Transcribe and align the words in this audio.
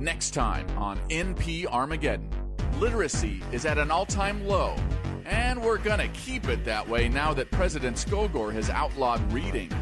Next 0.00 0.30
time 0.30 0.64
on 0.78 0.96
NP 1.10 1.66
Armageddon, 1.66 2.30
literacy 2.78 3.42
is 3.50 3.66
at 3.66 3.78
an 3.78 3.90
all 3.90 4.06
time 4.06 4.46
low, 4.46 4.76
and 5.24 5.60
we're 5.60 5.78
gonna 5.78 6.06
keep 6.08 6.48
it 6.48 6.64
that 6.64 6.88
way 6.88 7.08
now 7.08 7.34
that 7.34 7.50
President 7.50 7.96
Skogor 7.96 8.52
has 8.52 8.70
outlawed 8.70 9.20
reading. 9.32 9.72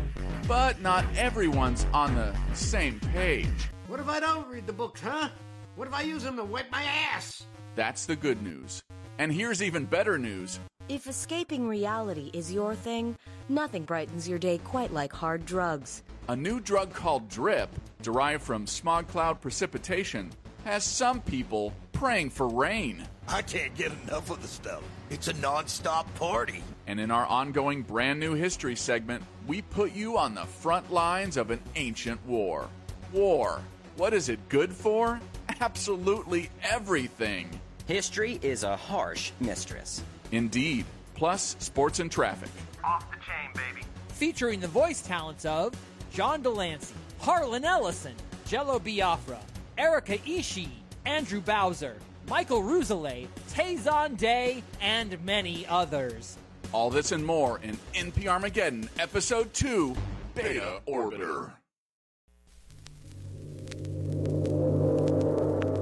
But 0.49 0.81
not 0.81 1.05
everyone's 1.19 1.85
on 1.93 2.15
the 2.15 2.35
same 2.55 2.99
page. 3.13 3.69
What 3.89 4.01
if 4.01 4.09
I 4.09 4.19
don't 4.19 4.49
read 4.49 4.67
the 4.67 4.73
books, 4.73 5.03
huh? 5.03 5.29
What 5.75 5.87
if 5.87 5.93
I 5.93 6.01
use 6.01 6.23
them 6.23 6.37
to 6.37 6.45
wipe 6.45 6.71
my 6.73 6.83
ass? 6.83 7.45
That's 7.75 8.07
the 8.07 8.17
good 8.17 8.41
news. 8.43 8.83
And 9.19 9.31
here's 9.31 9.63
even 9.63 9.85
better 9.85 10.17
news 10.17 10.61
If 10.89 11.09
escaping 11.09 11.69
reality 11.69 12.31
is 12.33 12.51
your 12.51 12.75
thing, 12.75 13.19
nothing 13.51 13.85
brightens 13.85 14.27
your 14.27 14.39
day 14.39 14.57
quite 14.59 14.95
like 14.95 15.13
hard 15.13 15.45
drugs. 15.45 16.03
A 16.29 16.37
new 16.37 16.61
drug 16.61 16.93
called 16.93 17.29
DRIP, 17.29 17.69
derived 18.03 18.43
from 18.43 18.67
smog 18.67 19.07
cloud 19.09 19.41
precipitation, 19.41 20.31
has 20.65 20.83
some 20.85 21.21
people 21.21 21.73
praying 21.93 22.31
for 22.31 22.49
rain. 22.49 23.07
I 23.29 23.43
can't 23.43 23.75
get 23.75 23.93
enough 24.05 24.31
of 24.31 24.43
the 24.43 24.49
stuff. 24.49 24.83
It's 25.11 25.29
a 25.29 25.33
non-stop 25.35 26.13
party. 26.17 26.63
And 26.87 26.99
in 26.99 27.11
our 27.11 27.27
ongoing 27.27 27.83
brand 27.83 28.19
new 28.19 28.35
history 28.35 28.75
segment, 28.77 29.23
we 29.47 29.63
put 29.63 29.93
you 29.93 30.19
on 30.19 30.35
the 30.35 30.45
front 30.45 30.93
lines 30.93 31.37
of 31.37 31.51
an 31.51 31.61
ancient 31.77 32.25
war. 32.27 32.69
War. 33.13 33.61
What 33.97 34.13
is 34.13 34.29
it 34.29 34.49
good 34.49 34.73
for? 34.73 35.21
Absolutely 35.61 36.51
everything. 36.63 37.49
History 37.87 38.39
is 38.43 38.65
a 38.65 38.77
harsh 38.77 39.31
mistress. 39.41 40.03
Indeed. 40.33 40.85
Plus, 41.15 41.57
sports 41.61 42.01
and 42.01 42.11
traffic. 42.11 42.51
Off 42.85 43.09
the 43.11 43.17
chain, 43.17 43.51
baby. 43.55 43.87
featuring 44.09 44.61
the 44.61 44.69
voice 44.69 45.03
talents 45.03 45.45
of 45.45 45.73
John 46.17 46.41
de 46.41 46.49
Lancie, 46.49 46.95
Harlan 47.21 47.67
Ellison, 47.67 48.15
Jello 48.47 48.79
Biafra, 48.79 49.39
Erika 49.77 50.17
Ishii, 50.17 50.71
Andrew 51.05 51.43
Bowser, 51.43 51.97
Michael 52.27 52.63
Ruzelay, 52.63 53.27
Tazon 53.51 54.17
Day, 54.17 54.63
and 54.81 55.23
many 55.27 55.67
others. 55.67 56.39
All 56.73 56.89
this 56.89 57.13
and 57.13 57.23
more 57.23 57.61
in 57.63 57.77
NP 57.93 58.29
Armageddon, 58.29 58.89
Episode 58.99 59.53
2 59.53 59.95
Beta 60.35 60.81
Orbiter. 60.89 61.51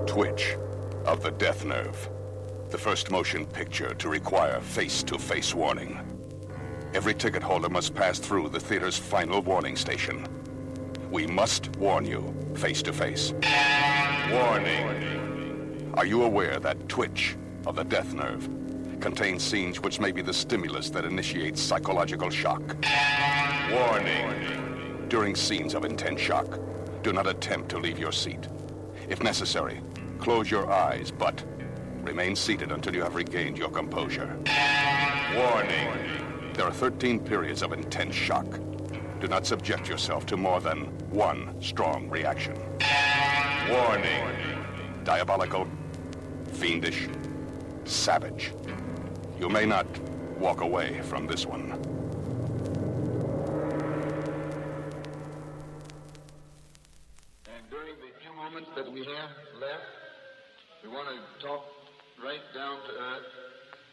Twitch 0.08 0.56
of 1.06 1.22
the 1.22 1.30
Death 1.38 1.64
Nerve. 1.64 2.08
The 2.70 2.78
first 2.78 3.12
motion 3.12 3.46
picture 3.46 3.94
to 3.94 4.08
require 4.08 4.60
face-to-face 4.60 5.54
warning. 5.54 6.13
Every 6.94 7.12
ticket 7.12 7.42
holder 7.42 7.68
must 7.68 7.92
pass 7.92 8.20
through 8.20 8.50
the 8.50 8.60
theater's 8.60 8.96
final 8.96 9.42
warning 9.42 9.74
station. 9.74 10.24
We 11.10 11.26
must 11.26 11.74
warn 11.76 12.04
you 12.04 12.32
face-to-face. 12.54 13.32
Warning. 14.30 15.90
Are 15.94 16.06
you 16.06 16.22
aware 16.22 16.60
that 16.60 16.88
Twitch 16.88 17.36
of 17.66 17.74
the 17.74 17.82
Death 17.82 18.14
Nerve 18.14 18.48
contains 19.00 19.42
scenes 19.42 19.80
which 19.80 19.98
may 19.98 20.12
be 20.12 20.22
the 20.22 20.32
stimulus 20.32 20.88
that 20.90 21.04
initiates 21.04 21.60
psychological 21.60 22.30
shock? 22.30 22.62
Warning. 23.72 25.06
During 25.08 25.34
scenes 25.34 25.74
of 25.74 25.84
intense 25.84 26.20
shock, 26.20 26.60
do 27.02 27.12
not 27.12 27.26
attempt 27.26 27.70
to 27.70 27.78
leave 27.78 27.98
your 27.98 28.12
seat. 28.12 28.46
If 29.08 29.20
necessary, 29.20 29.80
close 30.20 30.48
your 30.48 30.70
eyes, 30.70 31.10
but 31.10 31.42
remain 32.02 32.36
seated 32.36 32.70
until 32.70 32.94
you 32.94 33.02
have 33.02 33.16
regained 33.16 33.58
your 33.58 33.70
composure. 33.70 34.38
Warning. 35.34 36.23
There 36.54 36.64
are 36.64 36.72
13 36.72 37.18
periods 37.18 37.62
of 37.62 37.72
intense 37.72 38.14
shock. 38.14 38.46
Do 39.20 39.26
not 39.26 39.44
subject 39.44 39.88
yourself 39.88 40.24
to 40.26 40.36
more 40.36 40.60
than 40.60 40.84
one 41.10 41.60
strong 41.60 42.08
reaction. 42.08 42.54
Warning. 43.68 44.24
Diabolical, 45.02 45.66
fiendish, 46.52 47.08
savage. 47.84 48.52
You 49.40 49.48
may 49.48 49.66
not 49.66 49.86
walk 50.38 50.60
away 50.60 51.00
from 51.02 51.26
this 51.26 51.44
one. 51.44 51.72
And 57.50 57.68
during 57.68 57.96
the 57.98 58.12
few 58.22 58.32
moments 58.36 58.70
that 58.76 58.92
we 58.92 59.00
have 59.00 59.30
left, 59.60 59.82
we 60.84 60.88
want 60.88 61.08
to 61.08 61.44
talk 61.44 61.64
right 62.22 62.44
down 62.54 62.76
to 62.86 62.92
earth 62.92 63.26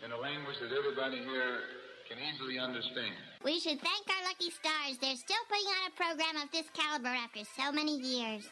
in 0.06 0.12
a 0.12 0.18
language 0.18 0.58
that 0.62 0.72
everybody 0.78 1.18
here 1.18 1.81
can 2.12 2.20
easily 2.34 2.60
understand. 2.60 3.16
We 3.44 3.60
should 3.60 3.80
thank 3.80 4.10
our 4.10 4.24
lucky 4.28 4.52
stars. 4.52 4.98
They're 5.00 5.16
still 5.16 5.44
putting 5.48 5.68
on 5.68 5.92
a 5.92 5.96
program 5.96 6.44
of 6.44 6.52
this 6.52 6.68
caliber 6.74 7.08
after 7.08 7.42
so 7.58 7.72
many 7.72 7.98
years. 7.98 8.50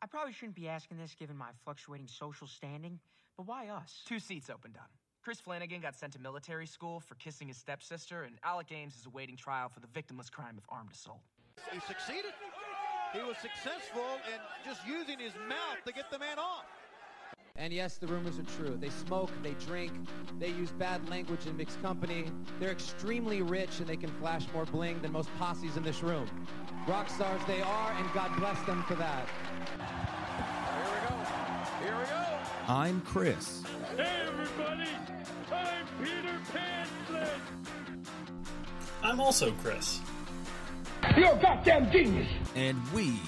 I 0.00 0.06
probably 0.06 0.32
shouldn't 0.32 0.56
be 0.56 0.68
asking 0.68 0.98
this 0.98 1.14
given 1.14 1.36
my 1.36 1.50
fluctuating 1.64 2.08
social 2.08 2.46
standing, 2.46 2.98
but 3.36 3.46
why 3.46 3.68
us? 3.68 4.02
Two 4.06 4.18
seats 4.18 4.50
opened 4.50 4.76
up. 4.76 4.90
Chris 5.22 5.38
Flanagan 5.38 5.80
got 5.80 5.94
sent 5.94 6.12
to 6.14 6.18
military 6.18 6.66
school 6.66 6.98
for 6.98 7.14
kissing 7.16 7.48
his 7.48 7.56
stepsister, 7.56 8.24
and 8.24 8.36
Alec 8.44 8.72
Ames 8.72 8.96
is 8.96 9.06
awaiting 9.06 9.36
trial 9.36 9.68
for 9.68 9.78
the 9.78 9.86
victimless 9.86 10.30
crime 10.30 10.58
of 10.58 10.64
armed 10.68 10.90
assault. 10.92 11.20
He 11.72 11.78
succeeded. 11.80 12.32
He 13.12 13.20
was 13.20 13.36
successful 13.36 14.18
in 14.32 14.40
just 14.64 14.80
using 14.86 15.18
his 15.18 15.34
mouth 15.48 15.78
to 15.86 15.92
get 15.92 16.10
the 16.10 16.18
man 16.18 16.38
off. 16.38 16.64
And 17.56 17.70
yes, 17.70 17.98
the 17.98 18.06
rumors 18.06 18.38
are 18.38 18.44
true. 18.56 18.78
They 18.80 18.88
smoke, 18.88 19.30
they 19.42 19.52
drink, 19.66 19.92
they 20.38 20.48
use 20.48 20.70
bad 20.70 21.06
language 21.10 21.46
in 21.46 21.54
mixed 21.56 21.80
company. 21.82 22.24
They're 22.58 22.70
extremely 22.70 23.42
rich 23.42 23.78
and 23.78 23.86
they 23.86 23.96
can 23.96 24.10
flash 24.12 24.46
more 24.54 24.64
bling 24.64 25.02
than 25.02 25.12
most 25.12 25.28
posses 25.38 25.76
in 25.76 25.82
this 25.82 26.02
room. 26.02 26.26
Rock 26.88 27.10
stars 27.10 27.42
they 27.46 27.60
are, 27.60 27.92
and 27.92 28.10
God 28.14 28.34
bless 28.38 28.60
them 28.62 28.82
for 28.84 28.94
that. 28.94 29.28
Here 30.74 30.84
we 30.84 31.08
go. 31.08 31.14
Here 31.84 31.98
we 31.98 32.04
go. 32.06 32.72
I'm 32.72 33.02
Chris. 33.02 33.62
Hey, 33.96 34.22
everybody. 34.26 34.88
I'm 35.52 35.86
Peter 36.02 36.38
Pantlet. 36.52 37.28
I'm 39.02 39.20
also 39.20 39.52
Chris. 39.62 40.00
You're 41.16 41.34
a 41.34 41.38
goddamn 41.38 41.90
genius. 41.92 42.28
And 42.56 42.80
we 42.92 43.20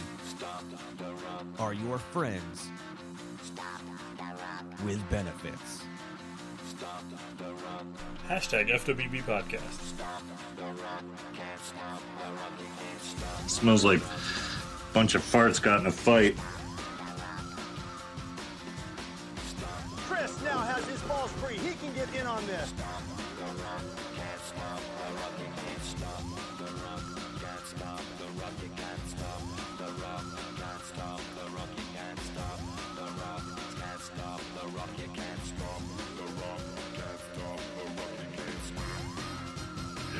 are 1.58 1.74
your 1.74 1.98
friends 1.98 2.70
with 4.84 5.10
benefits. 5.10 5.82
Hashtag 8.28 8.70
FWB 8.70 9.22
Podcast. 9.22 9.94
Smells 13.48 13.84
like 13.84 14.00
a 14.00 14.94
bunch 14.94 15.14
of 15.14 15.22
farts 15.22 15.60
got 15.60 15.80
in 15.80 15.86
a 15.86 15.90
fight. 15.90 16.36
Chris 20.06 20.42
now 20.42 20.58
has 20.58 20.84
his 20.86 21.00
balls 21.02 21.30
free. 21.32 21.56
He 21.56 21.74
can 21.74 21.92
get 21.94 22.14
in 22.14 22.26
on 22.26 22.46
this. 22.46 22.72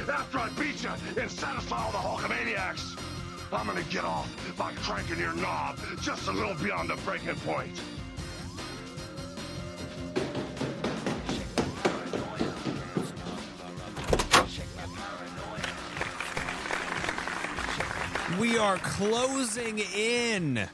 After 0.08 0.38
I 0.38 0.48
beat 0.58 0.82
you 0.82 0.90
and 1.20 1.30
satisfy 1.30 1.82
all 1.82 1.92
the 1.92 1.98
Hulkamaniacs, 1.98 2.98
I'm 3.52 3.66
gonna 3.66 3.82
get 3.84 4.04
off 4.04 4.28
by 4.58 4.72
cranking 4.74 5.18
your 5.18 5.32
knob 5.34 5.78
just 6.02 6.28
a 6.28 6.32
little 6.32 6.54
beyond 6.54 6.90
the 6.90 6.96
breaking 7.04 7.36
point. 7.36 7.80
We 18.40 18.58
are 18.58 18.78
closing 18.78 19.78
in 19.78 20.68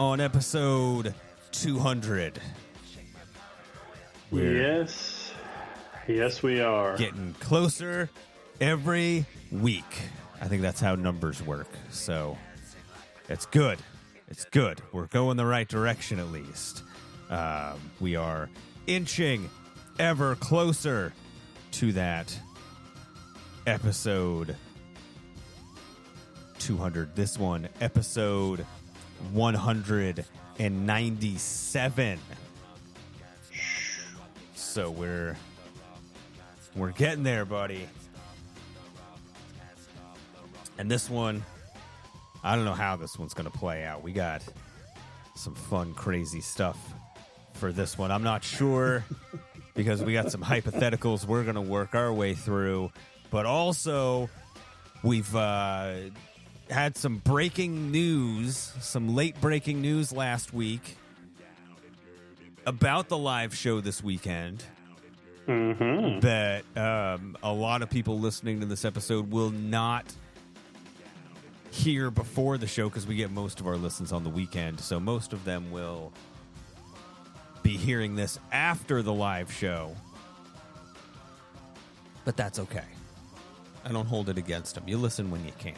on 0.00 0.20
episode 0.20 1.14
200. 1.52 2.40
Yes. 4.32 5.32
Yes, 6.08 6.42
we 6.42 6.60
are. 6.60 6.96
Getting 6.96 7.34
closer 7.38 8.10
every 8.60 9.24
week. 9.50 9.84
I 10.40 10.48
think 10.48 10.62
that's 10.62 10.80
how 10.80 10.94
numbers 10.94 11.42
work. 11.42 11.68
So 11.90 12.38
it's 13.28 13.44
good. 13.46 13.78
It's 14.28 14.44
good. 14.46 14.80
We're 14.92 15.06
going 15.06 15.36
the 15.36 15.46
right 15.46 15.68
direction 15.68 16.18
at 16.18 16.32
least. 16.32 16.82
Um, 17.30 17.78
we 18.00 18.16
are 18.16 18.48
inching 18.86 19.48
ever 19.98 20.34
closer 20.36 21.12
to 21.72 21.92
that 21.92 22.34
episode 23.66 24.56
200. 26.58 27.14
This 27.14 27.38
one, 27.38 27.68
episode 27.80 28.66
197. 29.32 32.18
So 34.72 34.90
we're 34.90 35.36
we're 36.74 36.92
getting 36.92 37.24
there, 37.24 37.44
buddy. 37.44 37.86
And 40.78 40.90
this 40.90 41.10
one, 41.10 41.44
I 42.42 42.56
don't 42.56 42.64
know 42.64 42.72
how 42.72 42.96
this 42.96 43.18
one's 43.18 43.34
going 43.34 43.50
to 43.50 43.58
play 43.58 43.84
out. 43.84 44.02
We 44.02 44.14
got 44.14 44.42
some 45.34 45.54
fun, 45.54 45.92
crazy 45.92 46.40
stuff 46.40 46.78
for 47.52 47.70
this 47.70 47.98
one. 47.98 48.10
I'm 48.10 48.22
not 48.22 48.42
sure 48.42 49.04
because 49.74 50.02
we 50.02 50.14
got 50.14 50.32
some 50.32 50.40
hypotheticals 50.42 51.26
we're 51.26 51.42
going 51.42 51.56
to 51.56 51.60
work 51.60 51.94
our 51.94 52.10
way 52.10 52.32
through, 52.32 52.92
but 53.30 53.44
also 53.44 54.30
we've 55.02 55.36
uh, 55.36 55.96
had 56.70 56.96
some 56.96 57.18
breaking 57.18 57.90
news, 57.90 58.72
some 58.80 59.14
late 59.14 59.38
breaking 59.38 59.82
news 59.82 60.14
last 60.14 60.54
week 60.54 60.96
about 62.66 63.08
the 63.08 63.18
live 63.18 63.54
show 63.54 63.80
this 63.80 64.02
weekend. 64.02 64.64
Mm-hmm. 65.46 66.20
That 66.20 66.64
um, 66.76 67.36
a 67.42 67.52
lot 67.52 67.82
of 67.82 67.90
people 67.90 68.20
listening 68.20 68.60
to 68.60 68.66
this 68.66 68.84
episode 68.84 69.30
will 69.30 69.50
not 69.50 70.04
hear 71.72 72.10
before 72.10 72.58
the 72.58 72.66
show 72.66 72.88
because 72.88 73.06
we 73.06 73.16
get 73.16 73.30
most 73.30 73.58
of 73.58 73.66
our 73.66 73.76
listens 73.76 74.12
on 74.12 74.22
the 74.22 74.30
weekend. 74.30 74.78
So 74.78 75.00
most 75.00 75.32
of 75.32 75.44
them 75.44 75.72
will 75.72 76.12
be 77.62 77.76
hearing 77.76 78.14
this 78.14 78.38
after 78.52 79.02
the 79.02 79.12
live 79.12 79.52
show. 79.52 79.96
But 82.24 82.36
that's 82.36 82.58
okay. 82.58 82.84
I 83.84 83.90
don't 83.90 84.06
hold 84.06 84.28
it 84.28 84.38
against 84.38 84.76
them. 84.76 84.84
You 84.86 84.98
listen 84.98 85.30
when 85.30 85.44
you 85.44 85.52
can. 85.58 85.74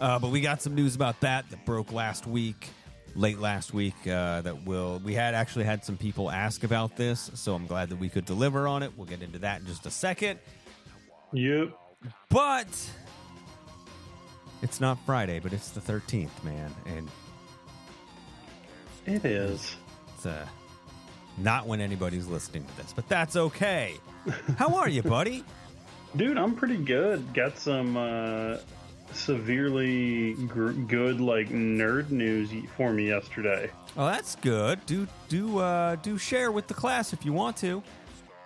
Uh, 0.00 0.18
but 0.18 0.30
we 0.30 0.40
got 0.40 0.60
some 0.60 0.74
news 0.74 0.96
about 0.96 1.20
that 1.20 1.48
that 1.50 1.64
broke 1.64 1.92
last 1.92 2.26
week, 2.26 2.68
late 3.14 3.38
last 3.38 3.72
week. 3.74 3.94
Uh, 4.06 4.40
that 4.42 4.64
will 4.66 5.00
we 5.04 5.14
had 5.14 5.34
actually 5.34 5.64
had 5.64 5.84
some 5.84 5.96
people 5.96 6.30
ask 6.30 6.64
about 6.64 6.96
this, 6.96 7.30
so 7.34 7.54
I'm 7.54 7.66
glad 7.66 7.88
that 7.90 7.96
we 7.98 8.08
could 8.08 8.24
deliver 8.24 8.66
on 8.68 8.82
it. 8.82 8.92
We'll 8.96 9.06
get 9.06 9.22
into 9.22 9.38
that 9.40 9.60
in 9.60 9.66
just 9.66 9.86
a 9.86 9.90
second. 9.90 10.38
Yep. 11.32 11.70
But 12.28 12.68
it's 14.62 14.80
not 14.80 14.98
Friday, 15.06 15.40
but 15.40 15.52
it's 15.52 15.70
the 15.70 15.80
13th, 15.80 16.42
man, 16.44 16.72
and 16.86 17.08
It 19.06 19.24
is. 19.24 19.76
it's 20.14 20.26
uh, 20.26 20.46
not 21.38 21.66
when 21.66 21.80
anybody's 21.80 22.26
listening 22.26 22.64
to 22.64 22.76
this, 22.76 22.92
but 22.94 23.08
that's 23.08 23.36
okay. 23.36 23.94
How 24.58 24.74
are 24.76 24.88
you, 24.88 25.02
buddy? 25.02 25.44
Dude, 26.16 26.38
I'm 26.38 26.54
pretty 26.54 26.76
good. 26.76 27.34
Got 27.34 27.58
some 27.58 27.96
uh, 27.96 28.58
severely 29.14 30.34
gr- 30.46 30.72
good 30.72 31.20
like 31.20 31.48
nerd 31.48 32.10
news 32.10 32.50
for 32.76 32.92
me 32.92 33.08
yesterday. 33.08 33.70
Oh, 33.96 34.06
that's 34.06 34.36
good. 34.36 34.84
Do 34.86 35.06
do 35.28 35.58
uh, 35.58 35.96
do 35.96 36.18
share 36.18 36.50
with 36.52 36.66
the 36.66 36.74
class 36.74 37.12
if 37.12 37.24
you 37.24 37.32
want 37.32 37.56
to. 37.58 37.82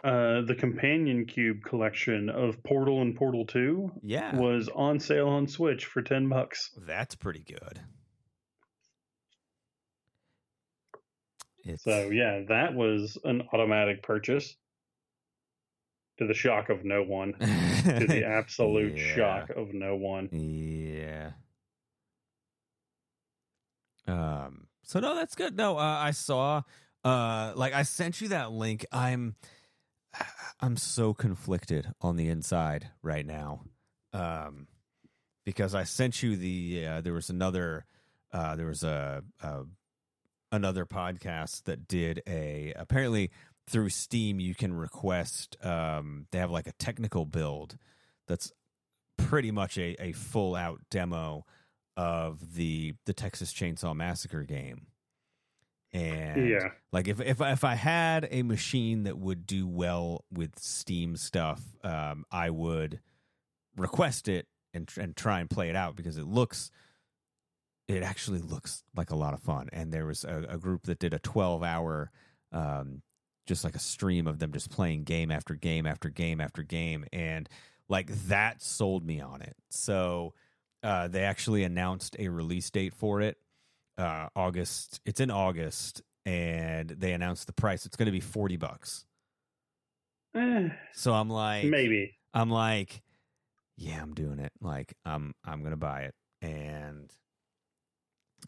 Uh, 0.05 0.43
the 0.43 0.55
companion 0.55 1.27
cube 1.27 1.63
collection 1.65 2.29
of 2.31 2.63
Portal 2.63 3.03
and 3.03 3.17
Portal 3.17 3.45
Two, 3.45 3.91
Yeah. 4.03 4.35
was 4.37 4.69
on 4.75 5.01
sale 5.01 5.29
on 5.29 5.49
Switch 5.49 5.87
for 5.87 6.03
ten 6.03 6.29
bucks. 6.29 6.71
That's 6.87 7.15
pretty 7.17 7.43
good. 7.47 7.81
It's, 11.65 11.83
So 11.85 12.11
yeah, 12.11 12.43
that 12.49 12.75
was 12.75 13.19
an 13.25 13.43
automatic 13.53 14.03
purchase. 14.03 14.57
To 16.19 16.27
the 16.27 16.35
shock 16.35 16.69
of 16.69 16.85
no 16.85 17.03
one. 17.05 17.33
to 17.39 18.07
the 18.09 18.25
absolute 18.27 18.97
Yeah. 18.99 19.15
shock 19.15 19.51
of 19.51 19.73
no 19.73 19.95
one. 19.97 20.29
Yeah. 20.33 21.31
Um. 24.07 24.67
So 24.83 25.01
no, 25.01 25.15
that's 25.15 25.35
good. 25.35 25.57
No, 25.57 25.77
uh, 25.79 25.83
I 25.83 26.11
saw. 26.13 26.63
Uh, 27.05 27.53
like 27.55 27.75
I 27.75 27.83
sent 27.83 28.21
you 28.21 28.29
that 28.29 28.53
link. 28.53 28.85
I'm. 28.93 29.37
I'm 30.61 30.77
so 30.77 31.15
conflicted 31.15 31.93
on 32.01 32.17
the 32.17 32.29
inside 32.29 32.89
right 33.03 33.25
now. 33.25 33.61
Um, 34.13 34.67
because 35.45 35.75
I 35.75 35.85
sent 35.85 36.23
you 36.23 36.37
the. 36.37 36.87
Uh, 36.87 37.01
there 37.03 37.13
was 37.13 37.31
another. 37.31 37.85
Uh, 38.33 38.57
there 38.57 38.67
was 38.67 38.83
a, 38.83 39.23
a 39.43 39.63
another 40.51 40.87
podcast 40.87 41.65
that 41.65 41.87
did 41.87 42.23
a 42.27 42.73
apparently 42.77 43.31
through 43.69 43.91
Steam 43.91 44.41
you 44.41 44.55
can 44.55 44.73
request 44.73 45.57
um 45.65 46.27
they 46.31 46.39
have 46.39 46.51
like 46.51 46.67
a 46.67 46.73
technical 46.73 47.25
build 47.25 47.77
that's 48.27 48.53
pretty 49.17 49.51
much 49.51 49.77
a, 49.79 49.97
a 50.03 50.13
full 50.13 50.55
out 50.55 50.81
demo 50.91 51.45
of 51.97 52.55
the 52.55 52.95
the 53.07 53.13
Texas 53.13 53.53
Chainsaw 53.53 53.95
Massacre 53.95 54.45
game. 54.45 54.87
And 55.93 56.49
Yeah. 56.49 56.71
like 56.93 57.09
if 57.09 57.21
if 57.21 57.41
if 57.41 57.65
I 57.65 57.75
had 57.75 58.29
a 58.31 58.43
machine 58.43 59.05
that 59.05 59.19
would 59.19 59.47
do 59.47 59.67
well 59.67 60.25
with 60.31 60.59
Steam 60.59 61.17
stuff, 61.17 61.63
um, 61.83 62.25
I 62.31 62.51
would 62.51 63.01
request 63.77 64.29
it 64.29 64.47
and 64.75 64.89
and 64.99 65.17
try 65.17 65.41
and 65.41 65.49
play 65.51 65.71
it 65.71 65.77
out 65.77 65.97
because 65.97 66.19
it 66.19 66.27
looks 66.27 66.71
it 67.89 68.03
actually 68.03 68.41
looks 68.41 68.85
like 68.95 69.11
a 69.11 69.17
lot 69.17 69.33
of 69.35 69.41
fun. 69.41 69.69
And 69.73 69.91
there 69.93 70.05
was 70.07 70.25
a, 70.25 70.45
a 70.51 70.59
group 70.59 70.85
that 70.85 70.99
did 70.99 71.15
a 71.15 71.19
12 71.19 71.63
hour, 71.63 72.11
um, 72.53 73.01
just 73.49 73.65
like 73.65 73.75
a 73.75 73.81
stream 73.81 74.29
of 74.29 74.39
them 74.39 74.53
just 74.53 74.71
playing 74.71 75.03
game 75.03 75.33
after 75.33 75.55
game 75.55 75.87
after 75.87 76.09
game 76.09 76.41
after 76.41 76.63
game. 76.63 77.05
And 77.13 77.49
like 77.89 78.09
that 78.29 78.63
sold 78.63 79.05
me 79.05 79.21
on 79.21 79.43
it. 79.43 79.57
So 79.71 80.35
uh, 80.83 81.09
they 81.09 81.25
actually 81.25 81.65
announced 81.65 82.15
a 82.19 82.29
release 82.29 82.71
date 82.71 82.95
for 82.95 83.21
it. 83.21 83.39
Uh, 83.97 84.29
August. 84.37 85.01
It's 85.05 85.19
in 85.19 85.31
August, 85.33 86.03
and 86.25 86.89
they 86.91 87.13
announced 87.13 87.49
the 87.49 87.53
price. 87.53 87.85
It's 87.85 87.97
going 87.97 88.07
to 88.07 88.13
be 88.13 88.21
forty 88.21 88.57
bucks. 88.57 89.05
Eh, 90.37 90.69
So 90.93 91.13
I'm 91.15 91.29
like, 91.29 91.65
maybe. 91.65 92.17
I'm 92.33 92.51
like, 92.51 93.03
yeah, 93.77 94.01
I'm 94.01 94.15
doing 94.15 94.39
it. 94.39 94.53
Like, 94.61 94.95
I'm 95.05 95.35
I'm 95.45 95.65
gonna 95.65 95.77
buy 95.77 96.03
it, 96.03 96.15
and 96.43 97.11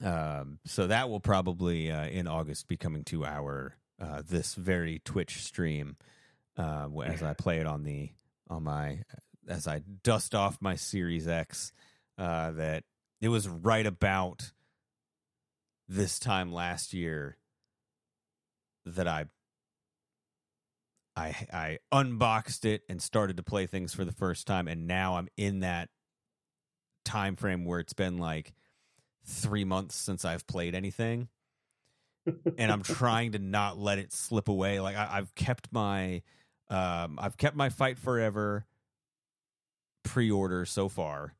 um, 0.04 0.60
so 0.66 0.86
that 0.86 1.10
will 1.10 1.18
probably 1.20 1.90
uh, 1.90 2.06
in 2.06 2.28
August 2.28 2.68
be 2.68 2.76
coming 2.76 3.02
to 3.04 3.24
our 3.24 3.74
uh, 4.00 4.22
this 4.28 4.54
very 4.54 5.00
Twitch 5.04 5.42
stream 5.42 5.96
uh, 6.56 6.88
as 7.04 7.22
I 7.22 7.34
play 7.34 7.58
it 7.58 7.66
on 7.66 7.84
the 7.84 8.10
on 8.48 8.64
my 8.64 9.00
as 9.48 9.66
I 9.66 9.82
dust 10.02 10.34
off 10.34 10.58
my 10.60 10.76
Series 10.76 11.28
X. 11.28 11.72
Uh, 12.18 12.50
that 12.52 12.84
it 13.20 13.28
was 13.28 13.48
right 13.48 13.86
about 13.86 14.52
this 15.88 16.18
time 16.18 16.52
last 16.52 16.92
year 16.92 17.36
that 18.86 19.08
I 19.08 19.24
I 21.16 21.34
I 21.52 21.78
unboxed 21.92 22.64
it 22.64 22.82
and 22.88 23.02
started 23.02 23.36
to 23.38 23.42
play 23.42 23.66
things 23.66 23.94
for 23.94 24.04
the 24.04 24.12
first 24.12 24.46
time 24.46 24.68
and 24.68 24.86
now 24.86 25.16
I'm 25.16 25.28
in 25.36 25.60
that 25.60 25.88
time 27.04 27.36
frame 27.36 27.64
where 27.64 27.80
it's 27.80 27.92
been 27.92 28.18
like 28.18 28.52
3 29.24 29.64
months 29.64 29.96
since 29.96 30.24
I've 30.24 30.46
played 30.46 30.74
anything 30.74 31.28
and 32.26 32.70
I'm 32.72 32.82
trying 32.82 33.32
to 33.32 33.38
not 33.38 33.78
let 33.78 33.98
it 33.98 34.12
slip 34.12 34.48
away 34.48 34.80
like 34.80 34.96
I, 34.96 35.08
I've 35.18 35.34
kept 35.34 35.68
my 35.72 36.22
um 36.68 37.18
I've 37.20 37.36
kept 37.36 37.56
my 37.56 37.68
fight 37.70 37.98
forever 37.98 38.66
pre-order 40.04 40.64
so 40.64 40.88
far 40.88 41.34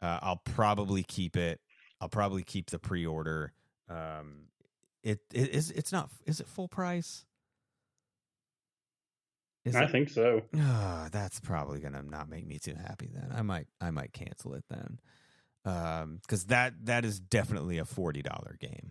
uh, 0.00 0.18
I'll 0.22 0.40
probably 0.44 1.02
keep 1.02 1.36
it 1.36 1.60
I'll 2.00 2.08
probably 2.08 2.42
keep 2.42 2.70
the 2.70 2.78
pre-order 2.78 3.52
um 3.88 4.46
it, 5.02 5.20
it 5.32 5.50
is 5.50 5.70
it's 5.70 5.92
not 5.92 6.10
is 6.26 6.40
it 6.40 6.46
full 6.48 6.68
price 6.68 7.24
Is 9.64 9.76
I 9.76 9.84
it- 9.84 9.90
think 9.90 10.08
so. 10.10 10.42
Ah, 10.56 11.08
that's 11.12 11.38
probably 11.40 11.80
gonna 11.80 12.02
not 12.02 12.28
make 12.28 12.46
me 12.46 12.58
too 12.58 12.74
happy. 12.74 13.10
Then 13.12 13.30
I 13.32 13.42
might 13.42 13.66
I 13.80 13.90
might 13.90 14.12
cancel 14.12 14.54
it 14.54 14.64
then, 14.68 14.98
um, 15.64 16.18
because 16.22 16.46
that 16.46 16.74
that 16.86 17.04
is 17.04 17.20
definitely 17.20 17.78
a 17.78 17.84
forty 17.84 18.22
dollar 18.22 18.56
game. 18.60 18.90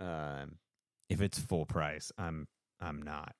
Um, 0.00 0.56
if 1.08 1.20
it's 1.20 1.38
full 1.38 1.66
price, 1.66 2.10
I'm 2.18 2.48
I'm 2.80 3.02
not. 3.02 3.34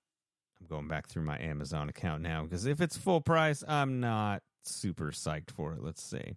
I'm 0.60 0.66
going 0.66 0.88
back 0.88 1.08
through 1.08 1.24
my 1.24 1.38
Amazon 1.38 1.88
account 1.88 2.22
now 2.22 2.42
because 2.44 2.66
if 2.66 2.80
it's 2.80 2.96
full 2.96 3.20
price, 3.20 3.64
I'm 3.66 4.00
not 4.00 4.42
super 4.64 5.10
psyched 5.10 5.50
for 5.50 5.72
it. 5.72 5.82
Let's 5.82 6.02
see. 6.02 6.36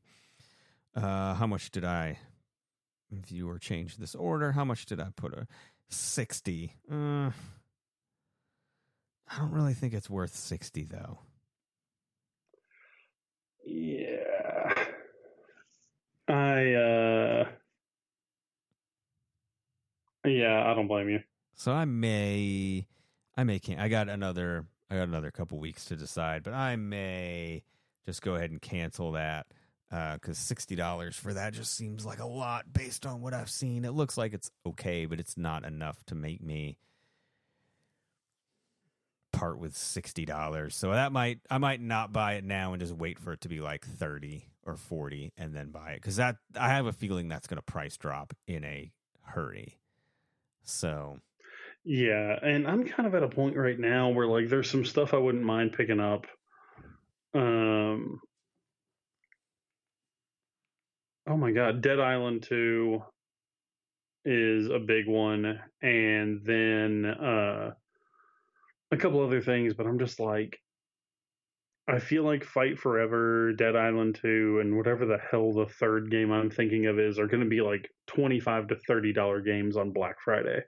Uh, 0.96 1.34
how 1.34 1.48
much 1.48 1.72
did 1.72 1.84
I 1.84 2.20
view 3.12 3.50
or 3.50 3.60
change 3.60 3.98
this 3.98 4.16
order? 4.16 4.54
How 4.54 4.64
much 4.64 4.86
did 4.86 5.00
I 5.00 5.08
put 5.16 5.34
a 5.34 5.48
sixty? 5.90 6.74
Uh, 6.90 7.32
I 9.36 9.40
don't 9.40 9.52
really 9.52 9.74
think 9.74 9.94
it's 9.94 10.10
worth 10.10 10.36
60 10.36 10.84
though. 10.86 11.20
Yeah. 13.66 14.74
I 16.28 16.74
uh 16.74 17.46
Yeah, 20.26 20.70
I 20.70 20.74
don't 20.74 20.88
blame 20.88 21.10
you. 21.10 21.20
So 21.56 21.72
I 21.72 21.86
may 21.86 22.88
I 23.36 23.44
may 23.44 23.60
can 23.60 23.80
I 23.80 23.88
got 23.90 24.10
another 24.10 24.66
I 24.90 24.96
got 24.96 25.08
another 25.08 25.32
couple 25.32 25.60
weeks 25.60 25.86
to 25.86 25.96
decide, 25.96 26.44
but 26.44 26.54
I 26.54 26.76
may 26.76 27.64
just 28.06 28.22
go 28.22 28.36
ahead 28.36 28.52
and 28.52 28.62
cancel 28.62 29.14
that 29.14 29.48
uh 29.92 30.18
cuz 30.20 30.38
$60 30.38 31.14
for 31.14 31.34
that 31.34 31.54
just 31.54 31.76
seems 31.76 32.06
like 32.06 32.20
a 32.20 32.26
lot 32.26 32.72
based 32.74 33.06
on 33.06 33.22
what 33.22 33.34
I've 33.34 33.50
seen. 33.50 33.86
It 33.86 33.92
looks 33.92 34.18
like 34.18 34.34
it's 34.34 34.52
okay, 34.66 35.06
but 35.06 35.20
it's 35.20 35.38
not 35.38 35.66
enough 35.66 36.04
to 36.06 36.16
make 36.16 36.42
me 36.42 36.78
part 39.32 39.58
with 39.58 39.74
$60. 39.74 40.72
So 40.74 40.92
that 40.92 41.12
might 41.12 41.40
I 41.50 41.58
might 41.58 41.82
not 41.82 42.14
buy 42.14 42.36
it 42.36 42.44
now 42.44 42.74
and 42.74 42.82
just 42.82 42.94
wait 42.94 43.20
for 43.20 43.34
it 43.34 43.42
to 43.42 43.50
be 43.50 43.60
like 43.60 43.86
30 43.86 44.46
or 44.66 44.78
40 44.78 45.34
and 45.38 45.54
then 45.54 45.72
buy 45.72 45.92
it 45.92 46.02
cuz 46.02 46.16
that 46.16 46.38
I 46.56 46.70
have 46.70 46.86
a 46.86 46.94
feeling 46.94 47.28
that's 47.28 47.48
going 47.48 47.58
to 47.58 47.62
price 47.64 47.98
drop 47.98 48.34
in 48.48 48.64
a 48.64 48.92
hurry. 49.22 49.80
So 50.64 51.18
Yeah, 51.84 52.38
and 52.42 52.68
I'm 52.68 52.86
kind 52.86 53.08
of 53.08 53.16
at 53.16 53.24
a 53.24 53.30
point 53.30 53.56
right 53.58 53.80
now 53.80 54.10
where 54.10 54.28
like 54.28 54.50
there's 54.50 54.70
some 54.70 54.86
stuff 54.86 55.14
I 55.14 55.18
wouldn't 55.18 55.44
mind 55.44 55.74
picking 55.74 56.00
up. 56.00 56.26
Um 57.34 58.20
Oh 61.28 61.38
my 61.38 61.52
god, 61.52 61.82
Dead 61.82 62.00
Island 62.00 62.44
2 62.44 63.02
is 64.26 64.70
a 64.70 64.80
big 64.80 65.08
one 65.08 65.60
and 65.82 66.42
then 66.46 67.06
uh 67.06 67.74
a 68.92 68.98
couple 68.98 69.22
other 69.22 69.42
things, 69.42 69.74
but 69.74 69.86
I'm 69.88 70.00
just 70.00 70.20
like 70.20 70.60
I 71.88 72.00
feel 72.00 72.24
like 72.24 72.44
Fight 72.46 72.80
Forever, 72.80 73.52
Dead 73.54 73.76
Island 73.76 74.16
2, 74.22 74.60
and 74.62 74.78
whatever 74.78 75.06
the 75.06 75.18
hell 75.18 75.52
the 75.52 75.66
third 75.66 76.10
game 76.10 76.32
I'm 76.32 76.50
thinking 76.50 76.86
of 76.86 76.98
is 76.98 77.20
are 77.20 77.28
going 77.28 77.44
to 77.44 77.50
be 77.50 77.62
like 77.62 77.90
25 78.08 78.68
to 78.70 78.76
30 78.88 79.14
dollar 79.14 79.42
games 79.42 79.76
on 79.76 79.92
Black 79.92 80.20
Friday. 80.22 80.62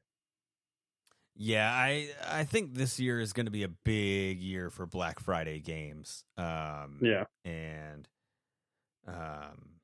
Yeah, 1.38 1.70
I 1.74 2.10
I 2.26 2.44
think 2.46 2.74
this 2.76 3.00
year 3.00 3.20
is 3.20 3.34
going 3.34 3.46
to 3.46 3.52
be 3.52 3.64
a 3.64 3.68
big 3.70 4.40
year 4.42 4.70
for 4.70 4.86
Black 4.86 5.20
Friday 5.20 5.60
games. 5.60 6.24
Um, 6.38 7.00
Yeah. 7.02 7.26
and 7.44 8.08
um, 9.06 9.82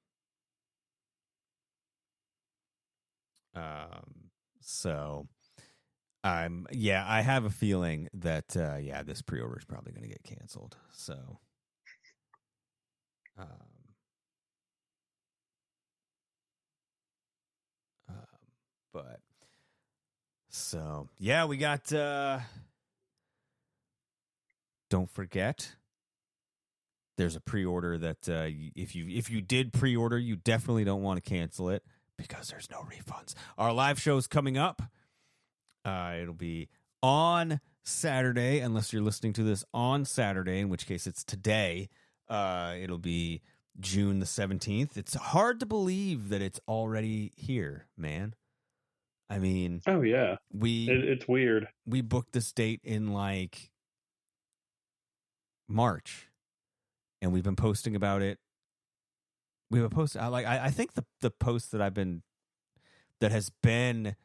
um, 3.54 4.32
so 4.62 5.28
I'm 6.24 6.68
yeah, 6.72 7.04
I 7.08 7.22
have 7.22 7.46
a 7.46 7.50
feeling 7.50 8.10
that 8.13 8.56
uh, 8.56 8.78
yeah, 8.78 9.04
this 9.04 9.22
pre-order 9.22 9.58
is 9.58 9.66
probably 9.66 9.92
going 9.92 10.04
to 10.04 10.10
get 10.10 10.24
canceled. 10.24 10.78
So, 10.94 11.40
um, 13.40 13.48
um, 18.10 18.16
but 18.94 19.20
so 20.50 21.08
yeah, 21.18 21.46
we 21.46 21.58
got. 21.58 21.92
uh 21.92 22.40
Don't 24.90 25.10
forget, 25.10 25.75
there's 27.18 27.38
a 27.38 27.40
pre-order 27.40 27.98
that 27.98 28.28
uh, 28.28 28.48
if 28.75 28.94
you 28.94 29.08
if 29.08 29.30
you 29.32 29.42
did 29.42 29.72
pre-order, 29.72 30.20
you 30.20 30.36
definitely 30.36 30.84
don't 30.84 31.01
want 31.01 31.24
to 31.24 31.28
cancel 31.28 31.70
it 31.70 31.84
because 32.18 32.50
there's 32.50 32.70
no 32.70 32.80
refunds. 32.82 33.34
Our 33.58 33.72
live 33.72 34.00
show's 34.01 34.28
coming 34.28 34.58
up. 34.58 34.82
Uh, 35.84 36.16
it'll 36.22 36.34
be 36.34 36.70
on 37.02 37.60
Saturday, 37.84 38.60
unless 38.60 38.94
you're 38.94 39.02
listening 39.02 39.34
to 39.34 39.44
this 39.44 39.64
on 39.74 40.06
Saturday, 40.06 40.60
in 40.60 40.70
which 40.70 40.86
case 40.86 41.08
it's 41.08 41.24
today. 41.24 41.90
Uh, 42.30 42.76
it'll 42.80 42.98
be 43.00 43.42
June 43.80 44.20
the 44.20 44.26
17th. 44.26 44.98
It's 44.98 45.16
hard 45.16 45.60
to 45.60 45.66
believe 45.66 46.30
that 46.30 46.42
it's 46.42 46.60
already 46.68 47.32
here, 47.36 47.88
man. 47.98 48.36
I 49.30 49.40
mean, 49.40 49.82
Oh 49.88 50.02
yeah, 50.02 50.36
we 50.54 50.90
it, 50.90 51.06
it's 51.06 51.28
weird. 51.28 51.70
we 51.86 52.02
booked 52.02 52.34
this 52.34 52.52
date 52.52 52.82
in 52.84 53.14
like 53.14 53.72
March, 55.70 56.28
and 57.22 57.32
we've 57.32 57.44
been 57.44 57.56
posting 57.56 57.96
about 57.96 58.22
it. 58.22 58.40
We've 59.70 59.82
been 59.84 59.90
posting. 59.90 60.22
I 60.22 60.28
like. 60.28 60.46
I, 60.46 60.66
I 60.66 60.70
think 60.70 60.94
the 60.96 61.06
the 61.22 61.32
post 61.32 61.72
that 61.72 61.82
I've 61.82 61.94
been 61.94 62.24
that 63.22 63.32
has 63.32 63.50
been 63.64 64.16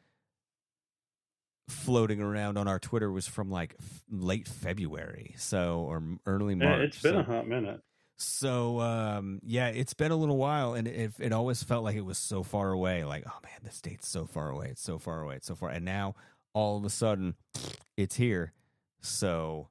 floating 1.67 2.21
around 2.21 2.57
on 2.57 2.67
our 2.67 2.79
Twitter 2.79 3.11
was 3.11 3.27
from 3.27 3.49
like 3.51 3.75
f- 3.79 4.03
late 4.09 4.47
February, 4.47 5.35
so 5.37 5.81
or 5.81 6.01
early 6.25 6.55
March. 6.55 6.81
it's 6.81 7.01
been 7.01 7.13
so, 7.13 7.19
a 7.19 7.23
hot 7.23 7.47
minute. 7.47 7.81
so 8.15 8.79
um, 8.79 9.39
yeah, 9.43 9.67
it's 9.67 9.93
been 9.93 10.11
a 10.11 10.15
little 10.15 10.37
while, 10.37 10.73
and 10.73 10.87
it, 10.87 11.11
it 11.19 11.33
always 11.33 11.63
felt 11.63 11.83
like 11.83 11.95
it 11.95 12.05
was 12.05 12.17
so 12.17 12.43
far 12.43 12.71
away. 12.71 13.03
Like, 13.03 13.23
oh 13.27 13.39
man, 13.43 13.59
this 13.63 13.81
date's 13.81 14.07
so 14.07 14.25
far 14.25 14.49
away. 14.49 14.69
It's 14.71 14.81
so 14.81 14.97
far 14.97 15.21
away. 15.21 15.35
It's 15.35 15.47
so 15.47 15.55
far. 15.55 15.69
And 15.69 15.85
now 15.85 16.15
all 16.53 16.77
of 16.77 16.85
a 16.85 16.89
sudden, 16.89 17.35
it's 17.97 18.15
here. 18.15 18.53
So 19.01 19.69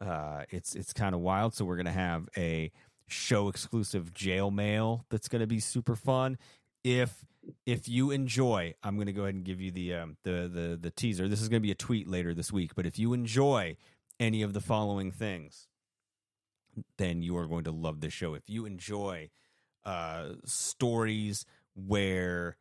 uh, 0.00 0.44
it's 0.50 0.74
it's 0.74 0.92
kind 0.92 1.14
of 1.14 1.20
wild. 1.20 1.54
So 1.54 1.64
we're 1.64 1.76
gonna 1.76 1.92
have 1.92 2.28
a 2.36 2.72
show 3.06 3.48
exclusive 3.48 4.14
jail 4.14 4.50
mail 4.50 5.04
that's 5.10 5.28
gonna 5.28 5.46
be 5.46 5.60
super 5.60 5.96
fun. 5.96 6.38
If 6.84 7.24
if 7.66 7.88
you 7.88 8.10
enjoy, 8.10 8.74
I'm 8.82 8.98
gonna 8.98 9.12
go 9.12 9.22
ahead 9.22 9.34
and 9.34 9.44
give 9.44 9.60
you 9.60 9.70
the 9.70 9.94
um, 9.94 10.16
the 10.24 10.50
the 10.52 10.78
the 10.80 10.90
teaser. 10.90 11.28
This 11.28 11.42
is 11.42 11.48
gonna 11.48 11.60
be 11.60 11.70
a 11.70 11.76
tweet 11.76 12.08
later 12.08 12.34
this 12.34 12.52
week. 12.52 12.74
But 12.74 12.86
if 12.86 12.98
you 12.98 13.12
enjoy 13.12 13.76
any 14.18 14.42
of 14.42 14.52
the 14.52 14.60
following 14.60 15.10
things 15.10 15.68
then 16.98 17.22
you 17.22 17.36
are 17.36 17.46
going 17.46 17.64
to 17.64 17.70
love 17.70 18.00
this 18.00 18.12
show. 18.12 18.34
If 18.34 18.48
you 18.48 18.66
enjoy 18.66 19.30
uh, 19.84 20.30
stories 20.44 21.46
where, 21.74 22.56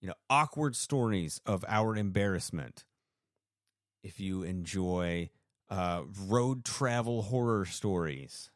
you 0.00 0.08
know, 0.08 0.14
awkward 0.28 0.76
stories 0.76 1.40
of 1.46 1.64
our 1.68 1.96
embarrassment, 1.96 2.84
if 4.02 4.20
you 4.20 4.42
enjoy 4.42 5.30
uh, 5.70 6.02
road 6.26 6.64
travel 6.64 7.22
horror 7.22 7.64
stories, 7.64 8.50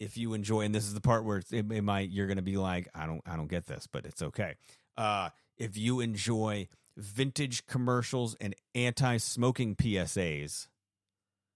if 0.00 0.16
you 0.16 0.34
enjoy, 0.34 0.62
and 0.62 0.74
this 0.74 0.84
is 0.84 0.94
the 0.94 1.00
part 1.00 1.24
where 1.24 1.38
it, 1.38 1.52
it 1.52 1.82
might 1.82 2.10
you're 2.10 2.26
going 2.26 2.36
to 2.36 2.42
be 2.42 2.56
like, 2.56 2.88
I 2.94 3.06
don't, 3.06 3.22
I 3.26 3.36
don't 3.36 3.48
get 3.48 3.66
this, 3.66 3.86
but 3.90 4.04
it's 4.06 4.22
okay. 4.22 4.54
Uh, 4.96 5.30
if 5.56 5.76
you 5.76 6.00
enjoy 6.00 6.68
vintage 6.96 7.66
commercials 7.66 8.36
and 8.40 8.54
anti-smoking 8.74 9.76
PSAs, 9.76 10.68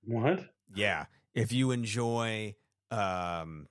What? 0.05 0.45
yeah. 0.75 1.07
If 1.35 1.53
you 1.53 1.71
enjoy 1.71 2.55
um 2.91 3.67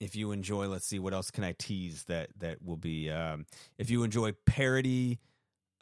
if 0.00 0.16
you 0.16 0.32
enjoy 0.32 0.66
let's 0.66 0.86
see 0.86 0.98
what 0.98 1.12
else 1.12 1.30
can 1.30 1.44
I 1.44 1.52
tease 1.58 2.04
that 2.04 2.30
that 2.38 2.62
will 2.64 2.78
be 2.78 3.10
um 3.10 3.44
if 3.78 3.90
you 3.90 4.02
enjoy 4.02 4.32
parody 4.46 5.18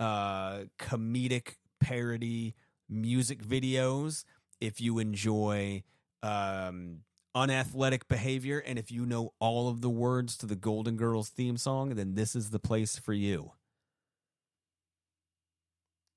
uh 0.00 0.64
comedic 0.78 1.54
parody 1.80 2.54
music 2.88 3.42
videos, 3.44 4.24
if 4.60 4.80
you 4.80 4.98
enjoy 4.98 5.84
um 6.22 6.98
unathletic 7.34 8.08
behavior 8.08 8.58
and 8.58 8.78
if 8.78 8.90
you 8.90 9.06
know 9.06 9.32
all 9.38 9.68
of 9.68 9.80
the 9.80 9.90
words 9.90 10.36
to 10.38 10.46
the 10.46 10.56
Golden 10.56 10.96
Girls 10.96 11.28
theme 11.28 11.56
song, 11.56 11.94
then 11.94 12.14
this 12.14 12.34
is 12.34 12.50
the 12.50 12.58
place 12.58 12.98
for 12.98 13.12
you. 13.12 13.52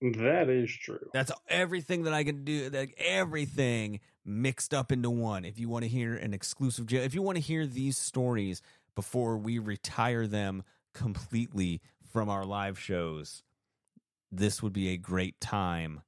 That 0.01 0.49
is 0.49 0.69
true. 0.69 1.09
That's 1.13 1.31
everything 1.47 2.03
that 2.03 2.13
I 2.13 2.25
can 2.25 2.43
do. 2.43 2.69
Like 2.69 2.93
everything 2.97 4.01
mixed 4.25 4.73
up 4.73 4.91
into 4.91 5.09
one. 5.09 5.45
If 5.45 5.59
you 5.59 5.69
want 5.69 5.83
to 5.83 5.89
hear 5.89 6.15
an 6.15 6.33
exclusive 6.33 6.87
jail, 6.87 7.03
if 7.03 7.15
you 7.15 7.21
want 7.21 7.37
to 7.37 7.43
hear 7.43 7.65
these 7.65 7.97
stories 7.97 8.61
before 8.95 9.37
we 9.37 9.59
retire 9.59 10.27
them 10.27 10.63
completely 10.93 11.81
from 12.11 12.29
our 12.29 12.43
live 12.43 12.77
shows, 12.77 13.43
this 14.29 14.61
would 14.61 14.73
be 14.73 14.89
a 14.89 14.97
great 14.97 15.39
time 15.39 16.01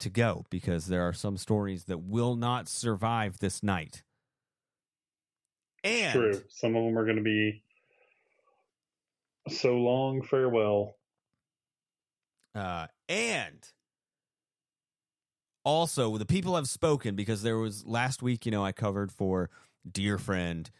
to 0.00 0.10
go 0.10 0.44
because 0.50 0.86
there 0.86 1.02
are 1.02 1.12
some 1.12 1.36
stories 1.36 1.84
that 1.84 1.98
will 1.98 2.36
not 2.36 2.68
survive 2.68 3.38
this 3.38 3.62
night. 3.62 4.02
And 5.84 6.12
True. 6.12 6.42
Some 6.48 6.74
of 6.74 6.84
them 6.84 6.98
are 6.98 7.04
going 7.04 7.16
to 7.16 7.22
be 7.22 7.62
so 9.48 9.74
long 9.74 10.22
farewell. 10.22 10.96
Uh, 12.54 12.86
and 13.08 13.58
also, 15.64 16.16
the 16.16 16.26
people 16.26 16.56
have 16.56 16.68
spoken 16.68 17.14
because 17.14 17.42
there 17.42 17.58
was 17.58 17.84
last 17.84 18.22
week, 18.22 18.46
you 18.46 18.52
know, 18.52 18.64
I 18.64 18.72
covered 18.72 19.12
for 19.12 19.50
dear 19.90 20.18
friend 20.18 20.70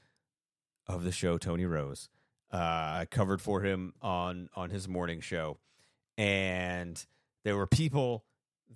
of 0.86 1.04
the 1.04 1.12
show, 1.12 1.38
Tony 1.38 1.66
Rose. 1.66 2.08
Uh, 2.52 2.56
I 2.56 3.06
covered 3.10 3.42
for 3.42 3.62
him 3.62 3.94
on 4.00 4.48
on 4.54 4.70
his 4.70 4.88
morning 4.88 5.20
show, 5.20 5.58
and 6.16 7.04
there 7.44 7.56
were 7.56 7.66
people 7.66 8.24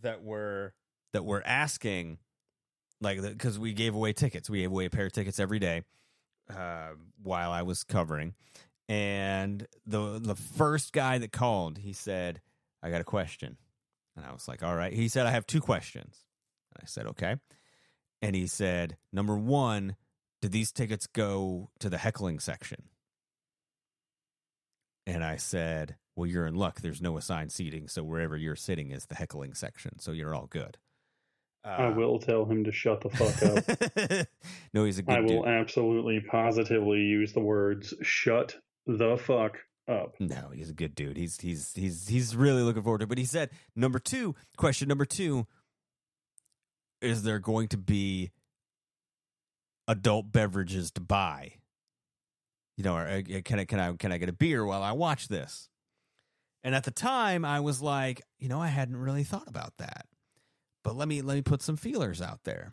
that 0.03 0.23
were 0.23 0.75
that 1.13 1.25
were 1.25 1.43
asking, 1.45 2.19
like, 3.01 3.21
because 3.21 3.59
we 3.59 3.73
gave 3.73 3.95
away 3.95 4.13
tickets, 4.13 4.49
we 4.49 4.61
gave 4.61 4.71
away 4.71 4.85
a 4.87 4.91
pair 4.91 5.07
of 5.07 5.13
tickets 5.13 5.41
every 5.41 5.59
day 5.59 5.83
uh, 6.55 6.91
while 7.23 7.51
I 7.51 7.63
was 7.63 7.85
covering, 7.85 8.35
and 8.89 9.67
the 9.87 10.19
the 10.19 10.35
first 10.35 10.93
guy 10.93 11.19
that 11.19 11.33
called, 11.33 11.79
he 11.79 11.93
said, 11.93 12.41
"I 12.83 12.91
got 12.91 13.01
a 13.01 13.05
question," 13.05 13.57
and 14.17 14.25
I 14.25 14.33
was 14.33 14.49
like, 14.49 14.63
"All 14.63 14.77
right." 14.77 14.93
He 14.93 15.09
said, 15.09 15.27
"I 15.27 15.31
have 15.31 15.47
two 15.47 15.61
questions." 15.61 16.25
And 16.75 16.83
I 16.83 16.87
said, 16.87 17.07
"Okay," 17.07 17.37
and 18.23 18.35
he 18.37 18.47
said, 18.47 18.97
"Number 19.13 19.37
one, 19.37 19.97
did 20.41 20.53
these 20.53 20.73
tickets 20.73 21.07
go 21.07 21.71
to 21.81 21.89
the 21.89 21.99
heckling 21.99 22.41
section?" 22.41 22.85
And 25.07 25.25
I 25.25 25.37
said, 25.37 25.97
"Well, 26.21 26.29
you're 26.29 26.47
in 26.47 26.55
luck. 26.55 26.81
There's 26.81 27.01
no 27.03 27.17
assigned 27.17 27.51
seating, 27.53 27.89
so 27.89 28.03
wherever 28.05 28.37
you're 28.37 28.57
sitting 28.57 28.91
is 28.91 29.07
the 29.07 29.15
heckling 29.15 29.55
section, 29.55 29.99
so 29.99 30.13
you're 30.13 30.35
all 30.35 30.47
good." 30.47 30.77
I 31.65 31.87
Uh, 31.89 31.95
will 31.95 32.19
tell 32.19 32.45
him 32.47 32.65
to 32.65 32.73
shut 32.73 33.01
the 33.03 33.11
fuck 33.11 33.43
up. 33.43 34.27
no, 34.75 34.85
he's 34.85 34.99
a 34.99 35.03
good 35.03 35.15
I 35.15 35.21
will 35.21 35.43
dude. 35.43 35.47
absolutely 35.49 36.21
positively 36.21 37.01
use 37.01 37.33
the 37.33 37.41
words 37.41 37.93
shut 38.03 38.57
the 38.87 39.17
fuck 39.19 39.59
up. 39.89 40.15
No, 40.21 40.51
he's 40.55 40.71
a 40.71 40.75
good 40.75 40.95
dude. 40.95 41.17
He's 41.17 41.41
he's 41.41 41.73
he's 41.75 42.09
he's 42.09 42.37
really 42.37 42.63
looking 42.63 42.83
forward 42.83 42.99
to 42.99 43.05
it. 43.05 43.09
But 43.09 43.19
he 43.19 43.25
said 43.25 43.51
number 43.75 43.99
two 43.99 44.35
question 44.57 44.89
number 44.89 45.05
two 45.05 45.47
is 47.03 47.23
there 47.23 47.39
going 47.39 47.69
to 47.69 47.77
be 47.79 48.31
adult 49.89 50.31
beverages 50.33 50.91
to 50.93 51.01
buy? 51.01 51.55
You 52.77 52.85
know, 52.85 52.97
uh, 52.97 53.23
can 53.45 53.59
I 53.59 53.65
can 53.65 53.81
I 53.81 53.93
can 53.95 54.13
I 54.13 54.19
get 54.19 54.29
a 54.29 54.33
beer 54.35 54.65
while 54.65 54.83
I 54.83 54.93
watch 54.93 55.29
this? 55.29 55.69
And 56.63 56.75
at 56.75 56.85
the 56.85 56.91
time, 56.91 57.45
I 57.45 57.61
was 57.61 57.81
like, 57.81 58.23
you 58.39 58.49
know, 58.49 58.61
I 58.61 58.69
hadn't 58.69 58.97
really 58.97 59.25
thought 59.25 59.49
about 59.49 59.77
that. 59.79 60.07
But 60.85 60.97
let 60.97 61.09
me 61.09 61.23
let 61.23 61.35
me 61.35 61.43
put 61.43 61.63
some 61.63 61.77
feelers 61.77 62.21
out 62.23 62.41
there. 62.45 62.73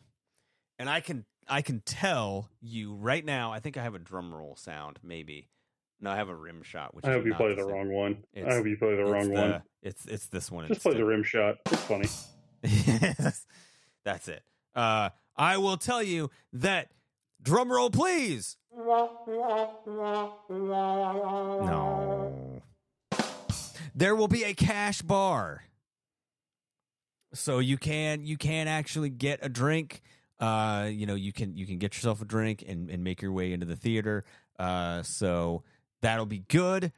And 0.79 0.89
I 0.89 1.00
can 1.00 1.25
I 1.48 1.62
can 1.62 1.82
tell 1.86 2.50
you 2.62 2.94
right 2.96 3.24
now. 3.24 3.51
I 3.53 3.60
think 3.60 3.77
I 3.77 3.84
have 3.84 3.96
a 3.96 4.00
drum 4.00 4.34
roll 4.34 4.56
sound, 4.56 5.00
maybe. 5.03 5.50
No, 6.00 6.12
I 6.12 6.15
have 6.17 6.29
a 6.29 6.36
rim 6.36 6.62
shot. 6.63 6.94
Which 6.94 7.06
I 7.06 7.10
is 7.12 7.15
hope 7.15 7.24
you 7.25 7.32
not 7.32 7.38
play 7.39 7.56
the 7.56 7.62
same. 7.63 7.72
wrong 7.72 7.89
one. 7.91 8.24
I 8.36 8.53
hope 8.53 8.67
you 8.67 8.77
play 8.77 8.96
the 8.96 9.06
wrong 9.06 9.29
the- 9.29 9.34
one. 9.41 9.63
It's 9.82 10.06
it's 10.06 10.27
this 10.27 10.51
one. 10.51 10.67
Just 10.67 10.82
play 10.84 10.94
the 10.94 11.06
rim 11.06 11.24
shot. 11.24 11.58
It's 11.67 11.82
funny. 11.84 12.08
Yes, 12.63 13.46
that's 14.03 14.27
it. 14.27 14.44
Uh, 14.75 15.10
I 15.36 15.58
will 15.58 15.77
tell 15.77 16.03
you 16.03 16.29
that. 16.53 16.89
Drum 17.41 17.72
roll, 17.72 17.89
please. 17.91 18.58
No. 20.50 22.34
There 23.98 24.16
will 24.16 24.27
be 24.27 24.44
a 24.44 24.54
cash 24.54 25.01
bar. 25.01 25.63
So 27.34 27.58
you 27.58 27.77
can 27.77 28.24
you 28.27 28.38
can 28.38 28.68
actually 28.68 29.10
get 29.10 29.39
a 29.42 29.50
drink. 29.50 30.04
Uh, 30.39 30.88
you 30.92 31.08
know, 31.08 31.16
you 31.16 31.34
can 31.34 31.58
you 31.58 31.66
can 31.66 31.80
get 31.80 31.96
yourself 31.96 32.22
a 32.22 32.25
drink 32.25 32.63
and, 32.68 32.92
and 32.92 33.04
make 33.04 33.24
your 33.24 33.32
way 33.32 33.54
into 33.54 33.66
the 33.66 33.75
theater. 33.75 34.24
Uh, 34.60 35.01
so 35.01 35.63
that'll 36.04 36.27
be 36.27 36.44
good 36.48 36.92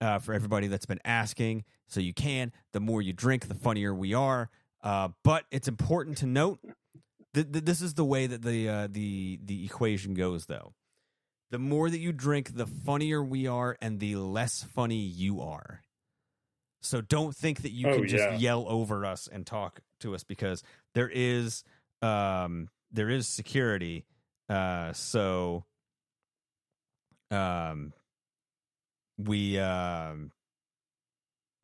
uh, 0.00 0.20
for 0.20 0.34
everybody 0.34 0.68
that's 0.68 0.86
been 0.86 1.00
asking. 1.04 1.64
So 1.88 1.98
you 1.98 2.14
can. 2.14 2.52
The 2.70 2.80
more 2.80 3.02
you 3.02 3.12
drink, 3.12 3.48
the 3.48 3.54
funnier 3.56 3.92
we 3.92 4.14
are. 4.14 4.48
Uh, 4.84 5.08
but 5.24 5.46
it's 5.50 5.66
important 5.66 6.18
to 6.18 6.26
note 6.26 6.60
that, 7.34 7.52
that 7.54 7.66
this 7.66 7.82
is 7.82 7.94
the 7.94 8.04
way 8.04 8.28
that 8.28 8.42
the 8.42 8.68
uh, 8.68 8.88
the 8.88 9.40
the 9.44 9.64
equation 9.64 10.14
goes, 10.14 10.46
though. 10.46 10.74
The 11.50 11.58
more 11.58 11.90
that 11.90 11.98
you 11.98 12.12
drink, 12.12 12.54
the 12.54 12.66
funnier 12.66 13.20
we 13.20 13.48
are, 13.48 13.76
and 13.82 13.98
the 13.98 14.14
less 14.14 14.62
funny 14.62 15.00
you 15.00 15.40
are. 15.40 15.82
So 16.86 17.00
don't 17.00 17.34
think 17.34 17.62
that 17.62 17.72
you 17.72 17.86
Oh, 17.86 17.94
can 17.96 18.06
just 18.06 18.24
yeah. 18.24 18.38
yell 18.38 18.66
over 18.68 19.04
us 19.04 19.28
and 19.30 19.46
talk 19.46 19.80
to 20.00 20.14
us 20.14 20.24
because 20.24 20.62
there 20.94 21.10
is 21.12 21.64
um 22.02 22.68
there 22.92 23.10
is 23.10 23.26
security. 23.28 24.04
Uh 24.48 24.92
so 24.92 25.64
um 27.30 27.92
we 29.18 29.58
um 29.58 30.30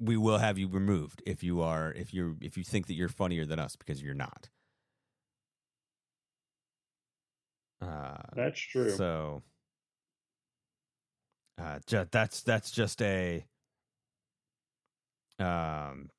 we 0.01 0.17
will 0.17 0.39
have 0.39 0.59
you 0.59 0.67
removed 0.69 1.23
if 1.27 1.45
you 1.45 1.61
are 1.63 1.93
if 1.93 2.13
you're 2.13 2.35
if 2.41 2.57
you 2.57 2.65
think 2.65 2.87
that 2.89 2.95
you're 2.95 3.09
funnier 3.09 3.45
than 3.45 3.59
us 3.61 3.77
because 3.77 4.03
you're 4.03 4.15
not. 4.15 4.49
Uh 7.81 8.17
That's 8.35 8.61
true. 8.61 8.89
So 8.97 9.43
uh 11.59 11.79
ju- 11.87 12.09
that's 12.11 12.43
that's 12.43 12.71
just 12.71 13.01
a 13.03 13.45
um 15.39 16.11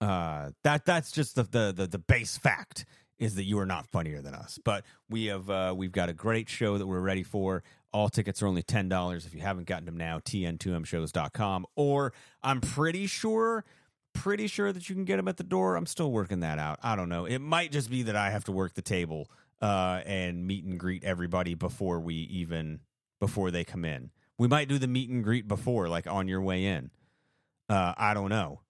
uh 0.00 0.50
that 0.62 0.84
that's 0.84 1.10
just 1.10 1.36
the, 1.36 1.42
the 1.44 1.72
the 1.74 1.86
the 1.86 1.98
base 1.98 2.36
fact 2.36 2.84
is 3.18 3.36
that 3.36 3.44
you 3.44 3.58
are 3.58 3.66
not 3.66 3.86
funnier 3.86 4.20
than 4.20 4.34
us. 4.34 4.58
But 4.62 4.84
we 5.08 5.26
have 5.26 5.48
uh 5.48 5.74
we've 5.76 5.92
got 5.92 6.08
a 6.08 6.12
great 6.12 6.48
show 6.48 6.78
that 6.78 6.86
we're 6.86 7.00
ready 7.00 7.22
for. 7.22 7.62
All 7.92 8.10
tickets 8.10 8.42
are 8.42 8.46
only 8.46 8.62
$10 8.62 9.26
if 9.26 9.34
you 9.34 9.40
haven't 9.40 9.66
gotten 9.66 9.86
them 9.86 9.96
now 9.96 10.18
tn2mshows.com 10.18 11.64
or 11.76 12.12
i'm 12.42 12.60
pretty 12.60 13.06
sure 13.06 13.64
pretty 14.12 14.46
sure 14.46 14.72
that 14.72 14.88
you 14.88 14.94
can 14.94 15.04
get 15.04 15.16
them 15.16 15.28
at 15.28 15.36
the 15.36 15.44
door. 15.44 15.76
I'm 15.76 15.86
still 15.86 16.10
working 16.10 16.40
that 16.40 16.58
out. 16.58 16.78
I 16.82 16.96
don't 16.96 17.08
know. 17.08 17.24
It 17.26 17.38
might 17.38 17.72
just 17.72 17.90
be 17.90 18.02
that 18.04 18.16
i 18.16 18.30
have 18.30 18.44
to 18.44 18.52
work 18.52 18.74
the 18.74 18.82
table 18.82 19.30
uh 19.62 20.02
and 20.04 20.46
meet 20.46 20.64
and 20.64 20.78
greet 20.78 21.04
everybody 21.04 21.54
before 21.54 22.00
we 22.00 22.14
even 22.14 22.80
before 23.18 23.50
they 23.50 23.64
come 23.64 23.84
in. 23.84 24.10
We 24.36 24.48
might 24.48 24.68
do 24.68 24.78
the 24.78 24.88
meet 24.88 25.08
and 25.08 25.24
greet 25.24 25.48
before 25.48 25.88
like 25.88 26.06
on 26.06 26.28
your 26.28 26.42
way 26.42 26.66
in 26.66 26.90
uh, 27.68 27.94
I 27.96 28.14
don't 28.14 28.30
know. 28.30 28.60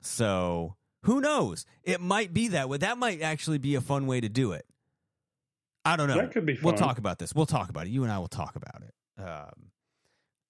So 0.00 0.76
who 1.02 1.20
knows? 1.20 1.66
It 1.82 2.00
might 2.00 2.32
be 2.32 2.48
that 2.48 2.68
way. 2.68 2.78
That 2.78 2.98
might 2.98 3.22
actually 3.22 3.58
be 3.58 3.74
a 3.74 3.80
fun 3.80 4.06
way 4.06 4.20
to 4.20 4.28
do 4.28 4.52
it. 4.52 4.66
I 5.84 5.96
don't 5.96 6.08
know. 6.08 6.16
That 6.16 6.32
could 6.32 6.44
be 6.46 6.56
fun. 6.56 6.64
We'll 6.64 6.74
talk 6.78 6.98
about 6.98 7.18
this. 7.18 7.34
We'll 7.34 7.46
talk 7.46 7.68
about 7.68 7.86
it. 7.86 7.90
You 7.90 8.02
and 8.02 8.12
I 8.12 8.18
will 8.18 8.28
talk 8.28 8.56
about 8.56 8.82
it. 8.82 9.22
Um, 9.22 9.70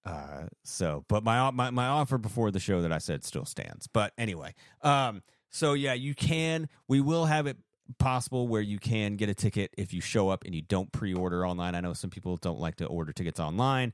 uh, 0.03 0.47
so, 0.63 1.05
but 1.07 1.23
my 1.23 1.51
my 1.51 1.69
my 1.69 1.87
offer 1.87 2.17
before 2.17 2.49
the 2.49 2.59
show 2.59 2.81
that 2.81 2.91
I 2.91 2.97
said 2.97 3.23
still 3.23 3.45
stands. 3.45 3.87
But 3.87 4.13
anyway, 4.17 4.55
um, 4.81 5.21
so 5.49 5.73
yeah, 5.73 5.93
you 5.93 6.15
can. 6.15 6.69
We 6.87 7.01
will 7.01 7.25
have 7.25 7.45
it 7.45 7.57
possible 7.99 8.47
where 8.47 8.61
you 8.61 8.79
can 8.79 9.15
get 9.15 9.29
a 9.29 9.35
ticket 9.35 9.73
if 9.77 9.93
you 9.93 10.01
show 10.01 10.29
up 10.29 10.43
and 10.45 10.55
you 10.55 10.61
don't 10.61 10.91
pre-order 10.91 11.45
online. 11.45 11.75
I 11.75 11.81
know 11.81 11.93
some 11.93 12.09
people 12.09 12.35
don't 12.37 12.59
like 12.59 12.77
to 12.77 12.85
order 12.85 13.13
tickets 13.13 13.39
online. 13.39 13.93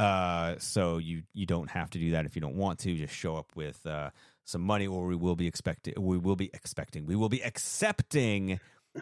Uh, 0.00 0.54
so 0.58 0.96
you 0.96 1.24
you 1.34 1.44
don't 1.44 1.68
have 1.68 1.90
to 1.90 1.98
do 1.98 2.12
that 2.12 2.24
if 2.24 2.34
you 2.34 2.40
don't 2.40 2.56
want 2.56 2.78
to. 2.78 2.96
Just 2.96 3.14
show 3.14 3.36
up 3.36 3.54
with 3.54 3.86
uh, 3.86 4.08
some 4.46 4.62
money, 4.62 4.86
or 4.86 5.06
we 5.06 5.14
will 5.14 5.36
be 5.36 5.46
expecting. 5.46 5.92
We 5.98 6.16
will 6.16 6.36
be 6.36 6.50
expecting. 6.54 7.04
We 7.04 7.16
will 7.16 7.28
be 7.28 7.44
accepting 7.44 8.60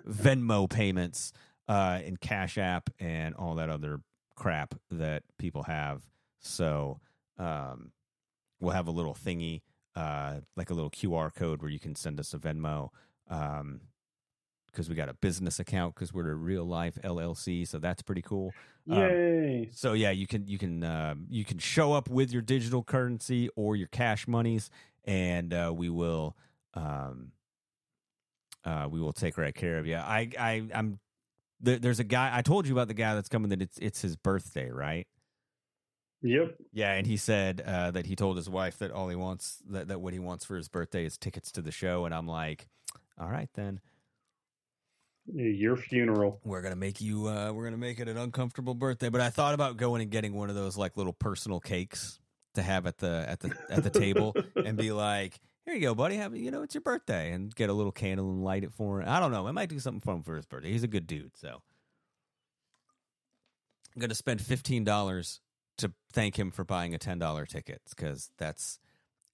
Venmo 0.09 0.69
payments 0.69 1.33
uh, 1.69 2.01
and 2.05 2.21
Cash 2.21 2.59
App 2.59 2.91
and 2.99 3.37
all 3.37 3.55
that 3.55 3.71
other 3.71 4.01
crap 4.35 4.75
that 4.91 5.23
people 5.39 5.63
have. 5.63 6.03
So 6.41 6.99
um, 7.39 7.93
we'll 8.59 8.75
have 8.75 8.89
a 8.89 8.93
little 8.93 9.15
thingy, 9.15 9.63
uh, 9.95 10.41
like 10.57 10.71
a 10.71 10.75
little 10.75 10.91
QR 10.91 11.33
code 11.33 11.63
where 11.63 11.71
you 11.71 11.79
can 11.79 11.95
send 11.95 12.19
us 12.19 12.35
a 12.35 12.39
Venmo. 12.39 12.89
Um, 13.31 13.83
because 14.71 14.89
we 14.89 14.95
got 14.95 15.09
a 15.09 15.15
business 15.15 15.59
account 15.59 15.95
because 15.95 16.13
we're 16.13 16.31
a 16.31 16.35
real 16.35 16.65
life 16.65 16.99
LLC, 17.03 17.67
so 17.67 17.79
that's 17.79 18.03
pretty 18.03 18.23
cool. 18.23 18.53
Um, 18.91 18.99
Yay! 18.99 19.71
so 19.73 19.93
yeah, 19.93 20.11
you 20.11 20.27
can 20.27 20.47
you 20.47 20.59
can 20.59 20.85
um, 20.85 21.27
you 21.29 21.45
can 21.45 21.59
show 21.59 21.93
up 21.93 22.09
with 22.09 22.33
your 22.33 22.43
digital 22.43 22.83
currency 22.83 23.49
or 23.57 23.77
your 23.77 23.89
cash 23.89 24.27
monies, 24.27 24.71
and 25.05 25.53
uh, 25.53 25.73
we 25.75 25.89
will 25.89 26.37
um, 26.75 27.33
uh, 28.65 28.89
we 28.91 29.01
will 29.01 29.13
take 29.13 29.37
right 29.39 29.55
care 29.55 29.79
of 29.79 29.87
you. 29.87 29.97
I 29.97 30.31
I 30.39 30.69
I'm 30.75 30.99
there, 31.61 31.79
there's 31.79 32.01
a 32.01 32.05
guy 32.05 32.31
I 32.33 32.43
told 32.43 32.67
you 32.67 32.75
about 32.75 32.89
the 32.89 32.95
guy 32.95 33.15
that's 33.15 33.29
coming 33.29 33.51
that 33.51 33.63
it's 33.63 33.79
it's 33.79 34.01
his 34.01 34.17
birthday, 34.17 34.71
right? 34.71 35.07
Yep. 36.23 36.57
Yeah, 36.73 36.95
and 36.95 37.07
he 37.07 37.17
said 37.17 37.63
uh, 37.65 37.93
that 37.93 38.07
he 38.07 38.17
told 38.17 38.37
his 38.37 38.49
wife 38.49 38.79
that 38.79 38.91
all 38.91 39.09
he 39.09 39.17
wants 39.17 39.63
that, 39.71 39.89
that 39.89 40.01
what 40.01 40.13
he 40.13 40.19
wants 40.19 40.45
for 40.45 40.57
his 40.57 40.69
birthday 40.69 41.05
is 41.05 41.17
tickets 41.17 41.53
to 41.53 41.63
the 41.63 41.71
show, 41.71 42.05
and 42.05 42.15
I'm 42.15 42.27
like, 42.27 42.69
all 43.21 43.29
right 43.29 43.51
then. 43.55 43.81
Your 45.35 45.77
funeral. 45.77 46.41
We're 46.45 46.63
gonna 46.63 46.77
make 46.77 47.01
you. 47.01 47.29
Uh, 47.29 47.53
we're 47.53 47.65
gonna 47.65 47.77
make 47.77 48.01
it 48.01 48.09
an 48.09 48.17
uncomfortable 48.17 48.75
birthday. 48.75 49.11
But 49.11 49.21
I 49.21 49.31
thought 49.31 49.55
about 49.55 49.77
going 49.77 50.01
and 50.01 50.11
getting 50.11 50.35
one 50.35 50.49
of 50.49 50.55
those 50.55 50.77
like 50.77 50.97
little 50.97 51.13
personal 51.13 51.61
cakes 51.61 52.19
to 52.55 52.63
have 52.63 52.87
at 52.87 52.99
the 52.99 53.25
at 53.29 53.41
the 53.41 53.55
at 53.69 53.83
the 53.83 53.91
table, 53.91 54.35
and 54.65 54.79
be 54.79 54.91
like, 54.91 55.39
"Here 55.67 55.75
you 55.75 55.81
go, 55.81 55.95
buddy. 55.95 56.17
Have 56.17 56.35
you 56.35 56.51
know 56.51 56.63
it's 56.63 56.75
your 56.75 56.83
birthday," 56.83 57.33
and 57.33 57.55
get 57.55 57.69
a 57.69 57.75
little 57.75 57.93
candle 57.93 58.31
and 58.31 58.43
light 58.43 58.65
it 58.65 58.73
for 58.73 59.03
him. 59.03 59.09
I 59.09 59.21
don't 59.21 59.31
know. 59.31 59.47
I 59.47 59.53
might 59.53 59.69
do 59.69 59.79
something 59.79 60.01
fun 60.01 60.23
for 60.23 60.37
his 60.37 60.47
birthday. 60.47 60.73
He's 60.73 60.83
a 60.83 60.89
good 60.89 61.07
dude, 61.07 61.37
so 61.37 61.61
I'm 63.95 64.01
gonna 64.01 64.15
spend 64.15 64.41
fifteen 64.41 64.85
dollars 64.85 65.41
to 65.77 65.93
thank 66.13 66.39
him 66.39 66.51
for 66.51 66.65
buying 66.65 66.95
a 66.95 66.99
ten 66.99 67.19
dollar 67.19 67.45
ticket 67.45 67.83
because 67.91 68.31
that's 68.39 68.79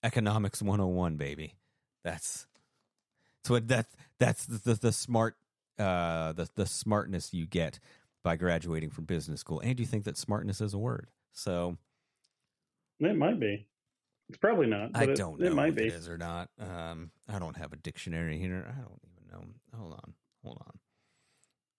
economics 0.02 0.60
one 0.60 0.80
hundred 0.80 0.88
and 0.88 0.96
one, 0.96 1.16
baby. 1.16 1.54
That's 2.02 2.48
that's 3.42 3.50
what 3.50 3.68
that 3.68 3.86
that's 4.18 4.46
the, 4.46 4.58
the, 4.58 4.74
the 4.74 4.92
smart 4.92 5.36
uh 5.78 6.32
the 6.32 6.48
the 6.54 6.66
smartness 6.66 7.32
you 7.34 7.46
get 7.46 7.78
by 8.22 8.36
graduating 8.36 8.90
from 8.90 9.04
business 9.04 9.40
school. 9.40 9.60
And 9.60 9.78
you 9.78 9.86
think 9.86 10.04
that 10.04 10.16
smartness 10.16 10.60
is 10.60 10.72
a 10.74 10.78
word? 10.78 11.08
So 11.32 11.76
It 13.00 13.16
might 13.16 13.38
be. 13.40 13.66
It's 14.30 14.38
probably 14.38 14.66
not. 14.66 14.90
i 14.94 15.00
but 15.00 15.08
it- 15.10 15.16
don't 15.16 15.40
it, 15.42 15.50
know 15.50 15.54
might 15.56 15.68
if 15.70 15.74
be. 15.76 15.86
it 15.86 15.92
is 15.94 16.08
or 16.08 16.16
not. 16.18 16.48
Um 16.58 17.10
i 17.28 17.38
don't 17.38 17.56
have 17.56 17.72
a 17.72 17.76
dictionary 17.76 18.38
here. 18.38 18.64
I 18.68 18.80
don't 18.80 19.00
even 19.12 19.28
know. 19.30 19.44
Hold 19.78 19.92
on. 19.94 20.14
Hold 20.44 20.58
on. 20.66 20.78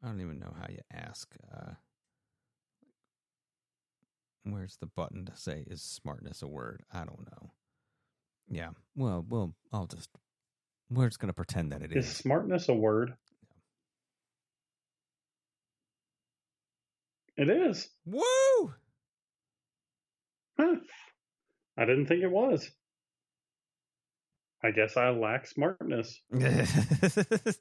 I 0.03 0.07
don't 0.07 0.21
even 0.21 0.39
know 0.39 0.53
how 0.59 0.67
you 0.69 0.79
ask 0.93 1.33
uh 1.53 1.71
where's 4.43 4.77
the 4.77 4.85
button 4.85 5.25
to 5.25 5.35
say 5.35 5.63
is 5.67 5.81
smartness 5.81 6.41
a 6.41 6.47
word? 6.47 6.83
I 6.93 6.99
don't 7.05 7.25
know. 7.31 7.51
Yeah. 8.47 8.69
Well 8.95 9.25
well 9.27 9.53
i'll 9.73 9.87
just 9.87 10.09
we're 10.91 11.07
just 11.07 11.19
going 11.19 11.29
to 11.29 11.33
pretend 11.33 11.71
that 11.71 11.81
it 11.81 11.91
Is 11.95 12.05
is. 12.05 12.15
smartness 12.15 12.69
a 12.69 12.73
word? 12.75 13.15
It 17.37 17.49
is. 17.49 17.89
Woo! 18.05 18.73
Huh. 20.59 20.75
I 21.77 21.85
didn't 21.85 22.07
think 22.07 22.23
it 22.23 22.31
was. 22.31 22.69
I 24.63 24.71
guess 24.71 24.97
I 24.97 25.09
lack 25.09 25.47
smartness. 25.47 26.19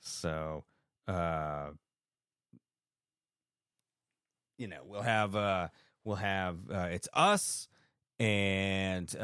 So, 0.00 0.64
uh, 1.08 1.70
you 4.58 4.68
know, 4.68 4.80
we'll 4.84 5.02
have 5.02 5.36
uh, 5.36 5.68
we'll 6.04 6.16
have 6.16 6.56
uh, 6.72 6.88
it's 6.90 7.08
us 7.12 7.68
and 8.18 9.14
uh, 9.20 9.22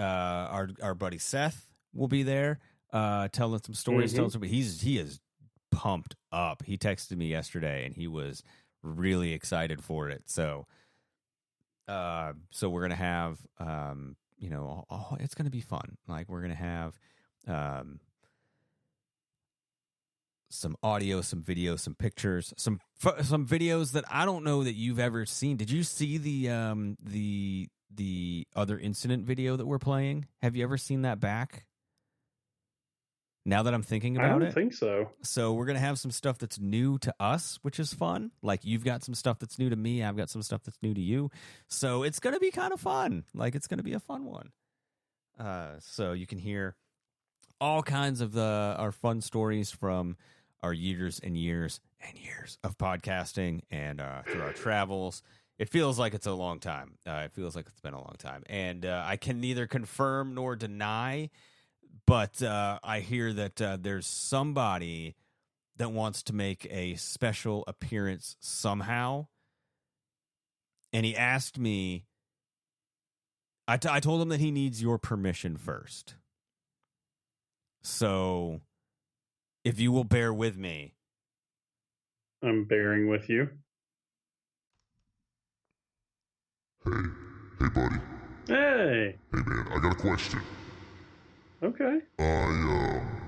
our 0.50 0.68
our 0.83 0.94
buddy 0.94 1.18
Seth 1.18 1.68
will 1.94 2.09
be 2.09 2.22
there, 2.22 2.61
uh, 2.92 3.28
telling 3.28 3.61
some 3.62 3.74
stories. 3.74 4.12
Mhm. 4.12 4.16
Telling 4.16 4.31
some, 4.31 4.42
he's 4.42 4.81
he 4.81 4.98
is 4.98 5.20
pumped 5.70 6.14
up. 6.31 6.62
He 6.64 6.76
texted 6.78 7.16
me 7.16 7.26
yesterday 7.26 7.87
and 7.87 7.94
he 7.94 8.07
was 8.07 8.42
really 8.83 9.33
excited 9.33 9.83
for 9.83 10.09
it. 10.11 10.22
So, 10.28 10.66
uh, 11.88 12.33
so 12.50 12.68
we're 12.68 12.83
gonna 12.83 12.94
have, 12.96 13.38
um, 13.59 14.16
you 14.38 14.50
know, 14.50 14.85
oh, 14.90 15.16
it's 15.20 15.35
gonna 15.35 15.50
be 15.50 15.61
fun. 15.61 15.96
Like 16.09 16.28
we're 16.28 16.42
gonna 16.42 16.55
have, 16.55 16.98
um, 17.46 18.00
some 20.50 20.76
audio, 20.83 21.22
some 21.22 21.42
video, 21.42 21.76
some 21.76 21.94
pictures, 21.94 22.52
some 22.59 22.78
some 23.22 23.46
videos 23.46 23.92
that 23.92 24.05
I 24.11 24.24
don't 24.26 24.44
know 24.44 24.64
that 24.64 24.74
you've 24.74 24.98
ever 24.98 25.24
seen. 25.24 25.57
Did 25.57 25.70
you 25.70 25.83
see 25.83 26.18
the 26.18 26.50
um 26.50 26.96
the 27.02 27.68
the 27.94 28.46
other 28.55 28.78
incident 28.78 29.24
video 29.24 29.57
that 29.57 29.66
we're 29.66 29.78
playing? 29.78 30.26
Have 30.42 30.55
you 30.55 30.62
ever 30.62 30.76
seen 30.76 31.02
that 31.02 31.20
back? 31.20 31.64
Now 33.44 33.64
that 33.64 33.74
I'm 33.74 33.83
thinking 33.83 34.16
about 34.16 34.26
it, 34.26 34.28
I 34.28 34.38
don't 34.38 34.42
it, 34.42 34.55
think 34.55 34.72
so. 34.72 35.11
so 35.22 35.52
we're 35.55 35.66
gonna 35.66 35.81
have 35.81 35.98
some 35.98 36.12
stuff 36.12 36.38
that's 36.38 36.61
new 36.61 36.98
to 36.98 37.12
us, 37.18 37.59
which 37.62 37.81
is 37.81 37.92
fun. 37.92 38.31
Like 38.40 38.64
you've 38.64 38.85
got 38.85 39.02
some 39.02 39.14
stuff 39.14 39.38
that's 39.40 39.59
new 39.59 39.68
to 39.68 39.76
me, 39.76 40.02
I've 40.02 40.16
got 40.16 40.31
some 40.31 40.42
stuff 40.42 40.62
that's 40.64 40.78
new 40.81 40.94
to 40.94 41.00
you. 41.00 41.31
So 41.66 42.05
it's 42.05 42.20
gonna 42.20 42.38
be 42.38 42.50
kind 42.52 42.72
of 42.72 42.81
fun. 42.81 43.24
Like 43.35 43.55
it's 43.55 43.66
gonna 43.66 43.83
be 43.83 43.94
a 43.94 44.00
fun 44.00 44.24
one. 44.24 44.50
Uh, 45.38 45.72
so 45.81 46.12
you 46.12 46.26
can 46.26 46.38
hear 46.38 46.76
all 47.61 47.83
kinds 47.83 48.20
of 48.20 48.33
the 48.33 48.74
our 48.78 48.92
fun 48.92 49.20
stories 49.20 49.70
from 49.70 50.16
our 50.62 50.72
years 50.72 51.20
and 51.22 51.37
years 51.37 51.81
and 52.00 52.18
years 52.18 52.59
of 52.62 52.78
podcasting 52.78 53.62
and 53.70 54.00
uh, 54.00 54.22
through 54.22 54.42
our 54.42 54.52
travels. 54.52 55.22
It 55.59 55.68
feels 55.68 55.98
like 55.98 56.14
it's 56.14 56.26
a 56.26 56.33
long 56.33 56.61
time. 56.61 56.94
Uh, 57.07 57.22
it 57.24 57.33
feels 57.33 57.55
like 57.55 57.66
it's 57.66 57.81
been 57.81 57.94
a 57.94 58.00
long 58.00 58.16
time, 58.18 58.42
and 58.46 58.87
uh, 58.87 59.05
I 59.07 59.16
can 59.16 59.40
neither 59.40 59.66
confirm 59.66 60.35
nor 60.35 60.57
deny. 60.57 61.31
But 62.07 62.43
uh, 62.43 62.79
I 62.83 63.01
hear 63.01 63.33
that 63.33 63.62
uh, 63.62 63.79
there's 63.81 64.07
somebody 64.07 65.15
that 65.77 65.93
wants 65.93 66.23
to 66.25 66.35
make 66.35 66.67
a 66.71 66.95
special 66.97 67.65
appearance 67.67 68.37
somehow, 68.41 69.27
and 70.93 71.07
he 71.07 71.17
asked 71.17 71.59
me. 71.59 72.05
I, 73.69 73.77
t- 73.77 73.88
I 73.91 74.01
told 74.01 74.21
him 74.21 74.29
that 74.31 74.41
he 74.41 74.51
needs 74.51 74.83
your 74.83 74.99
permission 74.99 75.57
first. 75.57 76.17
So, 77.83 78.61
if 79.65 79.79
you 79.81 79.93
will 79.93 80.05
bear 80.05 80.35
with 80.35 80.57
me, 80.57 80.95
I'm 82.43 82.65
bearing 82.65 83.09
with 83.09 83.29
you. 83.31 83.49
Hey, 86.85 86.91
hey, 87.61 87.69
buddy. 87.69 87.97
Hey. 88.49 89.17
Hey, 89.33 89.43
man, 89.47 89.67
I 89.71 89.79
got 89.81 89.93
a 89.93 89.97
question. 89.97 90.41
Okay. 91.62 92.01
I, 92.18 92.44
um. 92.44 93.22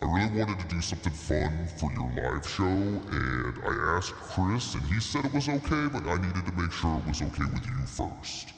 I 0.00 0.04
really 0.06 0.36
wanted 0.36 0.58
to 0.58 0.74
do 0.74 0.80
something 0.80 1.12
fun 1.12 1.68
for 1.78 1.92
your 1.92 2.10
live 2.16 2.48
show, 2.48 2.64
and 2.64 3.54
I 3.64 3.96
asked 3.96 4.14
Chris, 4.14 4.74
and 4.74 4.82
he 4.84 4.98
said 4.98 5.24
it 5.26 5.32
was 5.32 5.48
okay, 5.48 5.86
but 5.92 6.02
I 6.08 6.16
needed 6.16 6.44
to 6.44 6.52
make 6.60 6.72
sure 6.72 6.98
it 6.98 7.06
was 7.06 7.22
okay 7.22 7.44
with 7.44 7.64
you 7.64 7.86
first. 7.86 8.52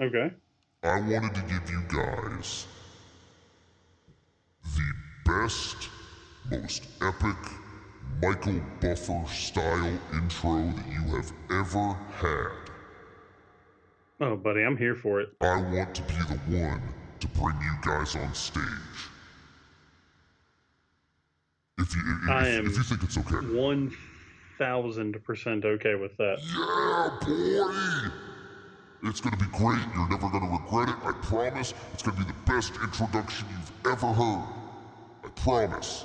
Okay. 0.00 0.32
I 0.84 1.00
wanted 1.00 1.34
to 1.34 1.42
give 1.42 1.70
you 1.70 1.82
guys 1.88 2.66
the 4.62 4.92
best, 5.26 5.76
most 6.50 6.84
epic 7.02 7.36
Michael 8.22 8.62
Buffer 8.80 9.24
style 9.28 9.98
intro 10.14 10.72
that 10.76 10.86
you 10.88 11.16
have 11.16 11.32
ever 11.50 11.92
had. 12.20 12.70
Oh, 14.20 14.36
buddy, 14.36 14.62
I'm 14.62 14.78
here 14.78 14.94
for 14.94 15.20
it. 15.20 15.28
I 15.42 15.60
want 15.60 15.94
to 15.96 16.02
be 16.02 16.14
the 16.14 16.38
one 16.58 16.82
to 17.20 17.28
bring 17.28 17.56
you 17.60 17.72
guys 17.84 18.16
on 18.16 18.32
stage. 18.34 18.64
If 21.78 21.94
you, 21.94 22.02
if, 22.24 22.30
I 22.30 22.48
am 22.48 22.66
if 22.66 22.76
you 22.76 22.82
think 22.82 23.02
it's 23.02 23.16
okay. 23.18 23.36
One 23.36 23.92
thousand 24.58 25.22
percent 25.24 25.64
okay 25.64 25.94
with 25.94 26.16
that. 26.16 26.38
Yeah, 26.42 27.18
boy! 27.22 29.08
It's 29.08 29.20
gonna 29.20 29.36
be 29.36 29.46
great. 29.52 29.80
You're 29.94 30.08
never 30.08 30.28
gonna 30.28 30.50
regret 30.50 30.88
it. 30.88 30.96
I 31.04 31.12
promise. 31.22 31.72
It's 31.92 32.02
gonna 32.02 32.18
be 32.18 32.24
the 32.24 32.52
best 32.52 32.72
introduction 32.82 33.46
you've 33.50 33.92
ever 33.92 34.08
heard. 34.08 34.44
I 35.24 35.28
promise. 35.36 36.04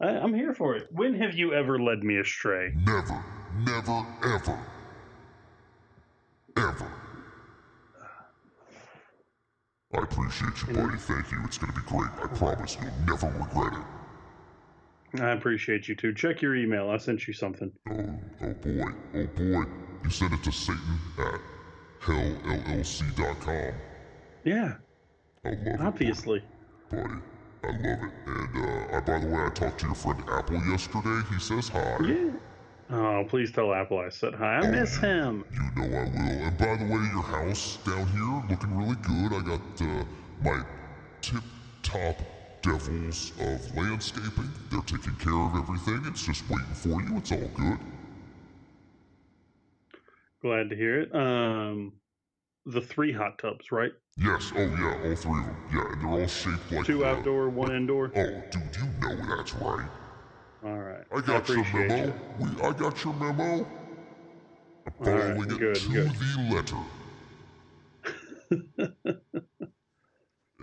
I, 0.00 0.08
I'm 0.08 0.34
here 0.34 0.54
for 0.54 0.76
it. 0.76 0.88
When 0.90 1.14
have 1.14 1.34
you 1.34 1.54
ever 1.54 1.78
led 1.78 2.02
me 2.02 2.18
astray? 2.18 2.72
Never, 2.84 3.24
never, 3.64 4.06
ever. 4.24 4.58
Ever. 6.56 6.90
I 9.94 9.98
appreciate 10.02 10.50
you, 10.66 10.74
buddy. 10.74 10.98
Thank 10.98 11.30
you. 11.32 11.38
It's 11.44 11.56
gonna 11.58 11.72
be 11.72 11.80
great. 11.86 12.10
I 12.22 12.26
promise. 12.36 12.76
You'll 12.80 12.92
never 13.06 13.26
regret 13.38 13.72
it. 13.72 15.20
I 15.22 15.30
appreciate 15.30 15.88
you 15.88 15.94
too. 15.94 16.12
Check 16.12 16.42
your 16.42 16.54
email. 16.54 16.90
I 16.90 16.98
sent 16.98 17.26
you 17.26 17.32
something. 17.32 17.72
Oh, 17.90 18.20
oh 18.42 18.52
boy. 18.54 18.90
Oh 19.14 19.26
boy. 19.28 19.64
You 20.04 20.10
sent 20.10 20.34
it 20.34 20.42
to 20.44 20.52
Satan 20.52 21.00
at 21.18 21.40
hellllc.com. 22.02 23.74
Yeah. 24.44 24.74
I 25.44 25.48
love 25.48 25.66
it. 25.66 25.80
Obviously. 25.80 26.42
Buddy. 26.90 27.02
I 27.64 27.66
love 27.68 28.02
it. 28.02 28.12
And, 28.26 28.56
uh, 28.92 28.96
I, 28.96 29.00
by 29.00 29.18
the 29.20 29.26
way, 29.28 29.42
I 29.46 29.50
talked 29.54 29.80
to 29.80 29.86
your 29.86 29.94
friend 29.94 30.22
Apple 30.30 30.62
yesterday. 30.66 31.22
He 31.32 31.40
says 31.40 31.68
hi. 31.68 31.96
Yeah. 32.04 32.30
Oh, 32.90 33.24
please 33.28 33.52
tell 33.52 33.74
Apple 33.74 33.98
I 33.98 34.08
said 34.08 34.34
hi. 34.34 34.56
I 34.56 34.66
miss 34.70 34.96
him. 34.96 35.44
You 35.52 35.60
know 35.76 35.96
I 35.96 36.04
will. 36.04 36.46
And 36.46 36.58
by 36.58 36.76
the 36.76 36.84
way, 36.84 37.00
your 37.12 37.22
house 37.22 37.78
down 37.84 38.06
here 38.08 38.42
looking 38.48 38.76
really 38.76 38.96
good. 39.02 39.32
I 39.34 39.42
got 39.46 39.82
uh, 39.82 40.04
my 40.42 40.62
tip 41.20 41.42
top 41.82 42.16
devils 42.62 43.32
of 43.40 43.76
landscaping. 43.76 44.50
They're 44.70 44.80
taking 44.82 45.14
care 45.16 45.34
of 45.34 45.54
everything. 45.56 46.02
It's 46.06 46.24
just 46.24 46.48
waiting 46.48 46.66
for 46.74 47.02
you. 47.02 47.18
It's 47.18 47.32
all 47.32 47.50
good. 47.54 47.78
Glad 50.40 50.70
to 50.70 50.76
hear 50.76 51.00
it. 51.00 51.14
Um, 51.14 51.92
the 52.64 52.80
three 52.80 53.12
hot 53.12 53.38
tubs, 53.38 53.70
right? 53.70 53.92
Yes. 54.16 54.52
Oh 54.56 54.60
yeah, 54.62 55.00
all 55.04 55.14
three 55.16 55.40
of 55.40 55.46
them. 55.46 55.56
Yeah, 55.74 55.92
and 55.92 56.00
they're 56.00 56.20
all 56.22 56.26
shaped 56.26 56.72
like 56.72 56.86
Two 56.86 57.04
uh, 57.04 57.08
outdoor, 57.08 57.50
one 57.50 57.74
indoor. 57.74 58.12
Oh, 58.14 58.42
dude, 58.50 58.76
you 58.76 59.16
know 59.16 59.36
that's 59.36 59.54
right. 59.56 59.88
All 60.64 60.78
right. 60.78 61.04
I 61.14 61.20
got 61.20 61.48
your 61.48 61.64
memo. 61.72 61.96
you. 61.96 62.14
We, 62.40 62.62
I 62.62 62.72
got 62.72 63.04
your 63.04 63.14
memo. 63.14 63.66
I'm 64.86 64.92
following 65.04 65.42
it 65.42 65.58
good, 65.58 65.74
to 65.76 65.88
good. 65.88 66.10
the 66.10 66.54
letter. 66.54 66.76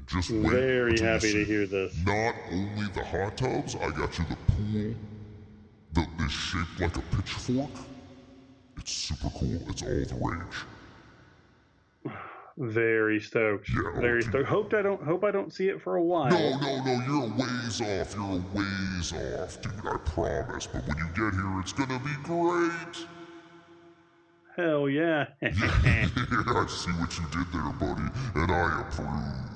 Just 0.08 0.30
wait 0.30 0.52
Very 0.52 1.00
happy 1.00 1.32
to 1.32 1.46
hear 1.46 1.66
this. 1.66 1.96
Not 2.06 2.36
only 2.52 2.88
the 2.94 3.04
hot 3.04 3.38
tubs, 3.38 3.76
I 3.76 3.90
got 3.90 4.18
you 4.20 4.26
the 4.30 4.38
pool 4.54 4.94
that 5.94 6.26
is 6.26 6.32
shaped 6.32 6.80
like 6.80 6.98
a 6.98 7.02
pitchfork. 7.16 7.70
It's 8.78 8.92
super 8.92 9.30
cool. 9.30 9.60
It's 9.70 9.82
all 9.82 9.90
the 9.90 10.16
rage. 10.22 10.75
Very 12.58 13.20
stoked. 13.20 13.70
Yeah, 13.70 14.00
Very 14.00 14.24
stoked. 14.24 14.48
Hoped 14.48 14.74
I 14.74 14.82
don't. 14.82 15.04
Hope 15.04 15.26
I 15.26 15.32
don't 15.32 15.52
see 15.52 15.68
it 15.68 15.82
for 15.82 15.98
a 15.98 16.04
while. 16.04 16.32
No, 16.32 16.58
no, 16.58 16.84
no, 16.86 17.04
you're 17.06 17.26
a 17.26 17.36
ways 17.36 17.82
off. 17.82 18.16
You're 18.16 18.38
a 18.38 18.44
ways 18.54 19.12
off, 19.12 19.62
dude. 19.62 19.74
I 19.86 19.98
promise. 19.98 20.66
But 20.68 20.88
when 20.88 20.98
you 20.98 21.08
get 21.08 21.34
here, 21.34 21.60
it's 21.60 21.74
gonna 21.74 22.00
be 22.00 22.16
great. 22.24 23.06
Hell 24.56 24.88
yeah. 24.88 25.26
yeah, 25.42 25.52
I 25.52 26.66
see 26.70 26.92
what 26.92 27.18
you 27.20 27.26
did 27.30 27.52
there, 27.52 27.74
buddy, 27.74 28.10
and 28.36 28.52
I 28.52 28.88
approve. 28.88 29.56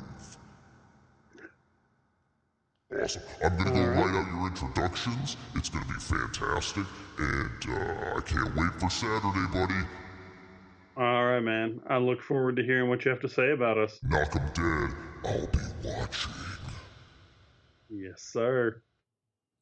Awesome. 3.02 3.22
I'm 3.42 3.58
gonna 3.58 3.72
go 3.72 3.86
write 3.86 4.16
out 4.16 4.28
your 4.28 4.48
introductions. 4.48 5.38
It's 5.56 5.70
gonna 5.70 5.86
be 5.86 5.94
fantastic, 5.94 6.84
and 7.18 7.66
uh, 7.70 8.18
I 8.18 8.22
can't 8.26 8.54
wait 8.58 8.74
for 8.78 8.90
Saturday, 8.90 9.48
buddy. 9.54 9.88
All 11.00 11.26
right, 11.26 11.40
man. 11.40 11.80
I 11.88 11.98
look 11.98 12.22
forward 12.22 12.58
to 12.58 12.64
hearing 12.64 12.90
what 12.90 13.06
you 13.06 13.12
have 13.12 13.22
to 13.22 13.30
say 13.30 13.52
about 13.52 13.78
us. 13.78 13.98
Knock 14.04 14.36
'em 14.36 14.52
dead. 14.54 14.98
I'll 15.24 15.48
be 15.48 15.60
watching. 15.88 16.34
Yes, 17.90 18.22
sir. 18.22 18.82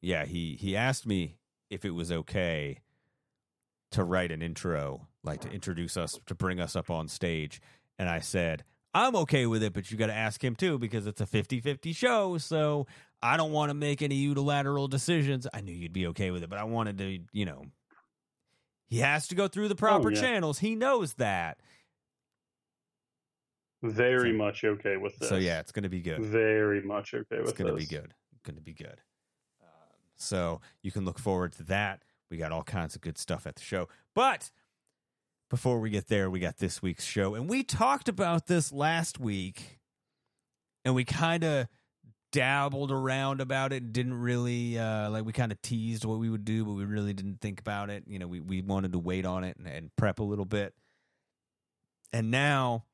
yeah, 0.00 0.24
he 0.24 0.56
he 0.56 0.76
asked 0.76 1.06
me 1.06 1.36
if 1.70 1.84
it 1.84 1.90
was 1.92 2.10
okay 2.10 2.80
to 3.92 4.02
write 4.04 4.32
an 4.32 4.42
intro, 4.42 5.06
like 5.22 5.40
to 5.42 5.50
introduce 5.50 5.96
us, 5.96 6.18
to 6.26 6.34
bring 6.34 6.58
us 6.60 6.74
up 6.74 6.90
on 6.90 7.06
stage, 7.06 7.60
and 8.00 8.08
I 8.08 8.18
said 8.18 8.64
I'm 8.92 9.14
okay 9.16 9.46
with 9.46 9.62
it, 9.62 9.72
but 9.72 9.90
you 9.92 9.96
got 9.96 10.06
to 10.08 10.14
ask 10.14 10.42
him 10.42 10.56
too 10.56 10.76
because 10.78 11.06
it's 11.06 11.20
a 11.20 11.26
50-50 11.26 11.94
show, 11.94 12.36
so 12.38 12.86
I 13.22 13.36
don't 13.36 13.52
want 13.52 13.70
to 13.70 13.74
make 13.74 14.02
any 14.02 14.16
unilateral 14.16 14.88
decisions. 14.88 15.46
I 15.54 15.60
knew 15.60 15.72
you'd 15.72 15.92
be 15.92 16.06
okay 16.08 16.30
with 16.32 16.42
it, 16.42 16.50
but 16.50 16.58
I 16.58 16.64
wanted 16.64 16.98
to, 16.98 17.18
you 17.32 17.44
know, 17.44 17.64
he 18.88 18.98
has 18.98 19.28
to 19.28 19.34
go 19.34 19.46
through 19.48 19.68
the 19.68 19.74
proper 19.76 20.08
Oh, 20.08 20.10
yeah. 20.10 20.20
channels. 20.20 20.58
He 20.58 20.74
knows 20.74 21.14
that. 21.14 21.58
Very 23.82 24.32
much 24.32 24.64
okay 24.64 24.96
with 24.96 25.16
this. 25.18 25.28
So 25.28 25.36
yeah, 25.36 25.60
it's 25.60 25.70
going 25.70 25.84
to 25.84 25.88
be 25.88 26.00
good. 26.00 26.20
Very 26.20 26.82
much 26.82 27.14
okay 27.14 27.38
with 27.38 27.50
It's 27.50 27.52
going 27.58 27.70
to 27.70 27.76
be 27.78 27.86
good. 27.86 28.12
Going 28.44 28.56
to 28.56 28.62
be 28.62 28.72
good. 28.74 29.00
Um, 29.62 29.68
so 30.16 30.60
you 30.82 30.90
can 30.90 31.04
look 31.04 31.18
forward 31.18 31.52
to 31.52 31.62
that. 31.64 32.02
We 32.30 32.36
got 32.38 32.50
all 32.50 32.64
kinds 32.64 32.94
of 32.96 33.00
good 33.02 33.18
stuff 33.18 33.46
at 33.46 33.54
the 33.56 33.62
show. 33.62 33.88
But 34.14 34.50
before 35.48 35.78
we 35.78 35.90
get 35.90 36.08
there, 36.08 36.28
we 36.28 36.40
got 36.40 36.58
this 36.58 36.82
week's 36.82 37.04
show. 37.04 37.34
And 37.34 37.48
we 37.48 37.62
talked 37.62 38.08
about 38.08 38.46
this 38.48 38.72
last 38.72 39.20
week 39.20 39.78
and 40.84 40.94
we 40.94 41.04
kind 41.04 41.44
of 41.44 41.68
dabbled 42.30 42.92
around 42.92 43.40
about 43.40 43.72
it 43.72 43.92
didn't 43.92 44.12
really 44.12 44.78
uh 44.78 45.08
like 45.08 45.24
we 45.24 45.32
kind 45.32 45.50
of 45.50 45.60
teased 45.62 46.04
what 46.04 46.18
we 46.18 46.28
would 46.28 46.44
do 46.44 46.62
but 46.64 46.72
we 46.72 46.84
really 46.84 47.12
didn't 47.12 47.40
think 47.40 47.60
about 47.60 47.90
it. 47.90 48.04
You 48.06 48.18
know 48.18 48.26
we, 48.26 48.40
we 48.40 48.60
wanted 48.62 48.92
to 48.92 48.98
wait 48.98 49.24
on 49.24 49.44
it 49.44 49.56
and, 49.56 49.66
and 49.66 49.96
prep 49.96 50.18
a 50.18 50.24
little 50.24 50.44
bit. 50.44 50.74
And 52.12 52.30
now 52.30 52.84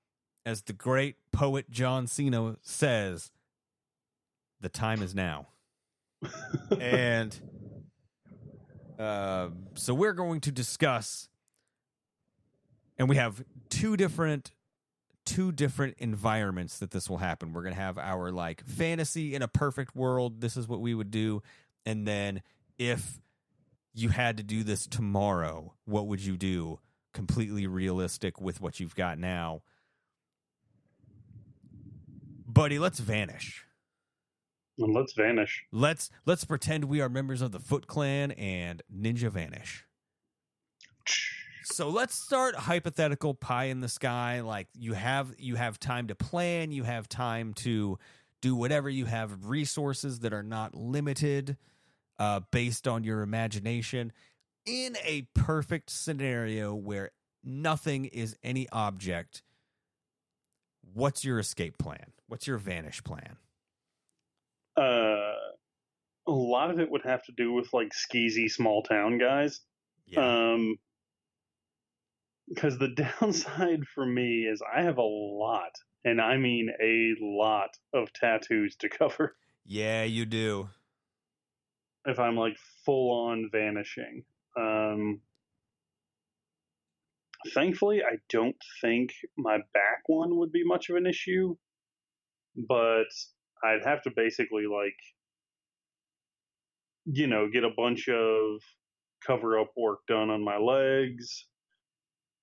as 0.46 0.62
the 0.62 0.72
great 0.72 1.16
poet 1.32 1.70
john 1.70 2.06
cena 2.06 2.56
says 2.62 3.32
the 4.60 4.68
time 4.68 5.02
is 5.02 5.14
now. 5.14 5.48
And 6.80 7.38
uh, 8.98 9.48
so 9.74 9.92
we're 9.92 10.12
going 10.12 10.40
to 10.42 10.52
discuss 10.52 11.28
and 12.98 13.08
we 13.08 13.16
have 13.16 13.44
two 13.68 13.96
different 13.96 14.52
two 15.24 15.52
different 15.52 15.96
environments 15.98 16.78
that 16.78 16.90
this 16.90 17.08
will 17.08 17.18
happen. 17.18 17.52
We're 17.52 17.62
going 17.62 17.74
to 17.74 17.80
have 17.80 17.98
our 17.98 18.30
like 18.30 18.64
fantasy 18.66 19.34
in 19.34 19.42
a 19.42 19.48
perfect 19.48 19.96
world, 19.96 20.40
this 20.40 20.56
is 20.56 20.68
what 20.68 20.80
we 20.80 20.94
would 20.94 21.10
do. 21.10 21.42
And 21.86 22.06
then 22.06 22.42
if 22.78 23.20
you 23.94 24.08
had 24.08 24.36
to 24.36 24.42
do 24.42 24.62
this 24.62 24.86
tomorrow, 24.86 25.74
what 25.84 26.06
would 26.06 26.20
you 26.20 26.36
do? 26.36 26.80
Completely 27.12 27.66
realistic 27.66 28.40
with 28.40 28.60
what 28.60 28.80
you've 28.80 28.96
got 28.96 29.18
now. 29.18 29.62
Buddy, 32.46 32.78
let's 32.78 32.98
vanish. 32.98 33.64
Let's 34.76 35.12
vanish. 35.12 35.64
Let's 35.70 36.10
let's 36.26 36.44
pretend 36.44 36.86
we 36.86 37.00
are 37.00 37.08
members 37.08 37.40
of 37.40 37.52
the 37.52 37.60
Foot 37.60 37.86
Clan 37.86 38.32
and 38.32 38.82
Ninja 38.92 39.30
Vanish. 39.30 39.84
So 41.64 41.88
let's 41.88 42.14
start 42.14 42.54
hypothetical 42.54 43.34
pie 43.34 43.64
in 43.64 43.80
the 43.80 43.88
sky. 43.88 44.40
Like 44.40 44.68
you 44.78 44.92
have 44.92 45.34
you 45.38 45.56
have 45.56 45.80
time 45.80 46.08
to 46.08 46.14
plan, 46.14 46.72
you 46.72 46.84
have 46.84 47.08
time 47.08 47.54
to 47.54 47.98
do 48.42 48.54
whatever. 48.54 48.90
You 48.90 49.06
have 49.06 49.46
resources 49.46 50.20
that 50.20 50.34
are 50.34 50.42
not 50.42 50.74
limited, 50.74 51.56
uh, 52.18 52.40
based 52.50 52.86
on 52.86 53.04
your 53.04 53.22
imagination. 53.22 54.12
In 54.66 54.96
a 55.04 55.26
perfect 55.34 55.90
scenario 55.90 56.74
where 56.74 57.10
nothing 57.42 58.06
is 58.06 58.36
any 58.42 58.68
object, 58.70 59.42
what's 60.92 61.24
your 61.24 61.38
escape 61.38 61.78
plan? 61.78 62.12
What's 62.28 62.46
your 62.46 62.58
vanish 62.58 63.02
plan? 63.04 63.36
Uh, 64.76 65.34
a 66.26 66.32
lot 66.32 66.70
of 66.70 66.80
it 66.80 66.90
would 66.90 67.02
have 67.04 67.22
to 67.24 67.32
do 67.32 67.52
with 67.52 67.72
like 67.72 67.92
skeezy 67.92 68.50
small 68.50 68.82
town 68.82 69.18
guys. 69.18 69.60
Yeah. 70.06 70.52
Um, 70.52 70.76
because 72.48 72.78
the 72.78 72.88
downside 73.20 73.84
for 73.94 74.04
me 74.04 74.42
is 74.42 74.62
I 74.62 74.82
have 74.82 74.98
a 74.98 75.02
lot, 75.02 75.72
and 76.04 76.20
I 76.20 76.36
mean 76.36 76.70
a 76.80 77.14
lot 77.20 77.70
of 77.92 78.12
tattoos 78.12 78.76
to 78.76 78.88
cover. 78.98 79.36
Yeah, 79.64 80.04
you 80.04 80.26
do. 80.26 80.68
If 82.06 82.18
I'm 82.18 82.36
like 82.36 82.56
full 82.84 83.28
on 83.28 83.48
vanishing. 83.50 84.24
Um, 84.58 85.20
thankfully, 87.54 88.02
I 88.02 88.16
don't 88.28 88.56
think 88.82 89.10
my 89.38 89.58
back 89.72 90.02
one 90.06 90.36
would 90.36 90.52
be 90.52 90.64
much 90.64 90.90
of 90.90 90.96
an 90.96 91.06
issue, 91.06 91.56
but 92.68 93.08
I'd 93.64 93.84
have 93.84 94.02
to 94.02 94.10
basically 94.14 94.66
like, 94.66 94.98
you 97.06 97.26
know, 97.26 97.48
get 97.50 97.64
a 97.64 97.70
bunch 97.74 98.08
of 98.10 98.60
cover 99.26 99.58
up 99.58 99.72
work 99.76 100.00
done 100.06 100.28
on 100.28 100.44
my 100.44 100.58
legs 100.58 101.46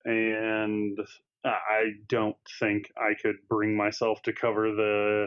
and 0.04 0.98
I 1.44 1.92
don't 2.08 2.36
think 2.58 2.90
I 2.96 3.14
could 3.20 3.36
bring 3.48 3.76
myself 3.76 4.22
to 4.22 4.32
cover 4.32 4.72
the 4.72 5.26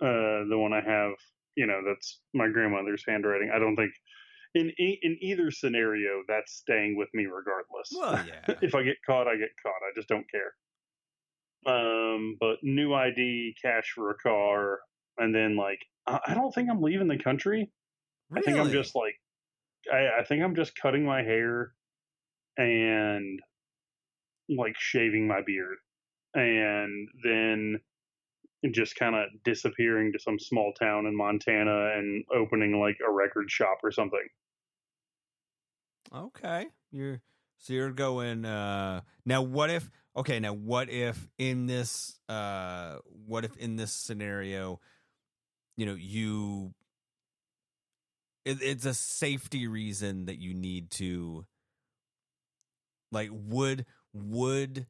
uh, 0.00 0.48
the 0.48 0.58
one 0.58 0.72
I 0.72 0.80
have. 0.80 1.14
You 1.56 1.66
know, 1.66 1.80
that's 1.86 2.20
my 2.32 2.48
grandmother's 2.48 3.04
handwriting. 3.06 3.50
I 3.54 3.58
don't 3.58 3.76
think 3.76 3.92
in 4.54 4.72
in 4.78 5.18
either 5.20 5.50
scenario 5.50 6.22
that's 6.28 6.52
staying 6.52 6.96
with 6.96 7.08
me 7.14 7.26
regardless. 7.26 7.90
Well, 7.92 8.24
yeah. 8.48 8.54
if 8.62 8.74
I 8.74 8.82
get 8.82 8.96
caught, 9.04 9.26
I 9.26 9.36
get 9.36 9.50
caught. 9.62 9.72
I 9.82 9.92
just 9.94 10.08
don't 10.08 10.26
care. 10.30 10.54
Um, 11.64 12.36
but 12.40 12.56
new 12.62 12.92
ID, 12.92 13.54
cash 13.62 13.92
for 13.94 14.10
a 14.10 14.16
car, 14.16 14.80
and 15.18 15.34
then 15.34 15.56
like 15.56 15.80
I, 16.06 16.20
I 16.28 16.34
don't 16.34 16.52
think 16.52 16.68
I'm 16.70 16.82
leaving 16.82 17.08
the 17.08 17.18
country. 17.18 17.70
I 18.34 18.40
think 18.40 18.58
I'm 18.58 18.70
just 18.70 18.94
like 18.94 19.14
I, 19.92 20.20
I 20.20 20.24
think 20.24 20.42
I'm 20.42 20.54
just 20.54 20.74
cutting 20.74 21.04
my 21.04 21.22
hair 21.22 21.72
and 22.56 23.40
like 24.48 24.74
shaving 24.78 25.26
my 25.26 25.40
beard 25.44 25.76
and 26.34 27.08
then 27.22 27.80
just 28.70 28.96
kind 28.96 29.14
of 29.14 29.24
disappearing 29.44 30.12
to 30.12 30.18
some 30.18 30.38
small 30.38 30.72
town 30.72 31.06
in 31.06 31.16
Montana 31.16 31.92
and 31.96 32.24
opening 32.34 32.80
like 32.80 32.96
a 33.06 33.10
record 33.10 33.50
shop 33.50 33.78
or 33.82 33.90
something. 33.90 34.26
Okay. 36.14 36.66
You're 36.90 37.20
so 37.58 37.72
you're 37.72 37.90
going 37.90 38.44
uh 38.44 39.00
now 39.24 39.42
what 39.42 39.70
if 39.70 39.90
okay, 40.16 40.38
now 40.40 40.52
what 40.52 40.90
if 40.90 41.28
in 41.38 41.66
this 41.66 42.18
uh 42.28 42.98
what 43.26 43.44
if 43.44 43.56
in 43.56 43.76
this 43.76 43.92
scenario 43.92 44.80
you 45.76 45.86
know 45.86 45.94
you 45.94 46.72
it, 48.44 48.58
it's 48.60 48.84
a 48.84 48.94
safety 48.94 49.66
reason 49.66 50.26
that 50.26 50.38
you 50.38 50.54
need 50.54 50.90
to 50.90 51.46
like 53.10 53.30
would 53.32 53.86
would 54.12 54.86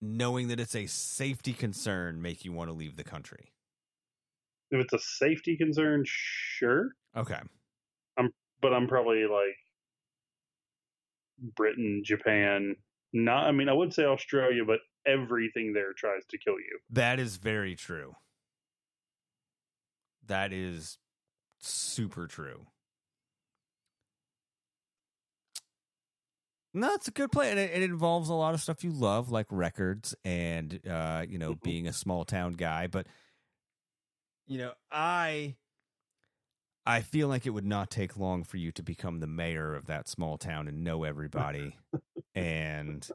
knowing 0.00 0.48
that 0.48 0.60
it's 0.60 0.74
a 0.74 0.86
safety 0.86 1.52
concern 1.52 2.22
make 2.22 2.44
you 2.44 2.52
want 2.52 2.70
to 2.70 2.74
leave 2.74 2.96
the 2.96 3.04
country? 3.04 3.52
If 4.70 4.80
it's 4.80 4.92
a 4.92 4.98
safety 4.98 5.56
concern, 5.56 6.04
sure. 6.06 6.90
Okay. 7.16 7.40
I'm 8.16 8.32
but 8.62 8.72
I'm 8.72 8.86
probably 8.86 9.24
like 9.24 9.56
Britain, 11.56 12.02
Japan, 12.04 12.76
not 13.12 13.46
I 13.46 13.52
mean 13.52 13.68
I 13.68 13.72
would 13.72 13.92
say 13.92 14.04
Australia, 14.04 14.64
but 14.64 14.80
everything 15.06 15.72
there 15.72 15.92
tries 15.92 16.24
to 16.30 16.38
kill 16.38 16.54
you. 16.54 16.78
That 16.90 17.18
is 17.18 17.36
very 17.36 17.74
true. 17.74 18.14
That 20.26 20.52
is 20.52 20.98
super 21.58 22.26
true. 22.26 22.66
No, 26.72 26.94
it's 26.94 27.08
a 27.08 27.12
good 27.12 27.32
plan. 27.32 27.58
It, 27.58 27.70
it 27.74 27.82
involves 27.82 28.28
a 28.28 28.34
lot 28.34 28.54
of 28.54 28.60
stuff 28.60 28.84
you 28.84 28.92
love, 28.92 29.30
like 29.30 29.46
records 29.50 30.14
and 30.24 30.80
uh, 30.88 31.24
you 31.28 31.38
know, 31.38 31.54
being 31.54 31.88
a 31.88 31.92
small 31.92 32.24
town 32.24 32.52
guy. 32.52 32.86
But 32.86 33.06
you 34.46 34.58
know, 34.58 34.72
I 34.90 35.56
I 36.86 37.02
feel 37.02 37.28
like 37.28 37.46
it 37.46 37.50
would 37.50 37.66
not 37.66 37.90
take 37.90 38.16
long 38.16 38.44
for 38.44 38.56
you 38.56 38.72
to 38.72 38.82
become 38.82 39.20
the 39.20 39.26
mayor 39.26 39.74
of 39.74 39.86
that 39.86 40.08
small 40.08 40.38
town 40.38 40.68
and 40.68 40.84
know 40.84 41.04
everybody. 41.04 41.76
and 42.34 43.08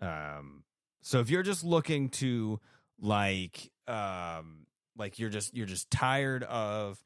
um 0.00 0.64
so 1.00 1.20
if 1.20 1.30
you're 1.30 1.42
just 1.42 1.64
looking 1.64 2.08
to 2.08 2.60
like 3.00 3.70
um 3.86 4.66
like 4.96 5.18
you're 5.18 5.30
just 5.30 5.56
you're 5.56 5.66
just 5.66 5.90
tired 5.90 6.42
of 6.44 7.02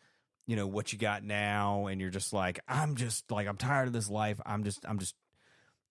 you 0.46 0.56
know 0.56 0.66
what 0.66 0.92
you 0.92 0.98
got 0.98 1.22
now 1.22 1.86
and 1.86 2.00
you're 2.00 2.10
just 2.10 2.32
like 2.32 2.60
I'm 2.66 2.96
just 2.96 3.30
like 3.30 3.46
I'm 3.46 3.56
tired 3.56 3.86
of 3.86 3.92
this 3.92 4.10
life. 4.10 4.40
I'm 4.44 4.64
just 4.64 4.84
I'm 4.86 4.98
just 4.98 5.14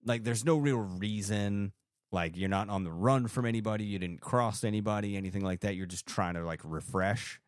like 0.06 0.24
there's 0.24 0.46
no 0.46 0.58
real 0.58 0.78
reason 0.78 1.74
like 2.12 2.36
you're 2.36 2.50
not 2.50 2.70
on 2.70 2.84
the 2.84 2.92
run 2.92 3.28
from 3.28 3.46
anybody, 3.46 3.86
you 3.86 3.98
didn't 4.00 4.20
cross 4.22 4.64
anybody, 4.64 5.16
anything 5.16 5.44
like 5.44 5.62
that. 5.62 5.76
You're 5.76 5.86
just 5.86 6.06
trying 6.06 6.34
to 6.34 6.44
like 6.46 6.60
refresh. 6.64 7.40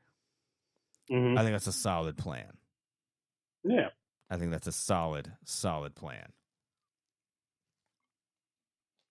Mhm. 1.12 1.38
I 1.38 1.42
think 1.42 1.54
that's 1.54 1.68
a 1.68 1.74
solid 1.74 2.18
plan. 2.18 2.58
Yeah. 3.63 3.89
I 4.30 4.38
think 4.38 4.52
that's 4.52 4.68
a 4.68 4.72
solid, 4.72 5.34
solid 5.44 5.96
plan. 5.96 6.32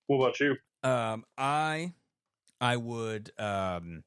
What 0.07 0.17
about 0.17 0.41
you? 0.41 0.57
Um, 0.83 1.25
I, 1.39 1.93
I 2.61 2.77
would, 2.77 3.31
um, 3.39 4.05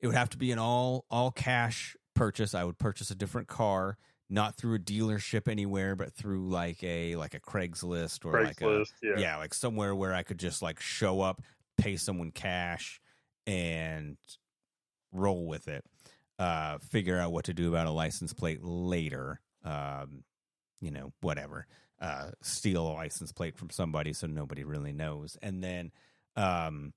it 0.00 0.06
would 0.06 0.16
have 0.16 0.30
to 0.30 0.38
be 0.38 0.50
an 0.52 0.58
all 0.58 1.04
all 1.10 1.30
cash 1.30 1.96
purchase. 2.14 2.54
I 2.54 2.64
would 2.64 2.78
purchase 2.78 3.10
a 3.10 3.14
different 3.14 3.46
car, 3.48 3.98
not 4.32 4.56
through 4.56 4.76
a 4.76 4.78
dealership 4.78 5.46
anywhere, 5.46 5.94
but 5.94 6.14
through 6.14 6.48
like 6.48 6.82
a 6.82 7.16
like 7.16 7.34
a 7.34 7.40
Craigslist 7.40 8.24
or 8.24 8.42
like 8.42 8.60
a 8.60 8.64
Craigslist, 8.64 8.92
yeah. 9.02 9.36
like 9.36 9.52
somewhere 9.52 9.94
where 9.94 10.14
I 10.14 10.22
could 10.22 10.38
just 10.38 10.62
like 10.62 10.80
show 10.80 11.20
up, 11.20 11.42
pay 11.76 11.96
someone 11.96 12.30
cash, 12.30 13.00
and 13.46 14.16
roll 15.12 15.46
with 15.46 15.68
it. 15.68 15.84
Uh, 16.38 16.78
figure 16.78 17.18
out 17.18 17.30
what 17.30 17.44
to 17.44 17.54
do 17.54 17.68
about 17.68 17.86
a 17.86 17.90
license 17.90 18.32
plate 18.32 18.64
later. 18.64 19.40
Um, 19.64 20.24
you 20.80 20.90
know, 20.90 21.12
whatever. 21.20 21.66
Uh, 22.00 22.30
steal 22.40 22.88
a 22.88 22.94
license 22.94 23.30
plate 23.32 23.56
from 23.56 23.70
somebody 23.70 24.12
so 24.12 24.26
nobody 24.26 24.64
really 24.64 24.92
knows, 24.92 25.36
and 25.40 25.62
then, 25.62 25.92
um, 26.34 26.92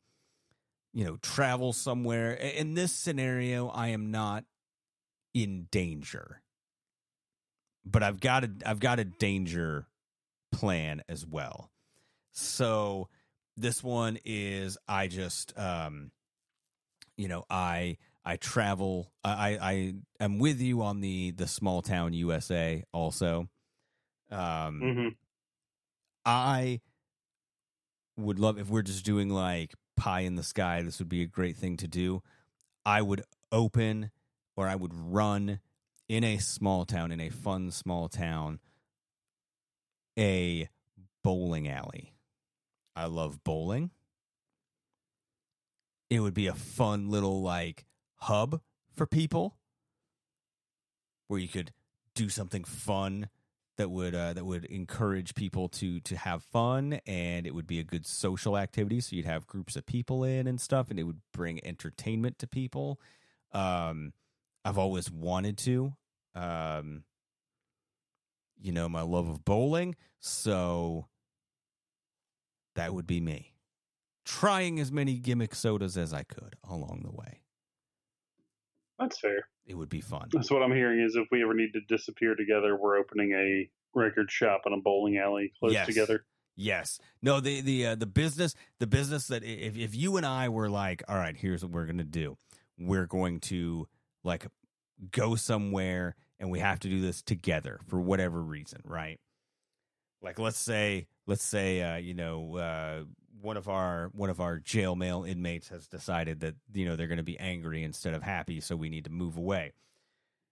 you 0.94 1.06
know, 1.06 1.18
travel 1.18 1.74
somewhere. 1.74 2.32
In 2.32 2.74
this 2.74 2.92
scenario, 2.92 3.68
I 3.68 3.90
am 3.90 4.10
not 4.10 4.46
in 5.36 5.68
danger, 5.70 6.42
but 7.86 8.04
I've 8.04 8.20
got 8.20 8.44
a 8.44 8.52
I've 8.66 8.80
got 8.80 9.00
a 9.00 9.06
danger 9.06 9.88
plan 10.52 11.04
as 11.08 11.26
well. 11.26 11.72
So 12.32 13.10
this 13.56 13.84
one 13.84 14.18
is 14.26 14.78
I 14.88 15.08
just 15.08 15.58
um, 15.58 16.12
you 17.18 17.28
know 17.28 17.46
I 17.50 17.98
I 18.26 18.38
travel. 18.38 19.12
I, 19.24 19.32
I 19.32 19.72
I 19.72 19.94
am 20.20 20.40
with 20.40 20.60
you 20.60 20.82
on 20.82 21.02
the 21.02 21.32
the 21.32 21.48
small 21.48 21.82
town 21.82 22.14
USA 22.14 22.84
also. 22.92 23.48
Um, 24.32 24.82
hmm 24.82 25.08
I 26.26 26.82
would 28.18 28.40
love 28.40 28.58
if 28.58 28.70
we're 28.70 28.82
just 28.82 29.06
doing 29.06 29.30
like 29.30 29.74
pie 29.96 30.22
in 30.22 30.36
the 30.36 30.44
sky. 30.44 30.82
This 30.82 31.00
would 31.00 31.10
be 31.10 31.22
a 31.22 31.28
great 31.28 31.56
thing 31.56 31.78
to 31.78 31.88
do. 31.88 32.24
I 32.86 33.02
would 33.02 33.24
open 33.52 34.12
or 34.56 34.68
I 34.68 34.76
would 34.76 34.94
run 34.94 35.60
in 36.08 36.24
a 36.24 36.38
small 36.38 36.86
town, 36.86 37.12
in 37.12 37.20
a 37.20 37.30
fun 37.30 37.72
small 37.72 38.08
town, 38.08 38.60
a 40.18 40.70
bowling 41.24 41.68
alley. 41.68 42.14
I 42.96 43.06
love 43.06 43.44
bowling. 43.44 43.92
It 46.10 46.20
would 46.20 46.34
be 46.34 46.48
a 46.48 46.54
fun 46.54 47.10
little 47.10 47.42
like 47.42 47.86
hub 48.18 48.62
for 48.96 49.06
people 49.06 49.58
where 51.28 51.40
you 51.40 51.48
could 51.48 51.72
do 52.14 52.30
something 52.30 52.64
fun 52.64 53.30
that 53.78 53.92
would 53.92 54.16
uh, 54.16 54.34
that 54.34 54.46
would 54.46 54.66
encourage 54.66 55.36
people 55.36 55.68
to 55.68 56.00
to 56.02 56.16
have 56.16 56.44
fun 56.44 57.00
and 57.06 57.46
it 57.46 57.54
would 57.54 57.68
be 57.68 57.80
a 57.80 57.84
good 57.84 58.06
social 58.06 58.58
activity 58.58 59.02
so 59.02 59.16
you'd 59.16 59.26
have 59.26 59.48
groups 59.48 59.76
of 59.76 59.86
people 59.86 60.24
in 60.24 60.48
and 60.48 60.62
stuff 60.62 60.90
and 60.90 61.00
it 61.00 61.04
would 61.04 61.20
bring 61.34 61.66
entertainment 61.66 62.40
to 62.40 62.48
people 62.48 63.00
um 63.52 64.14
i've 64.66 64.78
always 64.78 65.10
wanted 65.12 65.58
to 65.58 65.94
um 66.36 67.04
you 68.60 68.72
know 68.72 68.90
my 68.90 69.02
love 69.02 69.30
of 69.30 69.46
bowling 69.46 69.96
so 70.20 71.08
that 72.76 72.94
would 72.94 73.08
be 73.08 73.22
me 73.22 73.54
trying 74.26 74.80
as 74.80 74.92
many 74.92 75.18
gimmick 75.18 75.56
sodas 75.56 75.98
as 75.98 76.14
i 76.14 76.24
could 76.24 76.56
along 76.70 77.02
the 77.06 77.12
way 77.12 77.40
That's 79.00 79.20
fair. 79.20 79.48
it 79.66 79.76
would 79.76 79.90
be 79.90 80.02
fun 80.02 80.30
That's 80.32 80.50
what 80.52 80.62
I'm 80.64 80.72
hearing 80.74 81.00
is 81.02 81.16
if 81.16 81.28
we 81.32 81.44
ever 81.44 81.54
need 81.54 81.74
to 81.74 81.82
disappear 81.82 82.36
together, 82.36 82.76
we're 82.76 82.98
opening 82.98 83.34
a 83.34 83.70
record 83.98 84.30
shop 84.32 84.62
and 84.66 84.74
a 84.74 84.78
bowling 84.82 85.18
alley 85.18 85.52
close 85.60 85.74
Yes. 85.74 85.86
together. 85.86 86.26
Yes. 86.58 87.00
No, 87.22 87.40
the 87.42 87.60
the 87.62 87.86
uh, 87.88 87.96
the 87.96 88.06
business 88.06 88.56
the 88.80 88.88
business 88.88 89.28
that 89.28 89.44
if 89.44 89.78
if 89.78 89.94
you 89.96 90.16
and 90.18 90.26
I 90.26 90.48
were 90.50 90.70
like, 90.70 91.04
all 91.10 91.18
right, 91.18 91.36
here's 91.36 91.64
what 91.64 91.72
we're 91.74 91.86
going 91.86 91.98
to 91.98 92.04
do. 92.06 92.38
We're 92.80 93.06
going 93.08 93.40
to 93.42 93.88
like 94.26 94.48
go 95.12 95.36
somewhere 95.36 96.16
and 96.40 96.52
we 96.52 96.60
have 96.60 96.80
to 96.80 96.90
do 96.90 97.02
this 97.02 97.22
together 97.22 97.80
for 97.88 98.00
whatever 98.00 98.42
reason, 98.42 98.82
right? 98.86 99.20
Like 100.22 100.40
let's 100.40 100.60
say 100.60 101.08
let's 101.28 101.44
say 101.44 101.82
uh, 101.82 101.98
you 101.98 102.14
know 102.14 102.56
uh, 102.58 103.04
one 103.42 103.58
of 103.58 103.70
our 103.70 104.10
one 104.14 104.30
of 104.30 104.40
our 104.40 104.58
jail 104.60 104.96
mail 104.96 105.24
inmates 105.24 105.70
has 105.70 105.88
decided 105.88 106.40
that 106.42 106.56
you 106.74 106.86
know 106.86 106.96
they're 106.96 107.08
going 107.08 107.18
to 107.18 107.24
be 107.24 107.40
angry 107.40 107.84
instead 107.84 108.14
of 108.14 108.24
happy, 108.24 108.60
so 108.60 108.76
we 108.76 108.90
need 108.90 109.06
to 109.06 109.12
move 109.12 109.38
away. 109.38 109.74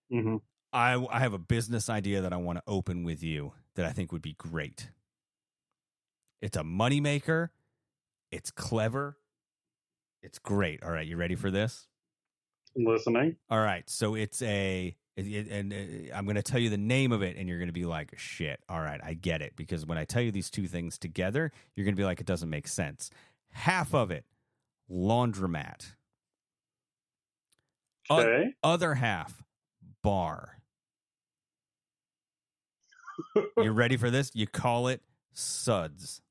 hmm 0.10 0.38
I 0.74 0.96
I 1.10 1.20
have 1.20 1.34
a 1.34 1.40
business 1.40 1.90
idea 1.90 2.22
that 2.22 2.34
I 2.34 2.38
want 2.38 2.58
to 2.58 2.64
open 2.68 3.04
with 3.04 3.24
you 3.24 3.54
that 3.76 3.86
I 3.86 3.92
think 3.92 4.12
would 4.12 4.22
be 4.22 4.34
great. 4.34 4.90
It's 6.42 6.58
a 6.58 6.64
moneymaker. 6.64 7.50
It's 8.32 8.52
clever. 8.52 9.18
It's 10.24 10.40
great. 10.40 10.82
All 10.84 10.92
right, 10.92 11.06
you 11.06 11.18
ready 11.18 11.36
for 11.36 11.52
this? 11.52 11.88
Listening. 12.76 13.36
All 13.50 13.60
right, 13.60 13.88
so 13.90 14.16
it's 14.16 14.42
a 14.42 14.96
it, 15.16 15.28
it- 15.28 15.48
and 15.50 15.72
uh, 15.74 16.16
I'm 16.16 16.26
going 16.26 16.36
to 16.36 16.42
tell 16.42 16.60
you 16.60 16.70
the 16.70 16.78
name 16.78 17.12
of 17.12 17.22
it, 17.22 17.38
and 17.38 17.48
you're 17.48 17.60
going 17.60 17.68
to 17.70 17.74
be 17.74 17.86
like, 17.86 18.18
"Shit!" 18.18 18.62
All 18.68 18.82
right, 18.82 19.00
I 19.04 19.14
get 19.14 19.42
it 19.42 19.56
because 19.56 19.86
when 19.86 19.98
I 19.98 20.06
tell 20.06 20.22
you 20.24 20.32
these 20.32 20.50
two 20.50 20.68
things 20.68 20.98
together, 20.98 21.52
you're 21.76 21.86
going 21.86 21.96
to 21.96 22.00
be 22.00 22.06
like, 22.06 22.20
"It 22.20 22.26
doesn't 22.26 22.50
make 22.50 22.68
sense." 22.68 23.12
Half 23.52 23.94
of 23.94 24.10
it, 24.10 24.26
laundromat. 24.90 25.94
O- 28.10 28.20
Okay. 28.20 28.54
other 28.64 28.96
half, 28.96 29.44
bar. 30.02 30.58
you 33.58 33.72
ready 33.72 33.98
for 33.98 34.10
this? 34.10 34.32
You 34.34 34.48
call 34.48 34.88
it 34.88 35.02
suds. 35.34 36.22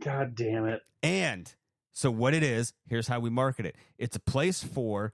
God 0.00 0.34
damn 0.34 0.66
it. 0.66 0.80
And 1.02 1.54
so 1.92 2.10
what 2.10 2.34
it 2.34 2.42
is, 2.42 2.72
here's 2.88 3.08
how 3.08 3.20
we 3.20 3.30
market 3.30 3.66
it. 3.66 3.76
It's 3.98 4.16
a 4.16 4.20
place 4.20 4.62
for 4.62 5.12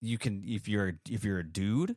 you 0.00 0.18
can 0.18 0.42
if 0.46 0.68
you're 0.68 0.98
if 1.08 1.24
you're 1.24 1.38
a 1.38 1.44
dude, 1.46 1.96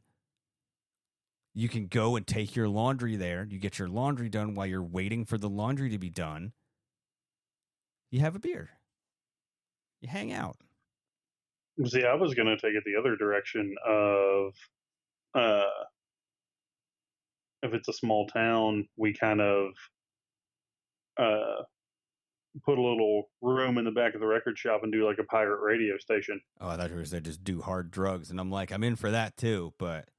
you 1.53 1.67
can 1.67 1.87
go 1.87 2.15
and 2.15 2.25
take 2.25 2.55
your 2.55 2.67
laundry 2.67 3.15
there. 3.15 3.47
You 3.49 3.59
get 3.59 3.79
your 3.79 3.89
laundry 3.89 4.29
done 4.29 4.55
while 4.55 4.67
you're 4.67 4.83
waiting 4.83 5.25
for 5.25 5.37
the 5.37 5.49
laundry 5.49 5.89
to 5.89 5.97
be 5.97 6.09
done. 6.09 6.53
You 8.11 8.21
have 8.21 8.35
a 8.35 8.39
beer. 8.39 8.69
You 10.01 10.09
hang 10.09 10.31
out. 10.31 10.57
See, 11.85 12.03
I 12.03 12.15
was 12.15 12.33
going 12.33 12.47
to 12.47 12.57
take 12.57 12.75
it 12.75 12.83
the 12.85 12.97
other 12.97 13.15
direction 13.15 13.75
of, 13.87 14.53
uh, 15.33 15.85
if 17.63 17.73
it's 17.73 17.87
a 17.87 17.93
small 17.93 18.27
town, 18.27 18.87
we 18.97 19.13
kind 19.13 19.39
of, 19.39 19.71
uh, 21.17 21.63
put 22.65 22.77
a 22.77 22.81
little 22.81 23.29
room 23.41 23.77
in 23.77 23.85
the 23.85 23.91
back 23.91 24.13
of 24.15 24.19
the 24.21 24.27
record 24.27 24.57
shop 24.57 24.81
and 24.83 24.91
do 24.91 25.05
like 25.07 25.19
a 25.19 25.23
pirate 25.23 25.61
radio 25.61 25.97
station. 25.97 26.41
Oh, 26.59 26.67
I 26.69 26.77
thought 26.77 26.89
you 26.89 26.95
were 26.95 27.05
saying 27.05 27.23
just 27.23 27.43
do 27.43 27.61
hard 27.61 27.91
drugs, 27.91 28.31
and 28.31 28.39
I'm 28.39 28.51
like, 28.51 28.71
I'm 28.71 28.83
in 28.83 28.95
for 28.95 29.11
that 29.11 29.37
too, 29.37 29.73
but 29.77 30.09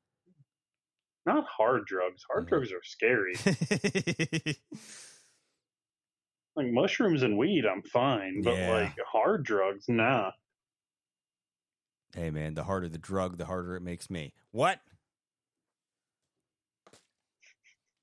Not 1.27 1.45
hard 1.47 1.87
drugs. 1.87 2.25
Hard 2.31 2.47
mm. 2.47 2.49
drugs 2.49 2.73
are 2.73 2.83
scary. 2.83 3.35
like 6.57 6.73
mushrooms 6.73 7.23
and 7.23 7.37
weed, 7.37 7.65
I'm 7.67 7.83
fine, 7.83 8.43
but 8.43 8.57
Yeah. 8.57 8.73
like 8.73 8.95
hard 9.07 9.45
drugs, 9.45 9.87
nah. 9.89 10.31
hey 12.15 12.31
man, 12.31 12.55
the 12.55 12.65
harder 12.65 12.89
the 12.89 12.99
drug, 12.99 13.39
the 13.39 13.47
harder 13.47 13.77
it 13.77 13.83
makes 13.83 14.09
me. 14.11 14.33
What? 14.51 14.81
Uh, 16.89 16.97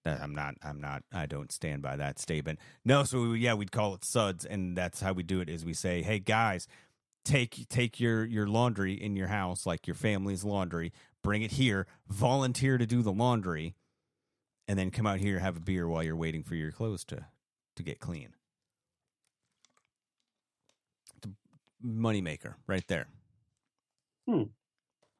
I'm 0.07 0.33
not. 0.33 0.55
I'm 0.63 0.79
not. 0.79 1.03
I 1.13 1.25
don't 1.25 1.51
stand 1.51 1.81
by 1.81 1.95
that 1.97 2.19
statement. 2.19 2.59
No. 2.85 3.03
So 3.03 3.29
we, 3.29 3.39
yeah, 3.39 3.53
we'd 3.53 3.71
call 3.71 3.93
it 3.93 4.05
suds, 4.05 4.45
and 4.45 4.77
that's 4.77 5.01
how 5.01 5.13
we 5.13 5.23
do 5.23 5.41
it. 5.41 5.49
Is 5.49 5.65
we 5.65 5.73
say, 5.73 6.01
hey 6.01 6.19
guys, 6.19 6.67
take 7.25 7.67
take 7.69 7.99
your 7.99 8.25
your 8.25 8.47
laundry 8.47 8.93
in 8.93 9.15
your 9.15 9.27
house, 9.27 9.65
like 9.65 9.87
your 9.87 9.95
family's 9.95 10.43
laundry, 10.43 10.93
bring 11.23 11.41
it 11.41 11.51
here, 11.51 11.87
volunteer 12.07 12.77
to 12.77 12.85
do 12.85 13.01
the 13.01 13.11
laundry, 13.11 13.75
and 14.67 14.79
then 14.79 14.91
come 14.91 15.05
out 15.05 15.19
here 15.19 15.39
have 15.39 15.57
a 15.57 15.61
beer 15.61 15.87
while 15.87 16.03
you're 16.03 16.15
waiting 16.15 16.43
for 16.43 16.55
your 16.55 16.71
clothes 16.71 17.03
to 17.05 17.25
to 17.75 17.83
get 17.83 17.99
clean. 17.99 18.33
A 21.23 21.29
moneymaker 21.85 22.55
right 22.65 22.87
there. 22.87 23.07
Hmm. 24.27 24.43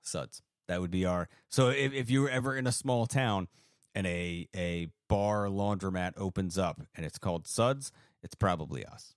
Suds. 0.02 0.41
That 0.67 0.82
would 0.82 0.91
be 0.91 1.06
our. 1.06 1.30
So 1.50 1.69
if, 1.69 1.93
if 1.93 2.10
you 2.10 2.21
were 2.21 2.30
ever 2.30 2.56
in 2.56 2.67
a 2.67 2.71
small 2.71 3.06
town 3.06 3.47
and 3.97 4.05
a 4.05 4.47
a 4.55 4.88
bar 5.10 5.45
laundromat 5.45 6.13
opens 6.17 6.55
up 6.55 6.81
and 6.95 7.03
it's 7.03 7.17
called 7.17 7.47
Suds, 7.47 7.91
it's 8.21 8.36
probably 8.36 8.86
us. 8.86 9.15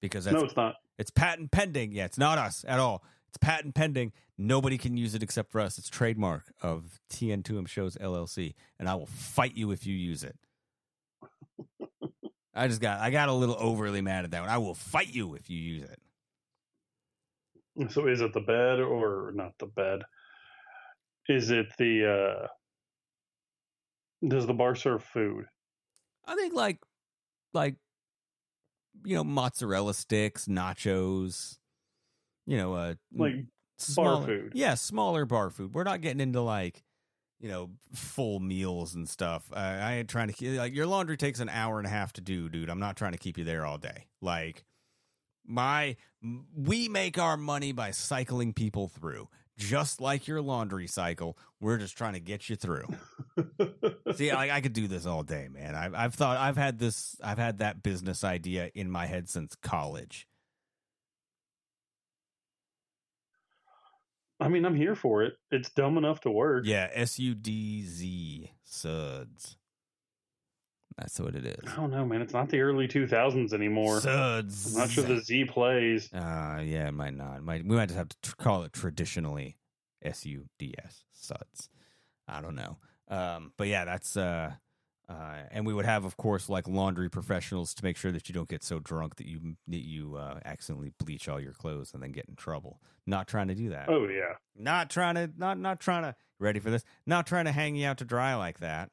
Because 0.00 0.26
No, 0.26 0.40
it's 0.40 0.56
not. 0.56 0.76
It's 0.98 1.10
patent 1.10 1.50
pending. 1.50 1.92
Yeah, 1.92 2.06
it's 2.06 2.16
not 2.16 2.38
us 2.38 2.64
at 2.66 2.80
all. 2.80 3.04
It's 3.28 3.36
patent 3.36 3.74
pending. 3.74 4.12
Nobody 4.38 4.78
can 4.78 4.96
use 4.96 5.14
it 5.14 5.22
except 5.22 5.52
for 5.52 5.60
us. 5.60 5.76
It's 5.76 5.90
trademark 5.90 6.54
of 6.62 7.00
TN2M 7.12 7.68
Shows 7.68 7.96
LLC, 7.96 8.54
and 8.78 8.88
I 8.88 8.94
will 8.94 9.06
fight 9.06 9.54
you 9.54 9.72
if 9.72 9.86
you 9.86 9.94
use 9.94 10.24
it. 10.24 10.38
I 12.54 12.66
just 12.68 12.80
got 12.80 13.00
I 13.00 13.10
got 13.10 13.28
a 13.28 13.34
little 13.34 13.56
overly 13.58 14.00
mad 14.00 14.24
at 14.24 14.30
that 14.30 14.40
one. 14.40 14.48
I 14.48 14.56
will 14.56 14.74
fight 14.74 15.14
you 15.14 15.34
if 15.34 15.50
you 15.50 15.58
use 15.58 15.82
it. 15.82 16.00
So 17.92 18.06
is 18.06 18.22
it 18.22 18.32
the 18.32 18.40
bed 18.40 18.80
or 18.80 19.32
not 19.34 19.52
the 19.58 19.66
bed? 19.66 20.00
Is 21.28 21.50
it 21.50 21.66
the 21.76 22.44
uh 22.44 22.46
does 24.28 24.46
the 24.46 24.54
bar 24.54 24.74
serve 24.74 25.02
food? 25.02 25.46
I 26.26 26.34
think 26.34 26.54
like 26.54 26.78
like 27.52 27.76
you 29.04 29.14
know 29.14 29.24
mozzarella 29.24 29.94
sticks, 29.94 30.46
nachos, 30.46 31.58
you 32.46 32.56
know, 32.56 32.74
uh 32.74 32.94
Like 33.14 33.34
bar 33.96 34.22
food. 34.22 34.52
Yeah, 34.54 34.74
smaller 34.74 35.24
bar 35.26 35.50
food. 35.50 35.74
We're 35.74 35.84
not 35.84 36.00
getting 36.00 36.20
into 36.20 36.40
like 36.40 36.82
you 37.40 37.48
know 37.48 37.70
full 37.92 38.40
meals 38.40 38.94
and 38.94 39.08
stuff. 39.08 39.50
Uh, 39.52 39.58
I 39.58 39.94
ain't 39.96 40.08
trying 40.08 40.28
to 40.28 40.32
keep 40.32 40.56
like 40.56 40.74
your 40.74 40.86
laundry 40.86 41.16
takes 41.16 41.40
an 41.40 41.48
hour 41.48 41.78
and 41.78 41.86
a 41.86 41.90
half 41.90 42.12
to 42.14 42.20
do, 42.20 42.48
dude. 42.48 42.70
I'm 42.70 42.80
not 42.80 42.96
trying 42.96 43.12
to 43.12 43.18
keep 43.18 43.38
you 43.38 43.44
there 43.44 43.66
all 43.66 43.78
day. 43.78 44.06
Like 44.22 44.64
my 45.46 45.96
we 46.56 46.88
make 46.88 47.18
our 47.18 47.36
money 47.36 47.72
by 47.72 47.90
cycling 47.90 48.52
people 48.52 48.88
through. 48.88 49.28
Just 49.56 50.00
like 50.00 50.26
your 50.26 50.42
laundry 50.42 50.88
cycle, 50.88 51.38
we're 51.60 51.78
just 51.78 51.96
trying 51.96 52.14
to 52.14 52.20
get 52.20 52.48
you 52.48 52.56
through. 52.56 52.88
See, 54.14 54.32
like 54.32 54.50
I 54.50 54.60
could 54.60 54.72
do 54.72 54.88
this 54.88 55.06
all 55.06 55.22
day, 55.22 55.48
man. 55.48 55.74
I've 55.76 55.94
I've 55.94 56.14
thought 56.14 56.38
I've 56.38 56.56
had 56.56 56.78
this 56.78 57.16
I've 57.22 57.38
had 57.38 57.58
that 57.58 57.82
business 57.82 58.24
idea 58.24 58.70
in 58.74 58.90
my 58.90 59.06
head 59.06 59.28
since 59.28 59.54
college. 59.54 60.26
I 64.40 64.48
mean, 64.48 64.64
I'm 64.64 64.74
here 64.74 64.96
for 64.96 65.22
it. 65.22 65.34
It's 65.50 65.70
dumb 65.70 65.96
enough 65.96 66.20
to 66.22 66.30
work. 66.30 66.64
Yeah, 66.66 66.88
S 66.92 67.18
U 67.20 67.34
D 67.34 67.84
Z 67.86 68.50
suds. 68.64 69.56
That's 70.98 71.18
what 71.18 71.34
it 71.34 71.44
is. 71.44 71.72
I 71.72 71.76
don't 71.76 71.90
know, 71.90 72.04
man. 72.04 72.22
It's 72.22 72.32
not 72.32 72.48
the 72.48 72.60
early 72.60 72.86
2000s 72.86 73.52
anymore. 73.52 74.00
Suds. 74.00 74.74
I'm 74.74 74.80
not 74.80 74.90
sure 74.90 75.04
the 75.04 75.20
Z 75.20 75.46
plays. 75.46 76.12
Uh, 76.12 76.60
yeah, 76.64 76.88
it 76.88 76.94
might 76.94 77.14
not. 77.14 77.38
It 77.38 77.42
might 77.42 77.66
we 77.66 77.76
might 77.76 77.86
just 77.86 77.98
have 77.98 78.10
to 78.10 78.16
tr- 78.22 78.36
call 78.36 78.62
it 78.62 78.72
traditionally 78.72 79.56
S 80.02 80.24
U 80.24 80.46
D 80.58 80.74
S 80.84 81.04
suds. 81.12 81.68
I 82.28 82.40
don't 82.40 82.54
know. 82.54 82.78
Um, 83.08 83.52
but 83.56 83.66
yeah, 83.66 83.84
that's 83.84 84.16
uh, 84.16 84.52
uh, 85.08 85.34
and 85.50 85.66
we 85.66 85.74
would 85.74 85.84
have, 85.84 86.04
of 86.04 86.16
course, 86.16 86.48
like 86.48 86.68
laundry 86.68 87.10
professionals 87.10 87.74
to 87.74 87.84
make 87.84 87.96
sure 87.96 88.12
that 88.12 88.28
you 88.28 88.34
don't 88.34 88.48
get 88.48 88.62
so 88.62 88.78
drunk 88.78 89.16
that 89.16 89.26
you 89.26 89.56
that 89.66 89.84
you 89.84 90.14
uh, 90.14 90.38
accidentally 90.44 90.92
bleach 90.98 91.28
all 91.28 91.40
your 91.40 91.52
clothes 91.52 91.92
and 91.92 92.02
then 92.02 92.12
get 92.12 92.26
in 92.26 92.36
trouble. 92.36 92.80
Not 93.06 93.26
trying 93.26 93.48
to 93.48 93.54
do 93.54 93.70
that. 93.70 93.88
Oh 93.88 94.06
yeah. 94.08 94.34
Not 94.56 94.90
trying 94.90 95.16
to. 95.16 95.30
Not 95.36 95.58
not 95.58 95.80
trying 95.80 96.04
to. 96.04 96.14
Ready 96.38 96.60
for 96.60 96.70
this? 96.70 96.84
Not 97.06 97.26
trying 97.26 97.44
to 97.44 97.52
hang 97.52 97.76
you 97.76 97.86
out 97.86 97.98
to 97.98 98.04
dry 98.04 98.34
like 98.34 98.60
that. 98.60 98.90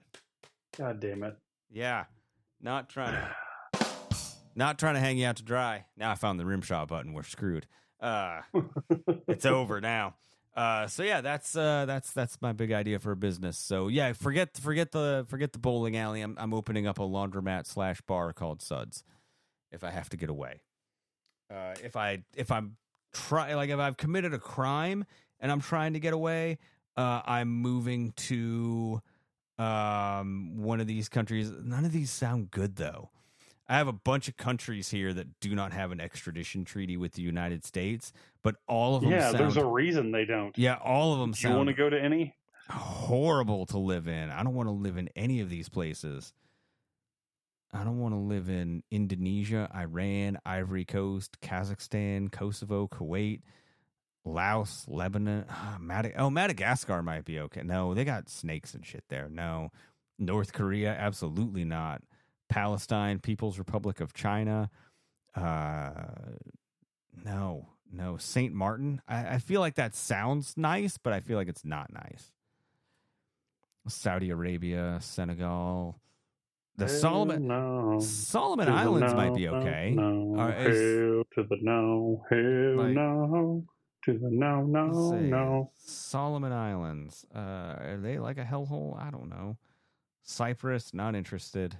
God 0.78 1.00
damn 1.00 1.24
it. 1.24 1.36
Yeah, 1.72 2.06
not 2.62 2.90
trying 2.90 3.14
to. 3.14 3.36
Not 4.56 4.78
trying 4.78 4.96
to 4.96 5.00
hang 5.00 5.18
you 5.18 5.26
out 5.26 5.38
to 5.38 5.44
dry. 5.44 5.86
Now 5.96 6.12
I 6.12 6.16
found 6.16 6.40
the 6.40 6.46
rim 6.46 6.62
shot 6.62 6.90
button. 6.90 7.14
We're 7.14 7.24
screwed. 7.24 7.68
Uh, 8.02 8.42
it's 9.28 9.46
over 9.46 9.80
now. 9.80 10.16
Uh, 10.56 10.88
so 10.88 11.04
yeah, 11.04 11.22
that's 11.22 11.56
uh, 11.56 11.86
that's 11.86 12.12
that's 12.12 12.42
my 12.42 12.52
big 12.52 12.74
idea 12.74 13.00
for 13.00 13.12
a 13.12 13.16
business. 13.16 13.58
So 13.58 13.88
yeah, 13.88 14.12
forget 14.12 14.58
forget 14.58 14.92
the 14.92 15.26
forget 15.30 15.54
the 15.54 15.60
bowling 15.60 15.96
alley. 15.96 16.22
I'm 16.22 16.36
I'm 16.38 16.54
opening 16.54 16.88
up 16.88 17.00
a 17.00 17.04
laundromat 17.04 17.66
slash 17.66 18.02
bar 18.02 18.34
called 18.34 18.62
Suds. 18.62 19.04
If 19.72 19.86
I 19.86 19.92
have 19.92 20.10
to 20.10 20.18
get 20.18 20.30
away, 20.30 20.62
uh, 21.50 21.76
if 21.82 21.96
I 21.96 22.24
if 22.36 22.52
I'm 22.52 22.76
try 23.14 23.54
like 23.56 23.70
if 23.70 23.80
I've 23.80 23.96
committed 23.96 24.34
a 24.34 24.40
crime 24.40 25.06
and 25.40 25.50
I'm 25.50 25.62
trying 25.62 25.94
to 25.94 26.02
get 26.02 26.12
away, 26.12 26.58
uh, 26.98 27.22
I'm 27.26 27.48
moving 27.48 28.12
to 28.18 29.02
um 29.62 30.58
one 30.58 30.80
of 30.82 30.88
these 30.88 31.08
countries. 31.10 31.52
None 31.64 31.86
of 31.86 31.92
these 31.92 32.10
sound 32.10 32.52
good 32.52 32.76
though. 32.78 33.10
I 33.70 33.78
have 33.78 33.88
a 33.88 33.94
bunch 33.94 34.28
of 34.28 34.36
countries 34.36 34.90
here 34.90 35.14
that 35.14 35.40
do 35.40 35.56
not 35.56 35.72
have 35.72 35.92
an 35.92 36.02
extradition 36.02 36.66
treaty 36.66 36.98
with 36.98 37.14
the 37.14 37.22
United 37.22 37.64
States, 37.64 38.12
but 38.44 38.56
all 38.68 38.96
of 38.96 39.04
them 39.04 39.12
Yeah, 39.12 39.28
sound 39.32 39.38
there's 39.38 39.56
a 39.58 39.66
reason 39.66 40.12
they 40.12 40.26
don't. 40.26 40.58
yeah, 40.58 40.76
all 40.84 41.14
of 41.14 41.20
them 41.20 41.32
Do 41.32 41.48
you 41.48 41.56
want 41.56 41.68
to 41.68 41.74
go 41.74 41.90
to 41.90 41.98
any? 42.02 42.36
horrible 42.70 43.66
to 43.68 43.78
live 43.78 44.08
in. 44.08 44.30
I 44.30 44.44
don't 44.44 44.54
want 44.54 44.68
to 44.68 44.72
live 44.74 44.98
in 44.98 45.10
any 45.16 45.42
of 45.42 45.50
these 45.50 45.68
places. 45.70 46.34
I 47.74 47.84
don't 47.84 48.00
want 48.00 48.14
to 48.14 48.20
live 48.20 48.50
in 48.50 48.84
Indonesia, 48.92 49.70
Iran, 49.76 50.38
Ivory 50.46 50.86
Coast, 50.86 51.38
Kazakhstan, 51.42 52.32
Kosovo, 52.32 52.88
Kuwait, 52.88 53.42
Laos, 54.26 54.86
Lebanon. 54.88 55.46
ah, 55.50 55.78
Mad- 55.80 56.14
oh, 56.18 56.30
Madagascar 56.30 57.02
might 57.02 57.26
be 57.26 57.40
okay. 57.40 57.62
No, 57.64 57.94
they 57.94 58.06
got 58.06 58.30
snakes 58.30 58.74
and 58.74 58.86
shit 58.86 59.04
there. 59.10 59.30
No. 59.30 59.72
North 60.20 60.54
Korea, 60.54 60.92
absolutely 60.92 61.64
not. 61.66 62.02
Palestine, 62.50 63.20
People's 63.20 63.58
Republic 63.58 64.00
of 64.02 64.14
China. 64.14 64.70
Uh, 65.36 65.92
no, 67.26 67.70
no. 67.92 68.18
St. 68.18 68.54
Martin. 68.54 69.02
I, 69.08 69.36
I 69.36 69.38
feel 69.40 69.62
like 69.62 69.76
that 69.76 69.96
sounds 69.96 70.56
nice, 70.58 70.98
but 70.98 71.14
I 71.14 71.22
feel 71.22 71.38
like 71.38 71.48
it's 71.48 71.66
not 71.66 71.92
nice. 71.92 72.32
Saudi 73.88 74.30
Arabia, 74.30 75.00
Senegal, 75.02 76.00
the 76.78 76.88
Solomon 76.88 77.48
no. 77.48 78.00
Solomon 78.00 78.70
Islands 78.70 79.12
no, 79.14 79.18
might 79.18 79.36
be 79.36 79.48
okay. 79.48 79.94
No, 79.96 80.36
Or 80.38 80.52
hell 80.52 81.24
to 81.34 81.44
the 81.50 81.58
no, 81.62 82.24
hell 82.30 82.76
Like- 82.86 82.94
no, 82.94 83.64
to 84.06 84.14
the 84.18 84.30
no, 84.30 84.64
no, 84.64 85.12
no. 85.12 85.72
Solomon 85.78 86.52
Islands. 86.52 87.26
Uh, 87.34 87.40
are 87.40 88.00
they 88.02 88.18
like 88.18 88.38
a 88.38 88.44
hellhole? 88.44 89.00
I 89.00 89.12
don't 89.12 89.30
know. 89.30 89.58
Cyprus, 90.24 90.94
not 90.94 91.16
interested. 91.16 91.78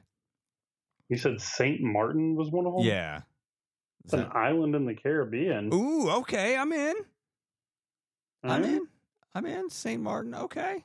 You 1.10 1.18
said 1.18 1.42
Saint 1.42 1.82
Martin 1.82 2.36
was 2.36 2.52
one 2.52 2.66
of 2.66 2.74
them. 2.74 2.84
Yeah. 2.84 3.22
it's 4.04 4.14
an 4.14 4.30
island 4.34 4.76
in 4.76 4.86
the 4.86 4.96
Caribbean. 4.96 5.74
Ooh, 5.74 6.10
okay, 6.10 6.56
I'm 6.56 6.72
in. 6.72 6.96
I'm 8.44 8.64
in. 8.64 8.88
I'm 9.36 9.46
in. 9.46 9.70
St. 9.70 10.02
Martin, 10.02 10.36
okay. 10.36 10.84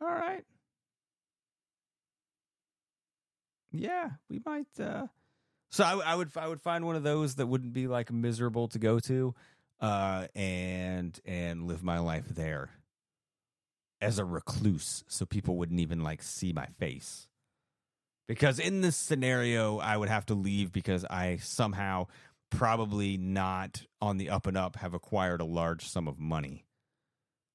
All 0.00 0.08
right. 0.08 0.44
Yeah, 3.72 4.10
we 4.28 4.40
might. 4.44 4.66
uh 4.78 5.06
So 5.72 5.84
I, 5.84 6.12
I 6.12 6.14
would 6.14 6.30
I 6.36 6.46
would 6.46 6.60
find 6.60 6.84
one 6.84 6.96
of 6.96 7.02
those 7.02 7.36
that 7.36 7.46
wouldn't 7.46 7.72
be 7.72 7.88
like 7.88 8.12
miserable 8.12 8.68
to 8.68 8.78
go 8.78 9.00
to, 9.00 9.34
uh, 9.80 10.26
and 10.34 11.18
and 11.24 11.66
live 11.66 11.82
my 11.82 11.98
life 11.98 12.28
there 12.28 12.70
as 14.00 14.18
a 14.18 14.24
recluse, 14.24 15.02
so 15.08 15.24
people 15.24 15.56
wouldn't 15.56 15.80
even 15.80 16.02
like 16.02 16.22
see 16.22 16.52
my 16.52 16.66
face. 16.78 17.28
Because 18.28 18.58
in 18.58 18.82
this 18.82 18.96
scenario, 18.96 19.78
I 19.78 19.96
would 19.96 20.08
have 20.08 20.26
to 20.26 20.34
leave 20.34 20.72
because 20.72 21.04
I 21.06 21.36
somehow, 21.36 22.06
probably 22.50 23.16
not 23.16 23.82
on 24.00 24.18
the 24.18 24.30
up 24.30 24.46
and 24.46 24.56
up, 24.56 24.76
have 24.76 24.94
acquired 24.94 25.40
a 25.40 25.44
large 25.44 25.88
sum 25.88 26.06
of 26.06 26.18
money. 26.18 26.64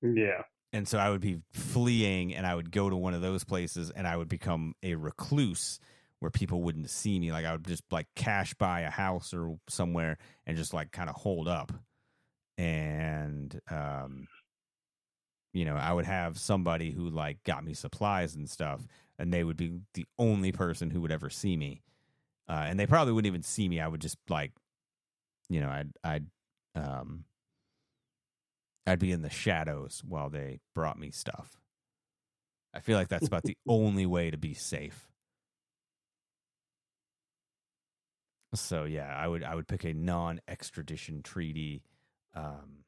Yeah. 0.01 0.43
And 0.74 0.88
so 0.88 0.97
I 0.97 1.09
would 1.09 1.22
be 1.22 1.39
fleeing 1.51 2.36
and 2.36 2.45
I 2.45 2.53
would 2.53 2.72
go 2.72 2.89
to 2.89 2.95
one 2.95 3.13
of 3.13 3.22
those 3.22 3.43
places 3.43 3.89
and 3.89 4.07
I 4.07 4.18
would 4.18 4.30
become 4.30 4.76
a 4.84 4.95
recluse 4.95 5.80
where 6.20 6.32
people 6.32 6.61
wouldn't 6.61 6.89
see 6.89 7.20
me. 7.20 7.32
Like 7.32 7.45
I 7.45 7.51
would 7.53 7.68
just 7.68 7.84
like 7.91 8.07
cash 8.15 8.53
buy 8.55 8.82
a 8.82 8.89
house 8.89 9.34
or 9.34 9.57
somewhere 9.70 10.18
and 10.45 10.57
just 10.57 10.74
like 10.74 10.91
kind 10.91 11.09
of 11.09 11.15
hold 11.15 11.47
up. 11.47 11.72
And, 12.57 13.59
um, 13.70 14.28
you 15.53 15.65
know, 15.65 15.76
I 15.76 15.93
would 15.93 16.05
have 16.05 16.39
somebody 16.39 16.91
who 16.91 17.09
like 17.09 17.43
got 17.43 17.63
me 17.63 17.74
supplies 17.74 18.36
and 18.36 18.49
stuff 18.49 18.82
and 19.20 19.32
they 19.32 19.43
would 19.43 19.57
be 19.57 19.80
the 19.93 20.05
only 20.18 20.51
person 20.51 20.89
who 20.89 21.01
would 21.01 21.11
ever 21.11 21.30
see 21.30 21.55
me. 21.55 21.82
Uh, 22.49 22.65
and 22.68 22.80
they 22.80 22.88
probably 22.88 23.13
wouldn't 23.13 23.28
even 23.28 23.43
see 23.43 23.68
me. 23.68 23.80
I 23.80 23.88
would 23.88 24.01
just 24.01 24.18
like, 24.30 24.53
you 25.49 25.59
know, 25.59 25.70
I'd, 25.70 25.89
I'd, 26.03 26.26
um, 26.76 27.26
I'd 28.86 28.99
be 28.99 29.11
in 29.11 29.22
the 29.22 29.30
shadows 29.30 30.01
while 30.07 30.30
they 30.30 30.59
brought 30.74 30.97
me 30.97 31.11
stuff. 31.11 31.59
I 32.74 32.80
feel 32.80 32.97
like 32.97 33.09
that's 33.09 33.28
about 33.28 33.43
the 33.43 33.57
only 33.68 34.05
way 34.05 34.32
to 34.32 34.38
be 34.38 34.53
safe. 34.53 35.07
So 38.53 38.85
yeah, 38.85 39.13
I 39.15 39.27
would 39.27 39.43
I 39.43 39.55
would 39.55 39.67
pick 39.67 39.83
a 39.83 39.93
non-extradition 39.93 41.21
treaty. 41.21 41.83
Um, 42.33 42.83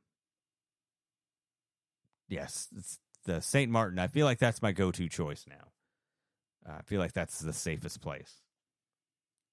yes, 2.27 2.67
it's 2.77 2.99
the 3.25 3.41
Saint 3.41 3.71
Martin. 3.71 3.99
I 3.99 4.07
feel 4.07 4.25
like 4.25 4.39
that's 4.39 4.61
my 4.61 4.71
go-to 4.71 5.09
choice 5.09 5.45
now. 5.47 5.71
Uh, 6.67 6.77
I 6.79 6.81
feel 6.83 6.99
like 6.99 7.13
that's 7.13 7.39
the 7.39 7.53
safest 7.53 8.01
place. 8.01 8.41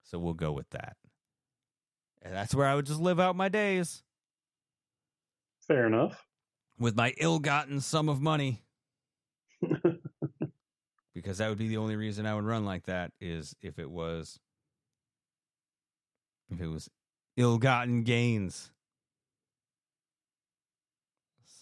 So 0.04 0.18
we'll 0.18 0.34
go 0.34 0.52
with 0.52 0.70
that. 0.70 0.96
And 2.22 2.34
that's 2.34 2.54
where 2.54 2.66
I 2.66 2.74
would 2.74 2.86
just 2.86 3.00
live 3.00 3.20
out 3.20 3.36
my 3.36 3.48
days 3.48 4.02
Fair 5.66 5.86
enough. 5.86 6.24
with 6.78 6.96
my 6.96 7.14
ill-gotten 7.18 7.80
sum 7.80 8.08
of 8.08 8.20
money. 8.20 8.62
because 11.14 11.38
that 11.38 11.48
would 11.48 11.58
be 11.58 11.68
the 11.68 11.76
only 11.78 11.96
reason 11.96 12.26
I 12.26 12.34
would 12.34 12.44
run 12.44 12.64
like 12.64 12.86
that 12.86 13.12
is 13.20 13.54
if 13.62 13.78
it 13.78 13.90
was 13.90 14.38
if 16.50 16.60
it 16.60 16.68
was 16.68 16.88
ill-gotten 17.36 18.02
gains. 18.02 18.70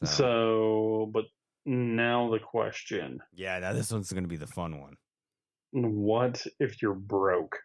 So, 0.04 1.10
but 1.12 1.24
now 1.64 2.30
the 2.30 2.38
question: 2.38 3.20
Yeah, 3.32 3.58
now 3.58 3.72
this 3.72 3.90
one's 3.90 4.12
going 4.12 4.24
to 4.24 4.28
be 4.28 4.36
the 4.36 4.46
fun 4.46 4.80
one. 4.80 4.96
What 5.72 6.46
if 6.60 6.82
you're 6.82 6.94
broke? 6.94 7.58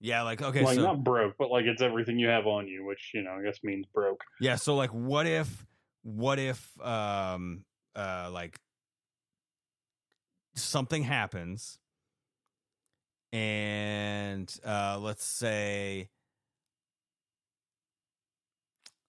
Yeah, 0.00 0.22
like 0.22 0.42
okay, 0.42 0.62
like 0.62 0.76
so 0.76 0.82
not 0.82 1.04
broke, 1.04 1.36
but 1.38 1.50
like 1.50 1.64
it's 1.64 1.80
everything 1.80 2.18
you 2.18 2.28
have 2.28 2.46
on 2.46 2.66
you, 2.66 2.84
which 2.84 3.12
you 3.14 3.22
know 3.22 3.32
I 3.32 3.42
guess 3.42 3.58
means 3.62 3.86
broke. 3.94 4.22
yeah, 4.40 4.56
so 4.56 4.74
like 4.74 4.90
what 4.90 5.26
if 5.26 5.66
what 6.02 6.38
if 6.38 6.78
um 6.80 7.64
uh 7.94 8.30
like 8.32 8.58
something 10.54 11.02
happens 11.02 11.78
and 13.32 14.54
uh 14.64 14.98
let's 15.00 15.24
say 15.24 16.08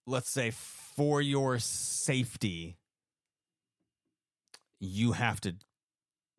let's 0.08 0.32
say 0.32 0.52
for 0.52 1.22
your 1.22 1.60
safety 1.60 2.78
you 4.80 5.12
have 5.12 5.42
to 5.42 5.54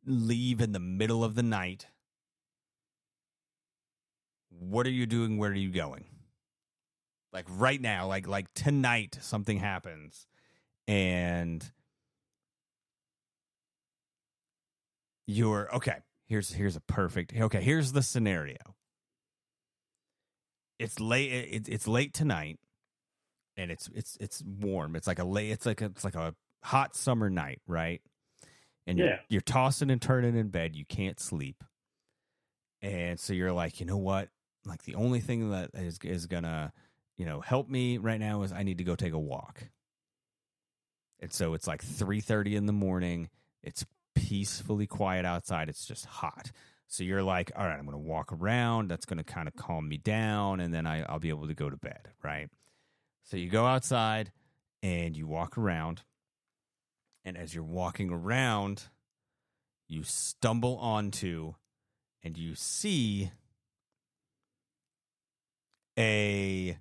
leave 0.06 0.60
in 0.60 0.72
the 0.72 0.80
middle 0.80 1.22
of 1.22 1.34
the 1.34 1.42
night. 1.42 1.86
What 4.48 4.86
are 4.86 4.90
you 4.90 5.06
doing? 5.06 5.36
Where 5.36 5.50
are 5.50 5.54
you 5.54 5.70
going? 5.70 6.06
Like 7.32 7.44
right 7.48 7.80
now 7.80 8.06
like 8.06 8.26
like 8.26 8.46
tonight 8.54 9.18
something 9.20 9.58
happens 9.58 10.26
and 10.86 11.70
you're 15.26 15.68
okay 15.74 15.98
here's 16.26 16.52
here's 16.52 16.74
a 16.74 16.80
perfect 16.80 17.34
okay 17.38 17.60
here's 17.60 17.92
the 17.92 18.02
scenario. 18.02 18.56
It's 20.78 20.98
late 20.98 21.30
it, 21.30 21.68
it's 21.68 21.86
late 21.86 22.14
tonight 22.14 22.58
and 23.58 23.70
it's 23.70 23.90
it's 23.94 24.16
it's 24.20 24.42
warm 24.42 24.96
it's 24.96 25.06
like 25.06 25.18
a 25.18 25.24
late 25.24 25.50
it's 25.50 25.66
like 25.66 25.82
a, 25.82 25.86
it's 25.86 26.04
like 26.04 26.14
a 26.14 26.34
hot 26.62 26.96
summer 26.96 27.28
night 27.28 27.60
right 27.66 28.00
and 28.86 28.98
you're, 28.98 29.08
Yeah. 29.08 29.18
you're 29.28 29.40
tossing 29.42 29.90
and 29.90 30.00
turning 30.00 30.34
in 30.36 30.48
bed 30.48 30.74
you 30.74 30.86
can't 30.86 31.20
sleep 31.20 31.62
and 32.80 33.18
so 33.18 33.32
you're 33.32 33.52
like, 33.52 33.80
you 33.80 33.86
know 33.86 33.96
what? 33.96 34.28
Like 34.64 34.84
the 34.84 34.94
only 34.94 35.18
thing 35.18 35.50
that 35.50 35.70
is 35.74 35.98
is 36.04 36.26
gonna 36.26 36.72
you 37.16 37.26
know 37.26 37.40
help 37.40 37.68
me 37.68 37.98
right 37.98 38.20
now 38.20 38.42
is 38.42 38.52
I 38.52 38.62
need 38.62 38.78
to 38.78 38.84
go 38.84 38.94
take 38.94 39.12
a 39.14 39.18
walk. 39.18 39.64
And 41.20 41.32
so 41.32 41.54
it's 41.54 41.66
like 41.66 41.82
three 41.82 42.20
thirty 42.20 42.54
in 42.54 42.66
the 42.66 42.72
morning. 42.72 43.30
It's 43.64 43.84
peacefully 44.14 44.86
quiet 44.86 45.24
outside. 45.24 45.68
It's 45.68 45.84
just 45.84 46.06
hot. 46.06 46.52
So 46.86 47.02
you're 47.02 47.22
like, 47.24 47.50
all 47.56 47.66
right, 47.66 47.76
I'm 47.76 47.84
going 47.84 47.92
to 47.92 47.98
walk 47.98 48.32
around. 48.32 48.88
That's 48.88 49.04
going 49.04 49.18
to 49.18 49.24
kind 49.24 49.46
of 49.48 49.54
calm 49.56 49.88
me 49.88 49.98
down, 49.98 50.60
and 50.60 50.72
then 50.72 50.86
I, 50.86 51.02
I'll 51.02 51.18
be 51.18 51.28
able 51.28 51.48
to 51.48 51.54
go 51.54 51.68
to 51.68 51.76
bed, 51.76 52.08
right? 52.22 52.48
So 53.28 53.36
you 53.36 53.50
go 53.50 53.66
outside 53.66 54.32
and 54.82 55.14
you 55.14 55.26
walk 55.26 55.58
around, 55.58 56.02
and 57.26 57.36
as 57.36 57.54
you're 57.54 57.62
walking 57.62 58.10
around, 58.10 58.84
you 59.86 60.02
stumble 60.02 60.78
onto 60.78 61.52
and 62.24 62.38
you 62.38 62.54
see 62.54 63.30
a 65.98 66.78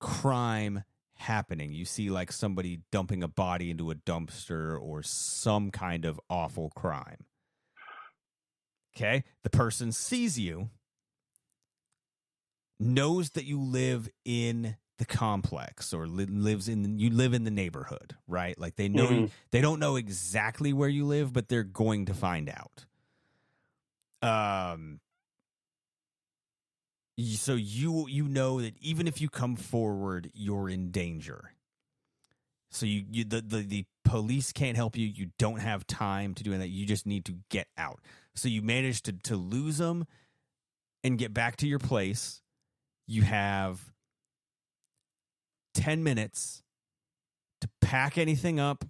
crime 0.00 0.82
happening. 1.14 1.72
You 1.72 1.84
see 1.84 2.10
like 2.10 2.32
somebody 2.32 2.80
dumping 2.90 3.22
a 3.22 3.28
body 3.28 3.70
into 3.70 3.92
a 3.92 3.94
dumpster 3.94 4.76
or 4.80 5.04
some 5.04 5.70
kind 5.70 6.04
of 6.04 6.20
awful 6.28 6.70
crime. 6.70 7.24
Okay? 8.96 9.22
The 9.44 9.50
person 9.50 9.92
sees 9.92 10.40
you, 10.40 10.70
knows 12.80 13.30
that 13.30 13.44
you 13.44 13.60
live 13.60 14.08
in 14.24 14.74
the 14.98 15.06
complex 15.06 15.92
or 15.94 16.06
li- 16.06 16.26
lives 16.26 16.68
in 16.68 16.98
you 16.98 17.10
live 17.10 17.32
in 17.34 17.44
the 17.44 17.50
neighborhood, 17.50 18.16
right? 18.26 18.58
Like 18.58 18.76
they 18.76 18.88
know 18.88 19.06
Mhm. 19.08 19.30
they 19.52 19.60
don't 19.60 19.78
know 19.80 19.96
exactly 19.96 20.72
where 20.72 20.88
you 20.88 21.06
live, 21.06 21.32
but 21.32 21.48
they're 21.48 21.62
going 21.64 22.06
to 22.06 22.14
find 22.14 22.48
out. 22.50 22.84
Um 24.22 25.00
so 27.18 27.54
you 27.54 28.06
you 28.08 28.28
know 28.28 28.60
that 28.60 28.76
even 28.80 29.08
if 29.08 29.20
you 29.20 29.28
come 29.28 29.56
forward, 29.56 30.30
you're 30.34 30.68
in 30.68 30.90
danger. 30.90 31.52
So 32.70 32.86
you, 32.86 33.04
you 33.10 33.24
the, 33.24 33.40
the 33.40 33.62
the 33.62 33.84
police 34.04 34.52
can't 34.52 34.76
help 34.76 34.96
you. 34.96 35.06
You 35.06 35.30
don't 35.38 35.60
have 35.60 35.86
time 35.86 36.34
to 36.34 36.42
do 36.44 36.56
that. 36.56 36.68
You 36.68 36.86
just 36.86 37.06
need 37.06 37.24
to 37.26 37.36
get 37.50 37.66
out. 37.76 38.00
So 38.34 38.48
you 38.48 38.62
manage 38.62 39.02
to 39.02 39.12
to 39.12 39.36
lose 39.36 39.78
them 39.78 40.06
and 41.02 41.18
get 41.18 41.32
back 41.34 41.56
to 41.56 41.66
your 41.66 41.78
place. 41.78 42.40
You 43.06 43.22
have 43.22 43.80
10 45.78 46.02
minutes 46.02 46.64
to 47.60 47.68
pack 47.80 48.18
anything 48.18 48.58
up, 48.58 48.84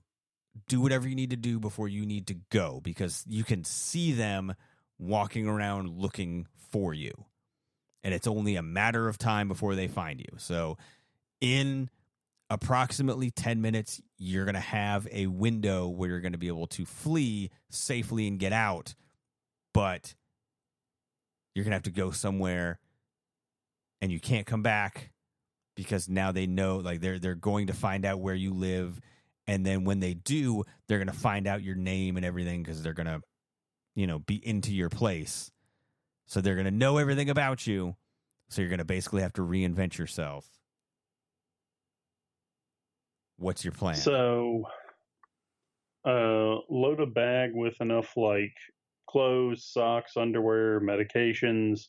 do 0.68 0.80
whatever 0.80 1.07
you 1.07 1.14
need 1.14 1.30
to 1.30 1.36
do 1.36 1.61
before 1.61 1.86
you 1.86 2.07
need 2.07 2.26
to 2.28 2.36
go 2.51 2.80
because 2.82 3.24
you 3.28 3.45
can 3.45 3.62
see 3.62 4.12
them 4.12 4.55
walking 4.99 5.47
around 5.47 5.91
looking 5.91 6.47
for 6.70 6.95
you. 6.95 7.12
And 8.03 8.14
it's 8.14 8.26
only 8.26 8.57
a 8.57 8.62
matter 8.62 9.07
of 9.07 9.18
time 9.18 9.49
before 9.49 9.74
they 9.74 9.86
find 9.86 10.18
you. 10.18 10.39
So, 10.39 10.78
in 11.43 11.91
approximately 12.49 13.30
10 13.30 13.61
minutes, 13.61 14.01
you're 14.16 14.47
going 14.47 14.55
to 14.55 14.61
have 14.61 15.07
a 15.12 15.26
window 15.26 15.89
where 15.89 16.09
you're 16.09 16.20
going 16.20 16.32
to 16.32 16.39
be 16.39 16.49
able 16.49 16.68
to 16.68 16.86
flee 16.86 17.51
safely 17.68 18.26
and 18.26 18.39
get 18.39 18.55
out. 18.55 18.95
But 19.74 20.14
you're 21.55 21.64
going 21.64 21.72
to 21.72 21.76
have 21.76 21.82
to 21.82 21.91
go 21.91 22.12
somewhere 22.12 22.80
and 24.01 24.11
you 24.11 24.20
can't 24.20 24.47
come 24.47 24.62
back 24.62 25.11
because 25.79 26.09
now 26.09 26.33
they 26.33 26.49
know 26.49 26.79
like 26.79 27.01
they're 27.01 27.20
they're 27.20 27.37
going 27.37 27.68
to 27.68 27.72
find 27.72 28.05
out 28.05 28.18
where 28.18 28.35
you 28.35 28.53
live 28.53 29.01
and 29.47 29.64
then 29.64 29.85
when 29.85 30.01
they 30.01 30.12
do 30.12 30.64
they're 30.89 30.99
going 30.99 31.07
to 31.07 31.12
find 31.12 31.47
out 31.47 31.62
your 31.62 31.76
name 31.76 32.16
and 32.16 32.26
everything 32.26 32.64
cuz 32.64 32.83
they're 32.83 32.93
going 32.93 33.07
to 33.07 33.22
you 33.95 34.05
know 34.05 34.18
be 34.18 34.45
into 34.45 34.74
your 34.74 34.89
place 34.89 35.53
so 36.26 36.41
they're 36.41 36.57
going 36.57 36.64
to 36.64 36.72
know 36.72 36.99
everything 36.99 37.31
about 37.31 37.64
you 37.64 37.95
so 38.49 38.61
you're 38.61 38.68
going 38.68 38.79
to 38.79 38.85
basically 38.85 39.22
have 39.22 39.33
to 39.33 39.43
reinvent 39.43 39.97
yourself 39.97 40.51
what's 43.37 43.64
your 43.64 43.72
plan 43.72 43.95
So, 43.95 44.64
uh, 46.05 46.57
load 46.68 47.01
a 47.01 47.07
bag 47.07 47.51
with 47.55 47.81
enough 47.81 48.16
like 48.16 48.55
clothes, 49.09 49.64
socks, 49.64 50.16
underwear, 50.16 50.81
medications, 50.81 51.83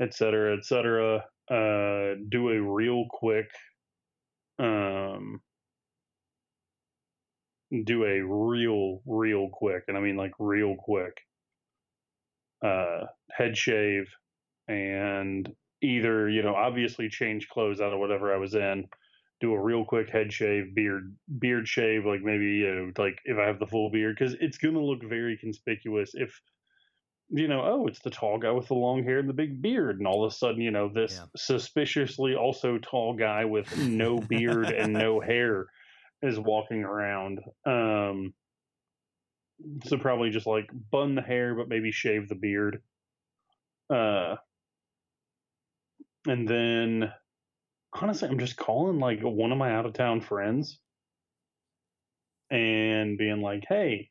etc., 0.00 0.56
etc. 0.56 1.24
Uh, 1.50 2.14
do 2.28 2.48
a 2.50 2.60
real 2.60 3.04
quick, 3.10 3.50
um, 4.58 5.40
do 7.84 8.04
a 8.04 8.20
real, 8.22 9.02
real 9.06 9.48
quick, 9.52 9.84
and 9.88 9.96
I 9.96 10.00
mean 10.00 10.16
like 10.16 10.32
real 10.38 10.74
quick, 10.78 11.18
uh, 12.64 13.06
head 13.30 13.56
shave, 13.56 14.08
and 14.68 15.52
either 15.82 16.28
you 16.30 16.42
know 16.42 16.54
obviously 16.54 17.08
change 17.08 17.48
clothes 17.48 17.80
out 17.80 17.92
of 17.92 17.98
whatever 17.98 18.32
I 18.32 18.38
was 18.38 18.54
in 18.54 18.86
do 19.40 19.52
a 19.52 19.60
real 19.60 19.84
quick 19.84 20.10
head 20.10 20.32
shave, 20.32 20.74
beard 20.74 21.14
beard 21.38 21.68
shave, 21.68 22.06
like 22.06 22.22
maybe 22.22 22.44
you 22.44 22.74
know, 22.74 22.92
like 23.02 23.18
if 23.24 23.38
I 23.38 23.46
have 23.46 23.58
the 23.58 23.66
full 23.66 23.90
beard, 23.90 24.16
because 24.18 24.34
it's 24.40 24.58
gonna 24.58 24.82
look 24.82 25.02
very 25.02 25.36
conspicuous 25.36 26.12
if 26.14 26.40
you 27.30 27.48
know, 27.48 27.62
oh, 27.64 27.86
it's 27.86 28.00
the 28.00 28.10
tall 28.10 28.38
guy 28.38 28.50
with 28.50 28.68
the 28.68 28.74
long 28.74 29.02
hair 29.02 29.18
and 29.18 29.28
the 29.28 29.34
big 29.34 29.60
beard, 29.60 29.98
and 29.98 30.06
all 30.06 30.24
of 30.24 30.32
a 30.32 30.34
sudden, 30.34 30.60
you 30.60 30.70
know, 30.70 30.88
this 30.88 31.20
suspiciously 31.36 32.34
also 32.34 32.78
tall 32.78 33.14
guy 33.14 33.44
with 33.44 33.76
no 33.78 34.18
beard 34.28 34.70
and 34.70 34.92
no 34.92 35.20
hair 35.20 35.66
is 36.22 36.38
walking 36.38 36.84
around. 36.84 37.40
Um, 37.66 38.34
so 39.84 39.98
probably 39.98 40.30
just 40.30 40.46
like 40.46 40.68
bun 40.90 41.14
the 41.14 41.22
hair, 41.22 41.54
but 41.54 41.68
maybe 41.68 41.92
shave 41.92 42.28
the 42.28 42.34
beard. 42.34 42.82
Uh, 43.88 44.36
and 46.26 46.48
then 46.48 47.12
honestly, 47.92 48.28
I'm 48.28 48.38
just 48.38 48.56
calling 48.56 48.98
like 48.98 49.20
one 49.22 49.52
of 49.52 49.58
my 49.58 49.72
out 49.72 49.86
of 49.86 49.92
town 49.92 50.20
friends 50.20 50.78
and 52.50 53.18
being 53.18 53.40
like, 53.40 53.64
hey, 53.68 54.10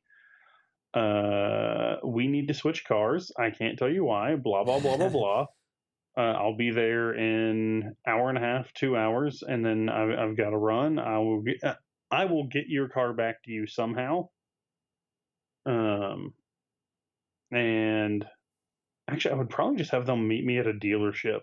uh, 0.94 1.96
we 2.04 2.28
need 2.28 2.48
to 2.48 2.54
switch 2.54 2.86
cars. 2.86 3.32
I 3.38 3.50
can't 3.50 3.78
tell 3.78 3.90
you 3.90 4.06
why. 4.06 4.36
Blah 4.36 4.64
blah 4.64 4.80
blah 4.80 4.98
blah 4.98 5.10
blah. 5.10 5.46
Uh, 6.16 6.22
I'll 6.22 6.56
be 6.56 6.70
there 6.70 7.14
in 7.16 7.96
hour 8.08 8.30
and 8.30 8.38
a 8.38 8.42
half, 8.42 8.72
two 8.74 8.96
hours, 8.96 9.42
and 9.42 9.66
then 9.66 9.90
I've, 9.90 10.12
I've 10.12 10.38
got 10.38 10.52
to 10.52 10.58
run. 10.58 11.00
I 11.00 11.18
will 11.18 11.42
get, 11.42 11.64
uh, 11.64 11.74
I 12.12 12.26
will 12.26 12.48
get 12.48 12.66
your 12.68 12.88
car 12.88 13.14
back 13.14 13.42
to 13.44 13.52
you 13.52 13.66
somehow. 13.66 14.30
Um, 15.66 16.36
and 17.52 18.24
actually, 19.10 19.34
I 19.34 19.38
would 19.38 19.50
probably 19.50 19.78
just 19.78 19.90
have 19.90 20.06
them 20.06 20.28
meet 20.28 20.46
me 20.46 20.60
at 20.60 20.68
a 20.68 20.74
dealership 20.74 21.42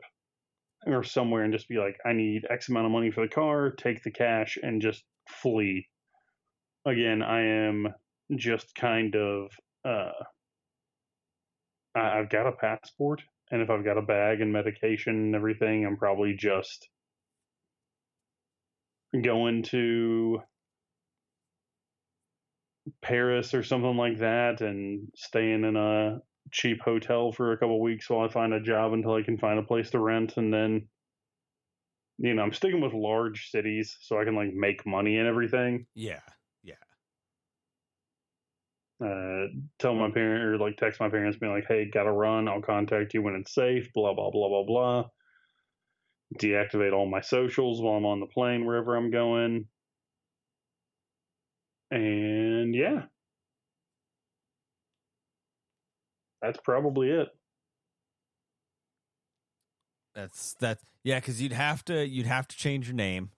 or 0.86 1.02
somewhere 1.02 1.42
and 1.42 1.52
just 1.52 1.68
be 1.68 1.78
like, 1.78 1.98
I 2.06 2.12
need 2.12 2.46
X 2.48 2.68
amount 2.68 2.86
of 2.86 2.92
money 2.92 3.10
for 3.10 3.26
the 3.26 3.32
car, 3.32 3.70
take 3.70 4.04
the 4.04 4.12
cash, 4.12 4.56
and 4.62 4.80
just 4.80 5.02
flee. 5.28 5.88
Again, 6.86 7.22
I 7.22 7.40
am 7.40 7.88
just 8.36 8.74
kind 8.74 9.14
of, 9.16 9.50
uh, 9.84 10.12
I, 11.94 12.18
I've 12.18 12.30
got 12.30 12.46
a 12.46 12.52
passport, 12.52 13.22
and 13.50 13.62
if 13.62 13.70
I've 13.70 13.84
got 13.84 13.98
a 13.98 14.02
bag 14.02 14.40
and 14.40 14.52
medication 14.52 15.14
and 15.14 15.34
everything, 15.34 15.84
I'm 15.84 15.96
probably 15.96 16.34
just 16.36 16.88
going 19.22 19.62
to 19.64 20.40
Paris 23.02 23.54
or 23.54 23.62
something 23.62 23.96
like 23.96 24.18
that 24.18 24.60
and 24.60 25.08
staying 25.14 25.64
in 25.64 25.76
a 25.76 26.20
cheap 26.52 26.80
hotel 26.82 27.32
for 27.32 27.52
a 27.52 27.58
couple 27.58 27.80
weeks 27.80 28.08
while 28.08 28.26
I 28.26 28.32
find 28.32 28.52
a 28.54 28.60
job 28.60 28.92
until 28.92 29.14
I 29.14 29.22
can 29.22 29.38
find 29.38 29.58
a 29.58 29.64
place 29.64 29.90
to 29.90 29.98
rent 29.98 30.36
and 30.36 30.52
then 30.52 30.88
you 32.22 32.34
know, 32.34 32.42
I'm 32.42 32.52
sticking 32.52 32.82
with 32.82 32.92
large 32.92 33.48
cities 33.50 33.96
so 34.02 34.20
I 34.20 34.24
can 34.24 34.36
like 34.36 34.52
make 34.52 34.86
money 34.86 35.16
and 35.16 35.26
everything. 35.26 35.86
yeah 35.94 36.20
yeah 36.20 36.20
Uh 39.02 39.46
tell 39.78 39.94
my 39.94 40.10
parent 40.10 40.44
or 40.44 40.58
like 40.58 40.76
text 40.76 41.00
my 41.00 41.08
parents 41.08 41.38
being 41.38 41.52
like, 41.52 41.66
Hey, 41.68 41.90
gotta 41.92 42.12
run, 42.12 42.48
I'll 42.48 42.60
contact 42.60 43.14
you 43.14 43.22
when 43.22 43.34
it's 43.34 43.54
safe, 43.54 43.92
blah 43.94 44.14
blah 44.14 44.30
blah 44.30 44.48
blah 44.48 44.64
blah. 44.64 45.04
Deactivate 46.38 46.92
all 46.92 47.06
my 47.06 47.20
socials 47.20 47.80
while 47.80 47.94
I'm 47.94 48.04
on 48.04 48.20
the 48.20 48.26
plane 48.26 48.64
wherever 48.64 48.96
I'm 48.96 49.10
going. 49.10 49.66
And 51.90 52.74
yeah. 52.74 53.02
That's 56.42 56.58
probably 56.64 57.10
it. 57.10 57.28
That's 60.14 60.54
that. 60.54 60.78
Yeah, 61.04 61.20
because 61.20 61.40
you'd 61.40 61.52
have 61.52 61.84
to 61.86 62.06
you'd 62.06 62.26
have 62.26 62.48
to 62.48 62.56
change 62.56 62.86
your 62.88 62.96
name, 62.96 63.30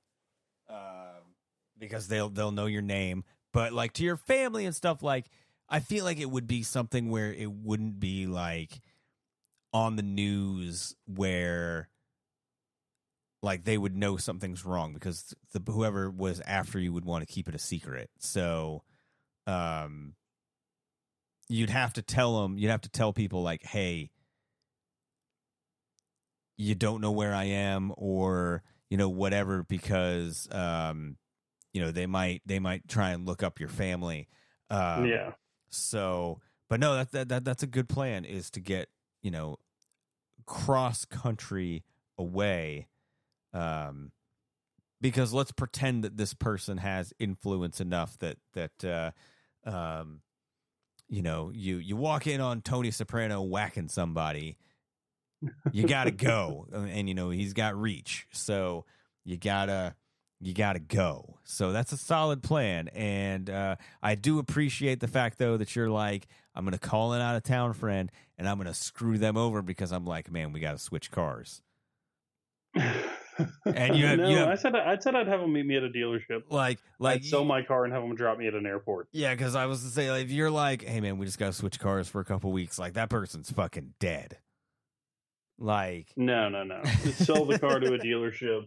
um, 0.69 1.35
because 1.79 2.09
they'll 2.09 2.29
they'll 2.29 2.53
know 2.53 2.67
your 2.67 2.83
name. 2.83 3.25
But 3.53 3.73
like 3.73 3.93
to 3.95 4.05
your 4.05 4.17
family 4.17 4.67
and 4.67 4.75
stuff, 4.75 5.03
like 5.03 5.27
I 5.73 5.81
feel 5.81 6.05
like 6.05 6.21
it 6.21 6.31
would 6.31 6.47
be 6.47 6.63
something 6.63 7.11
where 7.11 7.33
it 7.33 7.51
wouldn't 7.51 7.99
be 7.99 8.27
like 8.27 8.81
on 9.73 9.97
the 9.97 10.03
news 10.03 10.95
where 11.07 11.89
like 13.43 13.65
they 13.65 13.77
would 13.77 13.97
know 13.97 14.17
something's 14.17 14.65
wrong 14.65 14.93
because 14.95 15.35
the 15.53 15.73
whoever 15.73 16.11
was 16.11 16.41
after 16.47 16.79
you 16.79 16.93
would 16.93 17.05
want 17.05 17.27
to 17.27 17.33
keep 17.33 17.49
it 17.49 17.55
a 17.55 17.59
secret. 17.59 18.11
So, 18.19 18.85
um, 19.49 20.15
you'd 21.49 21.71
have 21.71 21.95
to 21.95 22.03
tell 22.03 22.43
them. 22.43 22.57
You'd 22.59 22.71
have 22.71 22.83
to 22.83 22.91
tell 22.91 23.13
people 23.13 23.43
like, 23.43 23.65
hey 23.65 24.11
you 26.57 26.75
don't 26.75 27.01
know 27.01 27.11
where 27.11 27.35
I 27.35 27.45
am 27.45 27.93
or 27.97 28.63
you 28.89 28.97
know 28.97 29.09
whatever 29.09 29.65
because 29.69 30.49
um 30.53 31.17
you 31.73 31.83
know 31.83 31.91
they 31.91 32.07
might 32.07 32.43
they 32.47 32.59
might 32.59 32.87
try 32.89 33.11
and 33.11 33.27
look 33.27 33.43
up 33.43 33.59
your 33.59 33.69
family. 33.69 34.29
Um, 34.71 35.07
Yeah. 35.07 35.33
So, 35.73 36.41
but 36.69 36.81
no, 36.81 36.95
that, 36.97 37.13
that 37.13 37.29
that 37.29 37.45
that's 37.45 37.63
a 37.63 37.67
good 37.67 37.89
plan 37.89 38.25
is 38.25 38.51
to 38.51 38.61
get 38.61 38.89
you 39.23 39.31
know 39.31 39.59
cross 40.47 41.05
country 41.05 41.85
away, 42.19 42.89
um, 43.53 44.13
because 45.01 45.33
let's 45.33 45.53
pretend 45.53 46.05
that 46.05 46.17
this 46.17 46.35
person 46.35 46.79
has 46.79 47.13
influence 47.19 47.81
enough 47.81 48.19
that 48.19 48.37
that 48.53 48.85
uh, 48.85 49.11
um, 49.69 50.21
you 51.09 51.23
know 51.23 51.51
you 51.55 51.77
you 51.77 51.97
walk 51.97 52.27
in 52.27 52.41
on 52.41 52.61
Tony 52.61 52.91
Soprano 52.91 53.43
whacking 53.43 53.89
somebody, 53.89 54.59
you 55.73 55.87
got 55.87 56.05
to 56.05 56.11
go, 56.11 56.67
and, 56.73 56.91
and 56.91 57.09
you 57.09 57.15
know 57.15 57.31
he's 57.31 57.55
got 57.55 57.81
reach, 57.81 58.27
so 58.31 58.85
you 59.25 59.37
gotta 59.37 59.95
you 60.43 60.53
got 60.53 60.73
to 60.73 60.81
go. 60.81 61.39
So 61.45 61.73
that's 61.73 61.93
a 61.93 61.97
solid 61.97 62.43
plan. 62.43 62.89
And 62.89 63.49
uh, 63.49 63.77
I 64.03 64.17
do 64.17 64.41
appreciate 64.41 64.99
the 65.01 65.09
fact, 65.09 65.39
though, 65.39 65.57
that 65.57 65.77
you're 65.77 65.89
like, 65.89 66.27
I'm 66.55 66.65
going 66.65 66.73
to 66.73 66.81
call 66.81 67.13
an 67.13 67.23
out 67.23 67.37
of 67.37 67.45
town 67.45 67.73
friend 67.75 68.11
and 68.37 68.49
I'm 68.49 68.57
going 68.57 68.67
to 68.67 68.75
screw 68.75 69.19
them 69.19 69.37
over 69.37 69.63
because 69.63 69.93
I'm 69.93 70.05
like, 70.05 70.31
man, 70.31 70.53
we 70.53 70.59
got 70.61 70.73
to 70.73 70.79
switch 70.79 71.13
cars. 71.13 71.63
and 72.75 73.97
you 73.97 74.07
have, 74.07 74.19
no, 74.19 74.29
you 74.29 74.37
have 74.39 74.49
I 74.49 74.55
said 74.57 74.75
I 74.75 74.97
said 74.99 75.15
I'd 75.15 75.29
have 75.29 75.41
them 75.41 75.53
meet 75.53 75.67
me 75.67 75.77
at 75.77 75.85
a 75.85 75.89
dealership. 75.89 76.43
like, 76.51 76.79
like, 76.99 77.17
I'd 77.17 77.25
sell 77.25 77.45
my 77.45 77.63
car 77.63 77.85
and 77.85 77.93
have 77.93 78.03
them 78.03 78.15
drop 78.15 78.39
me 78.39 78.47
at 78.47 78.55
an 78.55 78.67
airport. 78.67 79.09
yeah, 79.13 79.35
because 79.35 79.55
I 79.55 79.67
was 79.67 79.83
to 79.83 79.89
say, 79.89 80.11
like, 80.11 80.25
if 80.25 80.31
you're 80.31 80.51
like, 80.51 80.83
hey, 80.83 81.01
man, 81.01 81.19
we 81.19 81.27
just 81.27 81.39
got 81.39 81.47
to 81.47 81.53
switch 81.53 81.79
cars 81.79 82.09
for 82.09 82.21
a 82.21 82.25
couple 82.25 82.51
weeks, 82.51 82.79
like, 82.79 82.95
that 82.95 83.11
person's 83.11 83.51
fucking 83.51 83.95
dead. 84.01 84.39
Like, 85.59 86.09
No, 86.17 86.49
no, 86.49 86.65
no. 86.65 86.81
Just 87.05 87.25
sell 87.25 87.45
the 87.45 87.59
car 87.59 87.79
to 87.79 87.95
a 87.95 87.99
dealership, 87.99 88.67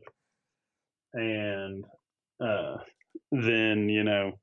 and 1.15 1.85
uh, 2.39 2.77
then 3.31 3.89
you 3.89 4.03
know 4.03 4.33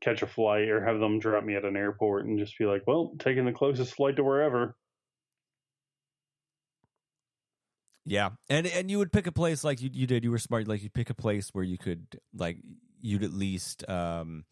catch 0.00 0.22
a 0.22 0.26
flight 0.26 0.68
or 0.68 0.84
have 0.84 0.98
them 0.98 1.20
drop 1.20 1.44
me 1.44 1.54
at 1.54 1.64
an 1.64 1.76
airport 1.76 2.26
and 2.26 2.38
just 2.38 2.58
be 2.58 2.64
like, 2.64 2.82
well, 2.86 3.12
taking 3.18 3.44
the 3.44 3.52
closest 3.52 3.94
flight 3.94 4.16
to 4.16 4.24
wherever. 4.24 4.74
Yeah, 8.04 8.30
and 8.50 8.66
and 8.66 8.90
you 8.90 8.98
would 8.98 9.12
pick 9.12 9.28
a 9.28 9.32
place 9.32 9.62
like 9.62 9.80
you 9.80 9.88
you 9.92 10.06
did. 10.08 10.24
You 10.24 10.32
were 10.32 10.38
smart. 10.38 10.66
Like 10.66 10.82
you 10.82 10.90
pick 10.90 11.10
a 11.10 11.14
place 11.14 11.50
where 11.52 11.64
you 11.64 11.78
could 11.78 12.18
like 12.34 12.58
you'd 13.00 13.22
at 13.22 13.32
least 13.32 13.88
um 13.88 14.44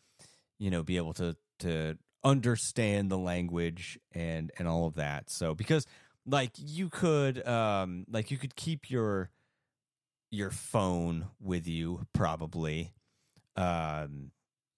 you 0.58 0.70
know 0.70 0.84
be 0.84 0.96
able 0.96 1.14
to 1.14 1.36
to 1.60 1.98
understand 2.22 3.10
the 3.10 3.18
language 3.18 3.98
and 4.12 4.52
and 4.56 4.68
all 4.68 4.86
of 4.86 4.94
that. 4.94 5.30
So 5.30 5.54
because 5.56 5.84
like 6.26 6.52
you 6.56 6.88
could 6.88 7.44
um 7.46 8.04
like 8.08 8.30
you 8.30 8.38
could 8.38 8.54
keep 8.54 8.88
your 8.88 9.30
your 10.30 10.50
phone 10.50 11.26
with 11.40 11.66
you 11.66 12.06
probably. 12.12 12.92
Um 13.56 14.30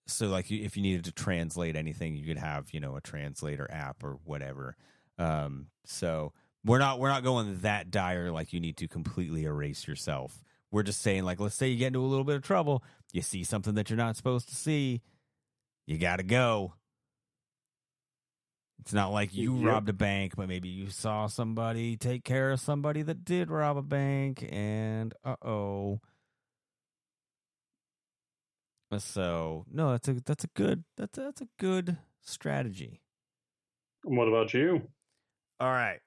so 0.07 0.26
like 0.26 0.50
if 0.50 0.76
you 0.76 0.82
needed 0.82 1.05
to 1.05 1.12
translate 1.12 1.76
anything 1.76 2.16
you 2.16 2.26
could 2.26 2.38
have 2.38 2.68
you 2.72 2.80
know 2.80 2.96
a 2.96 3.00
translator 3.00 3.68
app 3.70 4.03
or 4.03 4.18
whatever. 4.24 4.76
Um 5.18 5.66
so 5.84 6.32
we're 6.64 6.78
not 6.78 6.98
we're 6.98 7.09
not 7.09 7.24
going 7.24 7.59
that 7.62 7.90
dire 7.90 8.30
like 8.30 8.53
you 8.53 8.61
need 8.61 8.76
to 8.78 8.88
completely 8.88 9.44
erase 9.44 9.86
yourself. 9.86 10.42
We're 10.70 10.82
just 10.82 11.03
saying 11.03 11.24
like 11.24 11.40
let's 11.40 11.55
say 11.55 11.68
you 11.68 11.76
get 11.76 11.88
into 11.88 12.00
a 12.00 12.07
little 12.07 12.24
bit 12.24 12.36
of 12.36 12.42
trouble 12.42 12.82
you 13.12 13.20
see 13.22 13.44
something 13.44 13.74
that 13.74 13.90
you're 13.90 13.96
not 13.96 14.16
supposed 14.16 14.48
to 14.48 14.55
see 14.55 15.03
you 15.86 15.98
got 15.98 16.16
to 16.16 16.22
go 16.22 16.74
it's 18.83 18.93
not 18.93 19.12
like 19.12 19.33
you 19.33 19.55
Yep. 19.55 19.64
robbed 19.64 19.89
a 19.89 19.93
bank 19.93 20.35
but 20.37 20.49
maybe 20.49 20.68
you 20.68 20.91
saw 20.91 21.28
somebody 21.28 21.97
take 21.97 22.24
care 22.24 22.51
of 22.51 22.59
somebody 22.59 23.03
that 23.03 23.24
did 23.24 23.49
rob 23.49 23.76
a 23.76 23.83
bank 23.83 24.45
and 24.51 25.14
uh-oh 25.24 26.01
so 28.99 29.64
no 29.70 29.93
that's 29.93 30.09
a 30.09 30.14
that's 30.26 30.43
a 30.45 30.49
good 30.49 30.83
that's 30.97 31.16
a, 31.16 31.20
that's 31.22 31.41
a 31.41 31.49
good 31.61 31.97
strategy 32.20 33.01
What 34.03 34.26
about 34.26 34.53
you? 34.53 34.83
all 35.61 35.70
right 35.70 36.01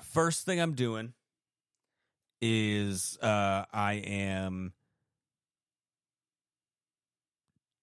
first 0.00 0.44
thing 0.46 0.60
i'm 0.60 0.74
doing 0.74 1.12
is 2.40 3.18
uh 3.20 3.64
i 3.72 3.94
am 3.94 4.72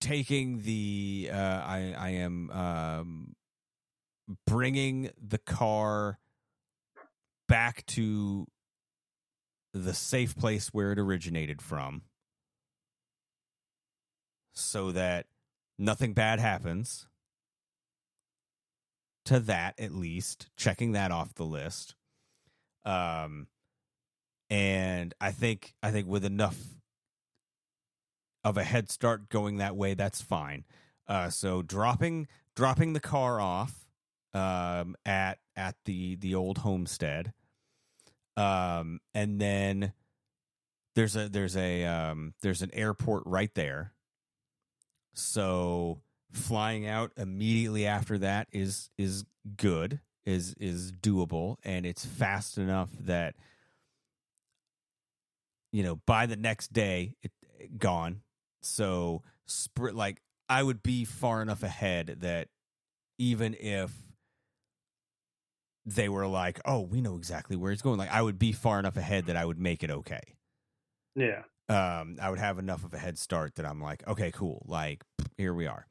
taking 0.04 0.62
the 0.64 1.30
uh 1.32 1.38
i 1.38 1.96
i 1.98 2.10
am 2.10 2.50
um 2.52 3.36
bringing 4.46 5.10
the 5.18 5.38
car 5.38 6.20
back 7.48 7.86
to 7.86 8.46
the 9.74 9.94
safe 9.94 10.36
place 10.36 10.68
where 10.74 10.92
it 10.92 11.00
originated 11.00 11.62
from 11.62 12.02
so 14.54 14.92
that 14.92 15.26
nothing 15.80 16.14
bad 16.14 16.40
happens. 16.40 17.08
To 19.28 19.40
that 19.40 19.80
at 19.80 19.94
least 19.94 20.50
checking 20.58 20.92
that 20.92 21.12
off 21.12 21.34
the 21.34 21.46
list. 21.46 21.96
Um 22.84 23.48
and 24.50 25.14
i 25.22 25.32
think 25.32 25.74
i 25.82 25.90
think 25.90 26.06
with 26.08 26.26
enough 26.26 26.58
of 28.44 28.58
a 28.58 28.64
head 28.64 28.90
start 28.90 29.30
going 29.30 29.58
that 29.58 29.76
way 29.76 29.94
that's 29.94 30.22
fine. 30.22 30.66
Uh 31.08 31.30
so 31.30 31.62
dropping 31.62 32.28
dropping 32.56 32.94
the 32.94 33.00
car 33.00 33.40
off 33.40 33.88
um 34.34 34.96
at 35.06 35.40
at 35.56 35.76
the 35.86 36.16
the 36.16 36.34
old 36.36 36.60
homestead 36.60 37.34
um 38.36 39.00
and 39.14 39.40
then 39.40 39.94
there's 40.96 41.16
a 41.16 41.30
there's 41.30 41.58
a 41.58 41.86
um 41.86 42.34
there's 42.42 42.62
an 42.62 42.72
airport 42.74 43.24
right 43.26 43.54
there. 43.56 43.94
So 45.14 46.02
flying 46.32 46.88
out 46.88 47.12
immediately 47.18 47.86
after 47.86 48.18
that 48.20 48.48
is 48.52 48.90
is 48.98 49.26
good 49.58 50.00
is 50.26 50.56
is 50.60 50.92
doable 50.92 51.58
and 51.64 51.86
it's 51.86 52.06
fast 52.06 52.58
enough 52.58 52.90
that 53.00 53.36
you 55.72 55.84
know 55.84 55.98
by 56.08 56.26
the 56.26 56.36
next 56.36 56.74
day 56.74 57.16
it 57.22 57.32
gone 57.78 58.22
so 58.66 59.22
sp- 59.48 59.94
like 59.94 60.22
i 60.50 60.62
would 60.64 60.82
be 60.84 61.06
far 61.06 61.42
enough 61.42 61.64
ahead 61.64 62.18
that 62.22 62.48
even 63.18 63.56
if 63.60 63.92
they 65.86 66.08
were 66.10 66.28
like 66.28 66.60
oh 66.66 66.82
we 66.82 67.02
know 67.02 67.16
exactly 67.16 67.56
where 67.56 67.72
it's 67.72 67.82
going 67.82 67.98
like 67.98 68.12
i 68.12 68.22
would 68.22 68.40
be 68.40 68.52
far 68.52 68.80
enough 68.80 68.96
ahead 68.98 69.26
that 69.26 69.36
i 69.36 69.44
would 69.46 69.60
make 69.60 69.84
it 69.84 69.92
okay 69.92 70.22
Yeah. 71.16 71.44
um, 71.70 72.18
I 72.22 72.30
would 72.30 72.40
have 72.40 72.58
enough 72.60 72.84
of 72.84 72.94
a 72.94 72.98
head 72.98 73.18
start 73.18 73.56
that 73.56 73.66
I'm 73.66 73.80
like, 73.82 74.06
okay, 74.08 74.32
cool. 74.32 74.66
Like, 74.68 75.04
here 75.38 75.54
we 75.54 75.66
are. 75.68 75.88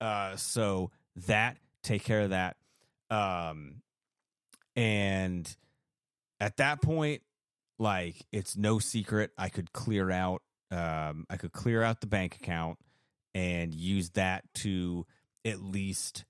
Uh, 0.00 0.34
so 0.36 0.90
that 1.28 1.58
take 1.82 2.02
care 2.04 2.22
of 2.22 2.30
that. 2.30 2.56
Um, 3.10 3.82
and 4.74 5.54
at 6.40 6.56
that 6.56 6.82
point, 6.82 7.22
like, 7.78 8.16
it's 8.32 8.56
no 8.56 8.78
secret. 8.80 9.30
I 9.38 9.48
could 9.48 9.72
clear 9.72 10.10
out. 10.10 10.42
Um, 10.72 11.26
I 11.28 11.36
could 11.36 11.52
clear 11.52 11.82
out 11.82 12.00
the 12.00 12.06
bank 12.06 12.36
account 12.36 12.78
and 13.34 13.74
use 13.74 14.10
that 14.10 14.44
to 14.54 15.06
at 15.44 15.62
least 15.62 16.24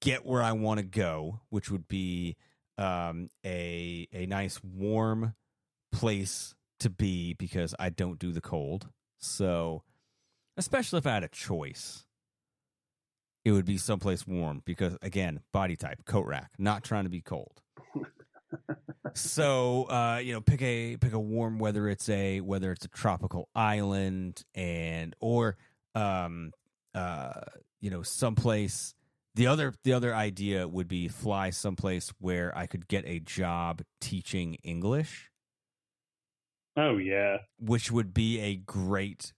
get 0.00 0.26
where 0.26 0.42
I 0.42 0.52
want 0.52 0.78
to 0.78 0.84
go, 0.84 1.40
which 1.50 1.70
would 1.70 1.88
be 1.88 2.36
um, 2.76 3.28
a 3.44 4.08
a 4.12 4.26
nice 4.26 4.60
warm 4.62 5.34
place 5.92 6.54
to 6.80 6.90
be 6.90 7.34
because 7.34 7.74
I 7.78 7.90
don't 7.90 8.18
do 8.18 8.32
the 8.32 8.40
cold. 8.40 8.88
So, 9.18 9.82
especially 10.56 10.98
if 10.98 11.06
I 11.06 11.14
had 11.14 11.24
a 11.24 11.28
choice, 11.28 12.04
it 13.44 13.52
would 13.52 13.64
be 13.64 13.78
someplace 13.78 14.26
warm 14.26 14.62
because 14.64 14.96
again, 15.02 15.40
body 15.52 15.76
type, 15.76 16.04
coat 16.04 16.26
rack, 16.26 16.52
not 16.58 16.84
trying 16.84 17.04
to 17.04 17.10
be 17.10 17.20
cold. 17.20 17.62
So, 19.14 19.84
uh, 19.84 20.20
you 20.22 20.32
know, 20.32 20.40
pick 20.40 20.62
a 20.62 20.96
pick 20.96 21.12
a 21.12 21.18
warm 21.20 21.58
whether 21.58 21.88
it's 21.88 22.08
a 22.08 22.40
whether 22.40 22.72
it's 22.72 22.84
a 22.84 22.88
tropical 22.88 23.48
island 23.54 24.42
and 24.54 25.14
or 25.20 25.56
um 25.94 26.52
uh 26.94 27.40
you 27.80 27.90
know, 27.90 28.02
someplace 28.02 28.94
the 29.34 29.46
other 29.46 29.72
the 29.84 29.92
other 29.92 30.14
idea 30.14 30.66
would 30.66 30.88
be 30.88 31.08
fly 31.08 31.50
someplace 31.50 32.12
where 32.18 32.56
I 32.56 32.66
could 32.66 32.88
get 32.88 33.04
a 33.06 33.20
job 33.20 33.82
teaching 34.00 34.54
English 34.64 35.30
Oh 36.76 36.96
yeah. 36.96 37.38
which 37.58 37.90
would 37.90 38.14
be 38.14 38.40
a 38.40 38.56
great 38.56 39.32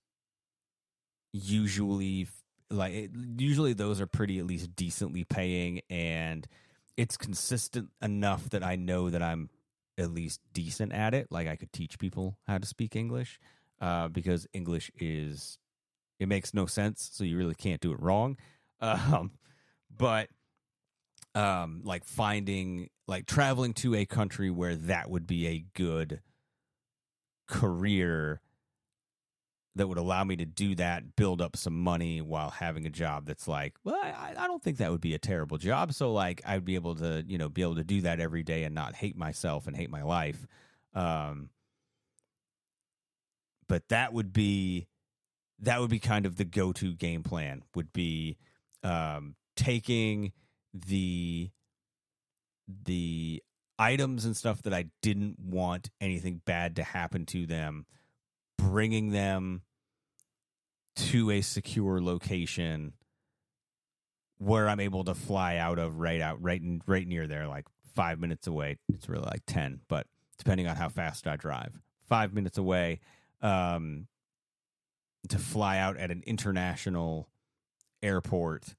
usually 1.33 2.29
like 2.71 3.11
usually 3.37 3.73
those 3.73 4.01
are 4.01 4.07
pretty 4.07 4.39
at 4.39 4.47
least 4.47 4.75
decently 4.77 5.25
paying 5.25 5.81
and 5.91 6.47
it's 7.01 7.17
consistent 7.17 7.89
enough 8.03 8.51
that 8.51 8.63
I 8.63 8.77
know 8.77 9.09
that 9.09 9.23
I'm 9.23 9.49
at 9.97 10.11
least 10.11 10.43
decent 10.53 10.93
at 10.93 11.15
it. 11.15 11.29
Like 11.31 11.49
I 11.49 11.57
could 11.57 11.73
teach 11.73 11.99
people 11.99 12.37
how 12.47 12.59
to 12.59 12.67
speak 12.67 12.95
English 12.95 13.41
uh, 13.81 14.09
because 14.09 14.47
English 14.53 14.91
is 15.01 15.59
it 16.19 16.29
makes 16.29 16.53
no 16.53 16.67
sense 16.67 17.09
so 17.11 17.25
you 17.25 17.39
really 17.39 17.55
can't 17.55 17.81
do 17.81 17.93
it 17.93 18.01
wrong. 18.01 18.37
Um, 18.83 19.33
but 19.95 20.31
um 21.35 21.83
like 21.85 22.07
finding 22.07 22.89
like 23.07 23.27
traveling 23.27 23.75
to 23.75 23.95
a 23.95 24.07
country 24.07 24.51
where 24.51 24.75
that 24.75 25.11
would 25.11 25.27
be 25.27 25.47
a 25.49 25.67
good 25.75 26.23
career 27.47 28.41
that 29.77 29.87
would 29.87 29.99
allow 29.99 30.25
me 30.25 30.37
to 30.37 30.45
do 30.45 30.75
that, 30.75 31.15
build 31.17 31.41
up 31.41 31.57
some 31.57 31.79
money 31.79 32.21
while 32.21 32.51
having 32.51 32.87
a 32.87 32.91
job 32.91 33.27
that's 33.27 33.47
like, 33.47 33.77
well, 33.85 33.95
I, 34.03 34.35
I 34.37 34.47
don't 34.47 34.63
think 34.63 34.79
that 34.79 34.91
would 34.91 35.01
be 35.01 35.15
a 35.15 35.19
terrible 35.19 35.59
job. 35.59 35.95
So 35.95 36.13
like 36.13 36.43
I'd 36.45 36.65
be 36.65 36.75
able 36.75 36.97
to, 36.97 37.25
you 37.27 37.39
know, 37.39 37.49
be 37.49 37.63
able 37.63 37.77
to 37.77 37.85
do 37.85 38.01
that 38.03 38.21
every 38.21 38.43
day 38.43 38.65
and 38.65 38.75
not 38.75 38.97
hate 38.97 39.17
myself 39.17 39.67
and 39.67 39.77
hate 39.77 39.91
my 39.91 40.03
life. 40.03 40.47
Um, 40.95 41.51
but 43.69 43.89
that 43.89 44.13
would 44.13 44.33
be 44.33 44.89
that 45.61 45.81
would 45.81 45.91
be 45.91 45.99
kind 46.01 46.27
of 46.27 46.37
the 46.37 46.45
go-to 46.45 46.95
game 46.95 47.23
plan 47.23 47.63
would 47.75 47.93
be 47.93 48.39
um, 48.83 49.37
taking 49.57 50.33
the 50.75 51.51
the 52.85 53.43
items 53.79 54.25
and 54.25 54.37
stuff 54.37 54.63
that 54.63 54.75
I 54.75 54.87
didn't 55.03 55.39
want 55.39 55.91
anything 56.01 56.41
bad 56.45 56.77
to 56.77 56.83
happen 56.83 57.27
to 57.27 57.47
them, 57.47 57.87
bringing 58.61 59.11
them 59.11 59.63
to 60.97 61.31
a 61.31 61.41
secure 61.41 62.01
location 62.01 62.93
where 64.39 64.69
I'm 64.69 64.81
able 64.81 65.05
to 65.05 65.15
fly 65.15 65.57
out 65.57 65.79
of 65.79 65.99
right 65.99 66.21
out 66.21 66.43
right 66.43 66.61
in, 66.61 66.83
right 66.87 67.07
near 67.07 67.27
there, 67.27 67.47
like 67.47 67.67
five 67.95 68.19
minutes 68.19 68.47
away. 68.47 68.79
It's 68.93 69.09
really 69.09 69.25
like 69.25 69.43
ten, 69.47 69.81
but 69.89 70.07
depending 70.39 70.67
on 70.67 70.77
how 70.77 70.89
fast 70.89 71.27
I 71.27 71.37
drive, 71.37 71.79
five 72.09 72.33
minutes 72.33 72.59
away. 72.59 73.01
Um, 73.43 74.07
to 75.29 75.39
fly 75.39 75.79
out 75.79 75.97
at 75.97 76.11
an 76.11 76.23
international 76.27 77.29
airport 78.03 78.75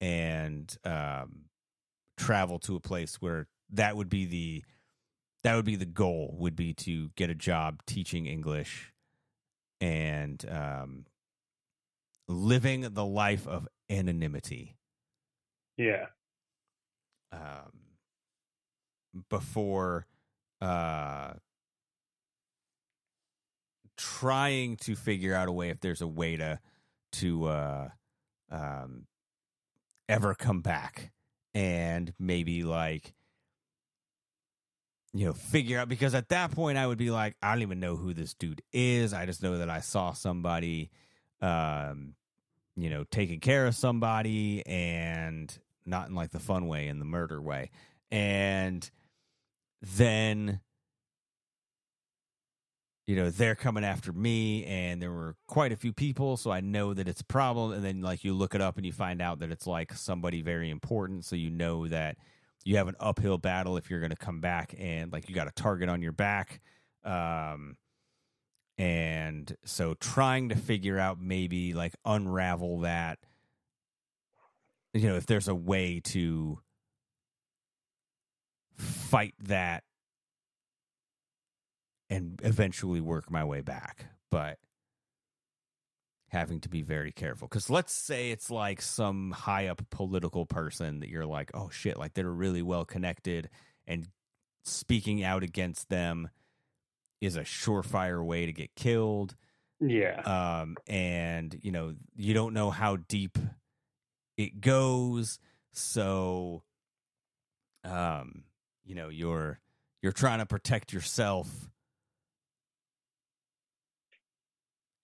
and 0.00 0.76
um, 0.84 1.46
travel 2.16 2.58
to 2.60 2.76
a 2.76 2.80
place 2.80 3.16
where 3.20 3.48
that 3.70 3.96
would 3.96 4.08
be 4.08 4.24
the 4.24 4.64
that 5.42 5.56
would 5.56 5.64
be 5.64 5.76
the 5.76 5.84
goal 5.84 6.34
would 6.38 6.56
be 6.56 6.72
to 6.72 7.10
get 7.16 7.28
a 7.28 7.34
job 7.34 7.82
teaching 7.86 8.26
English 8.26 8.93
and 9.84 10.46
um, 10.50 11.04
living 12.26 12.88
the 12.94 13.04
life 13.04 13.46
of 13.46 13.68
anonymity. 13.90 14.78
Yeah. 15.76 16.06
Um, 17.30 17.72
before 19.28 20.06
uh, 20.62 21.34
trying 23.98 24.76
to 24.78 24.96
figure 24.96 25.34
out 25.34 25.48
a 25.48 25.52
way 25.52 25.68
if 25.68 25.80
there's 25.80 26.00
a 26.00 26.08
way 26.08 26.38
to 26.38 26.58
to 27.12 27.44
uh, 27.44 27.88
um, 28.50 29.04
ever 30.08 30.34
come 30.34 30.62
back 30.62 31.12
and 31.52 32.14
maybe 32.18 32.62
like 32.62 33.12
you 35.14 35.24
know 35.24 35.32
figure 35.32 35.78
out 35.78 35.88
because 35.88 36.12
at 36.12 36.28
that 36.30 36.50
point 36.50 36.76
I 36.76 36.86
would 36.86 36.98
be 36.98 37.10
like 37.10 37.36
I 37.40 37.52
don't 37.52 37.62
even 37.62 37.80
know 37.80 37.96
who 37.96 38.12
this 38.12 38.34
dude 38.34 38.62
is. 38.72 39.14
I 39.14 39.24
just 39.26 39.42
know 39.42 39.58
that 39.58 39.70
I 39.70 39.80
saw 39.80 40.12
somebody 40.12 40.90
um 41.40 42.14
you 42.76 42.90
know 42.90 43.04
taking 43.04 43.38
care 43.38 43.66
of 43.66 43.76
somebody 43.76 44.66
and 44.66 45.56
not 45.86 46.08
in 46.08 46.14
like 46.16 46.32
the 46.32 46.40
fun 46.40 46.66
way 46.66 46.88
in 46.88 46.98
the 46.98 47.04
murder 47.04 47.40
way. 47.40 47.70
And 48.10 48.88
then 49.80 50.60
you 53.06 53.14
know 53.14 53.30
they're 53.30 53.54
coming 53.54 53.84
after 53.84 54.12
me 54.12 54.64
and 54.64 55.00
there 55.00 55.12
were 55.12 55.36
quite 55.46 55.72
a 55.72 55.76
few 55.76 55.92
people 55.92 56.38
so 56.38 56.50
i 56.50 56.60
know 56.60 56.92
that 56.92 57.06
it's 57.06 57.20
a 57.20 57.24
problem. 57.26 57.72
And 57.72 57.84
then 57.84 58.00
like 58.02 58.24
you 58.24 58.34
look 58.34 58.56
it 58.56 58.60
up 58.60 58.78
and 58.78 58.84
you 58.84 58.92
find 58.92 59.22
out 59.22 59.38
that 59.38 59.52
it's 59.52 59.66
like 59.66 59.92
somebody 59.92 60.42
very 60.42 60.70
important 60.70 61.24
so 61.24 61.36
you 61.36 61.50
know 61.50 61.86
that 61.86 62.16
you 62.64 62.76
have 62.76 62.88
an 62.88 62.96
uphill 62.98 63.38
battle 63.38 63.76
if 63.76 63.90
you're 63.90 64.00
going 64.00 64.10
to 64.10 64.16
come 64.16 64.40
back 64.40 64.74
and 64.78 65.12
like 65.12 65.28
you 65.28 65.34
got 65.34 65.48
a 65.48 65.52
target 65.52 65.88
on 65.88 66.02
your 66.02 66.12
back 66.12 66.60
um 67.04 67.76
and 68.78 69.56
so 69.64 69.94
trying 69.94 70.48
to 70.48 70.56
figure 70.56 70.98
out 70.98 71.20
maybe 71.20 71.74
like 71.74 71.94
unravel 72.04 72.80
that 72.80 73.18
you 74.92 75.08
know 75.08 75.16
if 75.16 75.26
there's 75.26 75.48
a 75.48 75.54
way 75.54 76.00
to 76.02 76.58
fight 78.76 79.34
that 79.38 79.84
and 82.10 82.40
eventually 82.42 83.00
work 83.00 83.30
my 83.30 83.44
way 83.44 83.60
back. 83.60 84.06
But 84.30 84.58
having 86.34 86.60
to 86.60 86.68
be 86.68 86.82
very 86.82 87.12
careful 87.12 87.48
because 87.48 87.70
let's 87.70 87.94
say 87.94 88.30
it's 88.30 88.50
like 88.50 88.82
some 88.82 89.30
high 89.30 89.68
up 89.68 89.80
political 89.90 90.44
person 90.44 91.00
that 91.00 91.08
you're 91.08 91.24
like, 91.24 91.50
oh 91.54 91.70
shit, 91.70 91.96
like 91.96 92.12
they're 92.12 92.28
really 92.28 92.60
well 92.60 92.84
connected 92.84 93.48
and 93.86 94.08
speaking 94.64 95.22
out 95.24 95.42
against 95.42 95.88
them 95.88 96.28
is 97.20 97.36
a 97.36 97.42
surefire 97.42 98.22
way 98.24 98.46
to 98.46 98.52
get 98.52 98.74
killed. 98.74 99.36
Yeah. 99.80 100.20
Um, 100.20 100.76
and 100.86 101.58
you 101.62 101.72
know, 101.72 101.94
you 102.14 102.34
don't 102.34 102.52
know 102.52 102.70
how 102.70 102.96
deep 102.96 103.38
it 104.36 104.60
goes. 104.60 105.38
So, 105.72 106.64
um, 107.84 108.44
you 108.84 108.94
know, 108.94 109.08
you're, 109.08 109.60
you're 110.02 110.12
trying 110.12 110.40
to 110.40 110.46
protect 110.46 110.92
yourself 110.92 111.48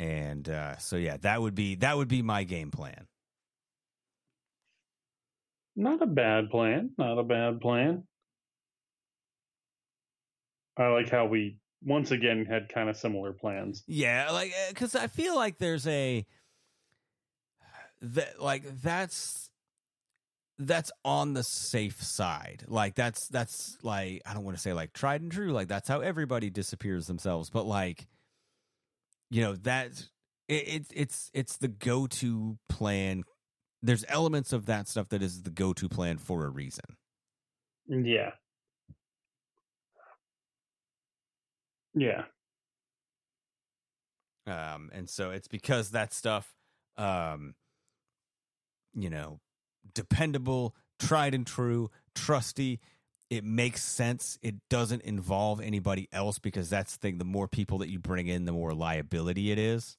and 0.01 0.49
uh, 0.49 0.79
so 0.79 0.97
yeah, 0.97 1.19
that 1.19 1.43
would 1.43 1.55
be 1.55 1.75
that 1.77 1.97
would 1.97 2.09
be 2.09 2.23
my 2.23 2.45
game 2.45 2.71
plan. 2.71 3.07
Not 5.77 6.01
a 6.01 6.07
bad 6.07 6.51
plan. 6.51 6.91
Not 6.97 7.19
a 7.19 7.23
bad 7.23 7.61
plan. 7.61 8.05
I 10.79 10.89
like 10.89 11.11
how 11.11 11.27
we 11.27 11.59
once 11.85 12.13
again 12.13 12.47
had 12.47 12.71
kind 12.71 12.89
of 12.89 12.97
similar 12.97 13.35
plans. 13.35 13.85
Yeah, 13.87 14.31
like 14.31 14.55
because 14.71 14.97
I 14.97 15.07
feel 15.07 15.37
like 15.37 15.59
there's 15.59 15.87
a 15.87 16.25
that 18.01 18.41
like 18.41 18.63
that's 18.81 19.51
that's 20.59 20.91
on 21.05 21.35
the 21.35 21.45
safe 21.45 22.03
side. 22.03 22.65
Like 22.69 22.95
that's 22.95 23.29
that's 23.29 23.77
like 23.83 24.23
I 24.25 24.33
don't 24.33 24.45
want 24.45 24.57
to 24.57 24.63
say 24.63 24.73
like 24.73 24.95
tried 24.95 25.21
and 25.21 25.31
true. 25.31 25.53
Like 25.53 25.69
that's 25.69 25.89
how 25.89 26.01
everybody 26.01 26.49
disappears 26.49 27.07
themselves, 27.07 27.51
but 27.51 27.67
like 27.67 28.07
you 29.31 29.41
know 29.43 29.55
that 29.55 29.87
it's 29.87 30.09
it, 30.49 30.87
it's 30.95 31.31
it's 31.33 31.57
the 31.57 31.69
go-to 31.69 32.59
plan 32.69 33.23
there's 33.83 34.05
elements 34.09 34.53
of 34.53 34.67
that 34.67 34.89
stuff 34.89 35.09
that 35.09 35.23
is 35.23 35.43
the 35.43 35.51
go-to 35.51 35.89
plan 35.89 36.19
for 36.19 36.45
a 36.45 36.51
reason 36.51 36.85
Yeah. 37.89 38.33
Yeah. 41.95 42.25
um 44.47 44.91
and 44.93 45.09
so 45.09 45.31
it's 45.31 45.49
because 45.49 45.91
that 45.91 46.13
stuff 46.13 46.55
um 46.97 47.55
you 48.95 49.11
know 49.11 49.41
dependable 49.95 50.75
tried 50.99 51.35
and 51.35 51.47
true 51.47 51.91
trusty 52.15 52.81
it 53.31 53.45
makes 53.45 53.83
sense 53.83 54.39
it 54.43 54.57
doesn't 54.69 55.03
involve 55.03 55.61
anybody 55.61 56.09
else 56.13 56.39
because 56.39 56.69
that's 56.69 56.97
the 56.97 56.99
thing 56.99 57.19
the 57.19 57.25
more 57.25 57.49
people 57.49 57.79
that 57.79 57.89
you 57.89 57.99
bring 57.99 58.27
in 58.27 58.45
the 58.45 58.53
more 58.53 58.75
liability 58.75 59.51
it 59.51 59.59
is 59.59 59.97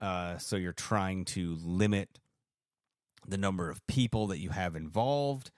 uh, 0.00 0.38
so 0.38 0.56
you're 0.56 0.72
trying 0.72 1.24
to 1.24 1.56
limit 1.62 2.18
the 3.26 3.38
number 3.38 3.70
of 3.70 3.84
people 3.86 4.28
that 4.28 4.38
you 4.38 4.50
have 4.50 4.76
involved. 4.76 5.50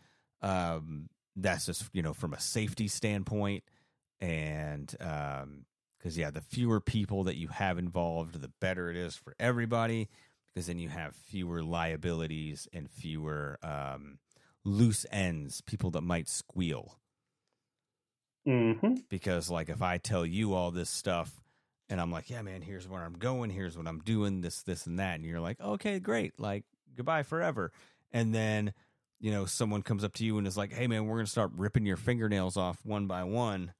Um, 0.42 1.08
that's 1.36 1.66
just 1.66 1.88
you 1.92 2.02
know 2.02 2.12
from 2.12 2.32
a 2.32 2.40
safety 2.40 2.88
standpoint, 2.88 3.64
and 4.20 4.88
because 5.98 6.16
yeah, 6.16 6.30
the 6.30 6.40
fewer 6.40 6.80
people 6.80 7.24
that 7.24 7.36
you 7.36 7.48
have 7.48 7.78
involved, 7.78 8.40
the 8.40 8.50
better 8.60 8.90
it 8.90 8.96
is 8.96 9.16
for 9.16 9.34
everybody. 9.38 10.08
Because 10.54 10.66
then 10.66 10.78
you 10.78 10.88
have 10.88 11.14
fewer 11.14 11.62
liabilities 11.62 12.66
and 12.72 12.90
fewer 12.90 13.58
um, 13.62 14.18
loose 14.64 15.06
ends, 15.10 15.60
people 15.62 15.90
that 15.92 16.02
might 16.02 16.28
squeal. 16.28 16.98
Mm-hmm. 18.46 18.94
Because 19.08 19.50
like 19.50 19.68
if 19.68 19.82
I 19.82 19.98
tell 19.98 20.24
you 20.24 20.54
all 20.54 20.70
this 20.70 20.90
stuff 20.90 21.40
and 21.88 22.00
I'm 22.00 22.10
like, 22.10 22.30
yeah, 22.30 22.42
man, 22.42 22.62
here's 22.62 22.88
where 22.88 23.02
I'm 23.02 23.14
going, 23.14 23.50
here's 23.50 23.76
what 23.76 23.86
I'm 23.86 24.00
doing, 24.00 24.40
this, 24.40 24.62
this, 24.62 24.86
and 24.86 24.98
that. 24.98 25.16
And 25.16 25.24
you're 25.24 25.40
like, 25.40 25.60
okay, 25.60 26.00
great, 26.00 26.38
like 26.38 26.64
goodbye 26.96 27.22
forever. 27.22 27.72
And 28.12 28.34
then, 28.34 28.72
you 29.20 29.30
know, 29.30 29.46
someone 29.46 29.82
comes 29.82 30.04
up 30.04 30.14
to 30.14 30.24
you 30.24 30.38
and 30.38 30.46
is 30.46 30.56
like, 30.56 30.72
hey, 30.72 30.86
man, 30.86 31.06
we're 31.06 31.16
going 31.16 31.26
to 31.26 31.30
start 31.30 31.50
ripping 31.56 31.86
your 31.86 31.96
fingernails 31.96 32.56
off 32.56 32.78
one 32.84 33.06
by 33.06 33.24
one 33.24 33.72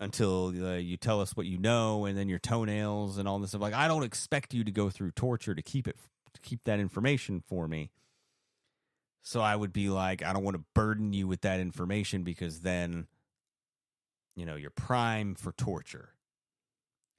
until 0.00 0.48
uh, 0.64 0.76
you 0.76 0.96
tell 0.96 1.20
us 1.20 1.36
what 1.36 1.46
you 1.46 1.58
know 1.58 2.04
and 2.04 2.16
then 2.16 2.28
your 2.28 2.38
toenails 2.38 3.18
and 3.18 3.26
all 3.26 3.38
this 3.38 3.50
stuff. 3.50 3.60
Like, 3.60 3.74
I 3.74 3.88
don't 3.88 4.04
expect 4.04 4.54
you 4.54 4.64
to 4.64 4.70
go 4.70 4.90
through 4.90 5.10
torture 5.12 5.54
to 5.54 5.62
keep 5.62 5.88
it, 5.88 5.96
to 6.34 6.40
keep 6.40 6.60
that 6.64 6.78
information 6.78 7.42
for 7.46 7.66
me. 7.66 7.90
So 9.28 9.42
I 9.42 9.54
would 9.54 9.74
be 9.74 9.90
like, 9.90 10.22
I 10.22 10.32
don't 10.32 10.42
want 10.42 10.56
to 10.56 10.64
burden 10.74 11.12
you 11.12 11.28
with 11.28 11.42
that 11.42 11.60
information 11.60 12.22
because 12.22 12.62
then, 12.62 13.08
you 14.34 14.46
know, 14.46 14.56
you're 14.56 14.70
prime 14.70 15.34
for 15.34 15.52
torture. 15.52 16.14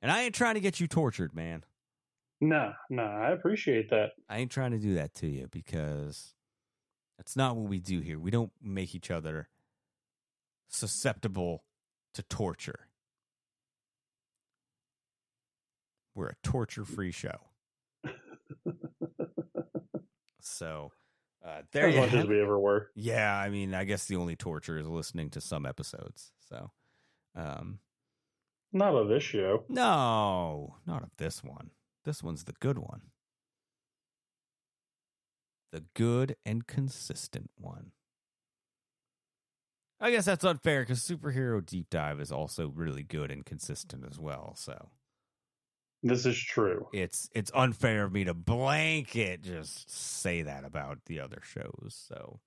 And 0.01 0.11
I 0.11 0.23
ain't 0.23 0.33
trying 0.33 0.55
to 0.55 0.59
get 0.59 0.79
you 0.79 0.87
tortured, 0.87 1.35
man. 1.35 1.65
No, 2.41 2.73
no, 2.89 3.03
I 3.03 3.29
appreciate 3.29 3.91
that. 3.91 4.13
I 4.27 4.39
ain't 4.39 4.49
trying 4.49 4.71
to 4.71 4.79
do 4.79 4.95
that 4.95 5.13
to 5.17 5.27
you 5.27 5.49
because 5.51 6.33
That's 7.19 7.35
not 7.35 7.55
what 7.55 7.69
we 7.69 7.79
do 7.79 7.99
here. 7.99 8.17
We 8.17 8.31
don't 8.31 8.53
make 8.59 8.95
each 8.95 9.11
other 9.11 9.49
susceptible 10.67 11.63
to 12.15 12.23
torture. 12.23 12.87
We're 16.15 16.29
a 16.29 16.35
torture 16.41 16.85
free 16.85 17.11
show. 17.11 17.37
so 20.41 20.91
uh, 21.45 21.61
there 21.71 21.87
as 21.87 21.95
much 21.95 22.13
as 22.13 22.25
we 22.27 22.41
ever 22.41 22.59
were. 22.59 22.89
Yeah, 22.95 23.35
I 23.35 23.49
mean, 23.49 23.73
I 23.73 23.83
guess 23.85 24.05
the 24.05 24.15
only 24.17 24.35
torture 24.35 24.77
is 24.77 24.87
listening 24.87 25.29
to 25.31 25.41
some 25.41 25.65
episodes. 25.65 26.31
So, 26.49 26.71
um, 27.35 27.79
Not 28.73 28.93
of 28.95 29.07
this 29.07 29.23
show. 29.23 29.63
no, 29.69 30.75
not 30.85 31.03
of 31.03 31.11
this 31.17 31.43
one. 31.43 31.71
This 32.05 32.21
one's 32.23 32.43
the 32.45 32.53
good 32.59 32.77
one. 32.77 33.01
The 35.71 35.83
good 35.95 36.35
and 36.45 36.65
consistent 36.65 37.51
one. 37.55 37.91
I 40.01 40.11
guess 40.11 40.25
that's 40.25 40.45
unfair 40.45 40.81
because 40.81 41.01
Superhero 41.01 41.63
Deep 41.63 41.89
Dive 41.89 42.19
is 42.21 42.31
also 42.31 42.69
really 42.69 43.03
good 43.03 43.31
and 43.31 43.45
consistent 43.45 44.05
as 44.09 44.17
well. 44.17 44.55
So 44.57 44.89
This 46.01 46.25
is 46.25 46.37
true. 46.37 46.87
it's 46.93 47.29
it's 47.33 47.51
unfair 47.53 48.05
of 48.05 48.13
me 48.13 48.23
to 48.23 48.33
blanket 48.33 49.41
just 49.41 49.91
say 49.91 50.43
that 50.43 50.63
about 50.63 50.99
the 51.05 51.19
other 51.19 51.41
shows. 51.43 52.01
So 52.07 52.39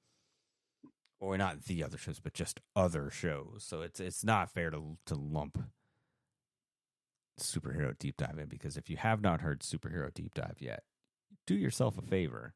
or 1.21 1.39
not 1.39 1.65
the 1.65 1.85
other 1.85 1.99
shows, 1.99 2.19
but 2.19 2.35
just 2.35 2.61
other 2.75 3.11
shows. 3.11 3.65
So 3.67 3.83
it's 3.83 4.01
it's 4.01 4.25
not 4.25 4.51
fair 4.51 4.71
to 4.71 4.97
to 5.07 5.15
lump 5.15 5.59
superhero 7.39 7.99
deep 7.99 8.17
dive 8.17 8.39
in 8.39 8.47
because 8.47 8.77
if 8.77 8.89
you 8.89 8.97
have 8.97 9.21
not 9.21 9.41
heard 9.41 9.61
superhero 9.61 10.13
deep 10.13 10.35
dive 10.35 10.57
yet, 10.59 10.83
do 11.47 11.55
yourself 11.55 11.99
a 11.99 12.03
favor 12.03 12.55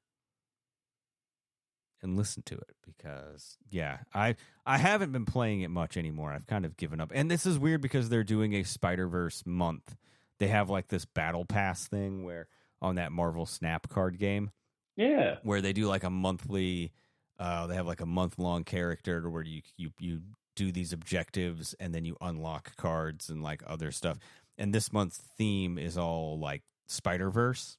and 2.03 2.17
listen 2.17 2.43
to 2.45 2.55
it 2.55 2.77
because 2.85 3.57
yeah, 3.71 3.99
I 4.15 4.37
I 4.65 4.79
haven't 4.79 5.13
been 5.13 5.27
playing 5.27 5.61
it 5.63 5.71
much 5.71 5.97
anymore. 5.97 6.33
I've 6.33 6.47
kind 6.47 6.65
of 6.65 6.77
given 6.77 7.01
up. 7.01 7.13
And 7.15 7.31
this 7.31 7.47
is 7.47 7.59
weird 7.59 7.81
because 7.81 8.09
they're 8.09 8.25
doing 8.25 8.55
a 8.55 8.63
Spider-Verse 8.63 9.45
month. 9.47 9.97
They 10.39 10.49
have 10.49 10.69
like 10.71 10.89
this 10.89 11.05
battle 11.05 11.45
pass 11.45 11.89
thing 11.89 12.25
where 12.25 12.47
on 12.83 12.97
that 12.97 13.13
Marvel 13.13 13.47
Snap 13.47 13.89
card 13.89 14.19
game 14.19 14.51
Yeah. 14.97 15.37
where 15.43 15.61
they 15.63 15.73
do 15.73 15.87
like 15.87 16.05
a 16.05 16.11
monthly 16.11 16.93
uh 17.39 17.67
they 17.67 17.75
have 17.75 17.87
like 17.87 18.01
a 18.01 18.07
month 18.07 18.39
long 18.39 18.65
character 18.65 19.29
where 19.31 19.43
you 19.43 19.63
you 19.77 19.91
you 19.99 20.21
do 20.55 20.73
these 20.73 20.93
objectives 20.93 21.75
and 21.81 21.95
then 21.95 22.05
you 22.05 22.17
unlock 22.21 22.75
cards 22.77 23.29
and 23.29 23.43
like 23.43 23.63
other 23.67 23.91
stuff 23.93 24.19
and 24.57 24.75
this 24.75 24.91
month's 24.93 25.19
theme 25.37 25.77
is 25.79 25.99
all 25.99 26.39
like 26.39 26.63
spider-verse 26.87 27.77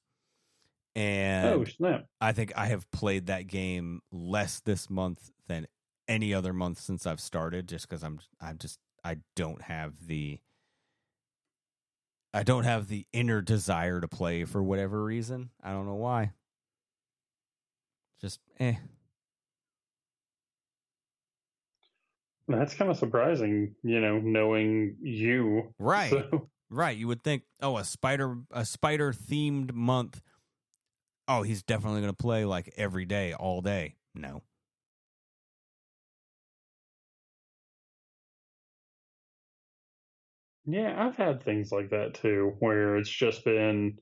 and 0.95 1.47
Oh, 1.47 1.63
snap. 1.63 2.05
i 2.21 2.31
think 2.31 2.53
i 2.55 2.67
have 2.67 2.89
played 2.91 3.27
that 3.27 3.47
game 3.47 4.01
less 4.11 4.59
this 4.59 4.89
month 4.89 5.31
than 5.47 5.67
any 6.07 6.33
other 6.33 6.53
month 6.53 6.79
since 6.79 7.05
i've 7.07 7.19
started 7.19 7.67
just 7.67 7.87
because 7.87 8.03
i'm 8.03 8.19
i'm 8.41 8.57
just 8.57 8.79
i 9.03 9.17
don't 9.35 9.63
have 9.63 9.93
the 10.07 10.39
i 12.33 12.43
don't 12.43 12.63
have 12.63 12.87
the 12.87 13.05
inner 13.13 13.41
desire 13.41 13.99
to 14.01 14.07
play 14.07 14.43
for 14.43 14.63
whatever 14.63 15.03
reason 15.03 15.49
i 15.63 15.71
don't 15.71 15.85
know 15.85 15.95
why 15.95 16.31
just 18.21 18.39
eh 18.59 18.75
That's 22.47 22.73
kind 22.75 22.89
of 22.89 22.97
surprising, 22.97 23.75
you 23.83 23.99
know, 23.99 24.19
knowing 24.19 24.95
you. 25.01 25.73
Right. 25.77 26.11
So, 26.11 26.49
Right. 26.69 26.97
You 26.97 27.07
would 27.07 27.23
think, 27.23 27.43
oh, 27.61 27.77
a 27.77 27.83
spider 27.83 28.37
a 28.51 28.65
spider 28.65 29.13
themed 29.13 29.73
month. 29.73 30.21
Oh, 31.27 31.43
he's 31.43 31.63
definitely 31.63 32.01
going 32.01 32.13
to 32.13 32.17
play 32.17 32.45
like 32.45 32.73
every 32.77 33.05
day, 33.05 33.33
all 33.33 33.61
day. 33.61 33.95
No. 34.13 34.41
Yeah, 40.67 40.93
I've 40.97 41.15
had 41.15 41.43
things 41.43 41.71
like 41.71 41.91
that 41.91 42.13
too, 42.15 42.55
where 42.59 42.97
it's 42.97 43.09
just 43.09 43.45
been, 43.45 43.97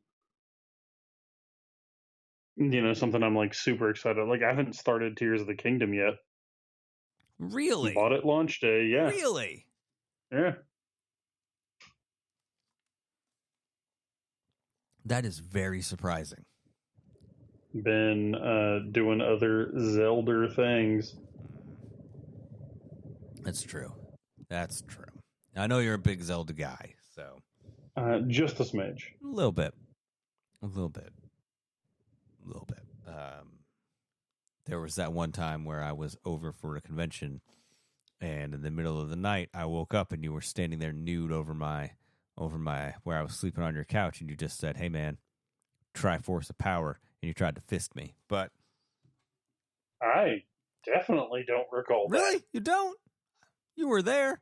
you 2.58 2.82
know, 2.82 2.94
something 2.94 3.22
I'm 3.22 3.36
like 3.36 3.54
super 3.54 3.92
excited. 3.92 4.28
Like 4.28 4.42
I 4.42 4.50
haven't 4.50 4.76
started 4.76 5.16
Tears 5.16 5.42
of 5.42 5.48
the 5.48 5.56
Kingdom 5.56 5.94
yet. 5.94 6.16
Really? 7.38 7.94
Bought 7.94 8.14
it 8.14 8.26
launch 8.26 8.62
day. 8.62 8.88
Yeah. 8.88 9.10
Really? 9.10 9.68
Yeah. 10.32 10.54
That 15.06 15.24
is 15.24 15.38
very 15.38 15.82
surprising. 15.82 16.46
Been 17.76 18.34
uh, 18.34 18.80
doing 18.92 19.22
other 19.22 19.72
Zelda 19.78 20.50
things. 20.50 21.14
That's 23.44 23.62
true. 23.62 23.94
That's 24.50 24.82
true. 24.88 25.15
I 25.56 25.68
know 25.68 25.80
you're 25.80 25.94
a 25.96 26.00
big 26.00 26.22
Zelda 26.22 26.54
guy, 26.54 26.96
so 27.16 27.42
Uh, 27.96 28.20
just 28.28 28.60
a 28.60 28.64
smidge. 28.64 29.04
a 29.24 29.28
little 29.28 29.52
bit, 29.52 29.74
a 30.62 30.66
little 30.68 30.90
bit, 30.90 31.14
a 32.44 32.48
little 32.48 32.66
bit. 32.66 32.84
Um, 33.08 33.60
there 34.66 34.80
was 34.80 34.96
that 34.96 35.14
one 35.14 35.32
time 35.32 35.64
where 35.64 35.82
I 35.82 35.92
was 35.94 36.18
over 36.26 36.52
for 36.52 36.76
a 36.76 36.82
convention, 36.82 37.42
and 38.20 38.54
in 38.54 38.62
the 38.64 38.72
middle 38.72 39.00
of 39.00 39.10
the 39.10 39.16
night, 39.16 39.50
I 39.54 39.66
woke 39.66 39.94
up 39.94 40.12
and 40.12 40.24
you 40.24 40.34
were 40.34 40.42
standing 40.42 40.80
there 40.80 40.92
nude 40.94 41.32
over 41.32 41.54
my 41.54 41.92
over 42.38 42.58
my 42.58 42.96
where 43.04 43.18
I 43.18 43.22
was 43.22 43.34
sleeping 43.36 43.64
on 43.64 43.76
your 43.76 43.86
couch, 43.86 44.20
and 44.20 44.30
you 44.30 44.36
just 44.36 44.58
said, 44.60 44.76
"Hey, 44.78 44.90
man, 44.90 45.20
Triforce 45.94 46.50
of 46.50 46.58
Power," 46.58 47.00
and 47.22 47.28
you 47.28 47.34
tried 47.34 47.56
to 47.56 47.62
fist 47.62 47.96
me, 47.96 48.16
but 48.28 48.52
I 50.02 50.44
definitely 50.84 51.46
don't 51.48 51.68
recall 51.72 52.08
really, 52.10 52.44
you 52.52 52.60
don't. 52.60 53.00
You 53.78 53.88
were 53.88 54.02
there. 54.02 54.42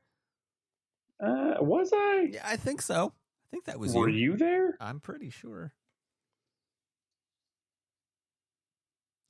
That. 1.19 1.25
Uh, 1.59 1.63
was 1.63 1.91
I? 1.93 2.29
Yeah, 2.31 2.41
I 2.45 2.55
think 2.57 2.81
so. 2.81 3.13
I 3.15 3.47
think 3.51 3.65
that 3.65 3.79
was 3.79 3.93
Were 3.93 4.09
you. 4.09 4.31
you 4.31 4.37
there? 4.37 4.75
I'm 4.79 4.99
pretty 4.99 5.29
sure. 5.29 5.73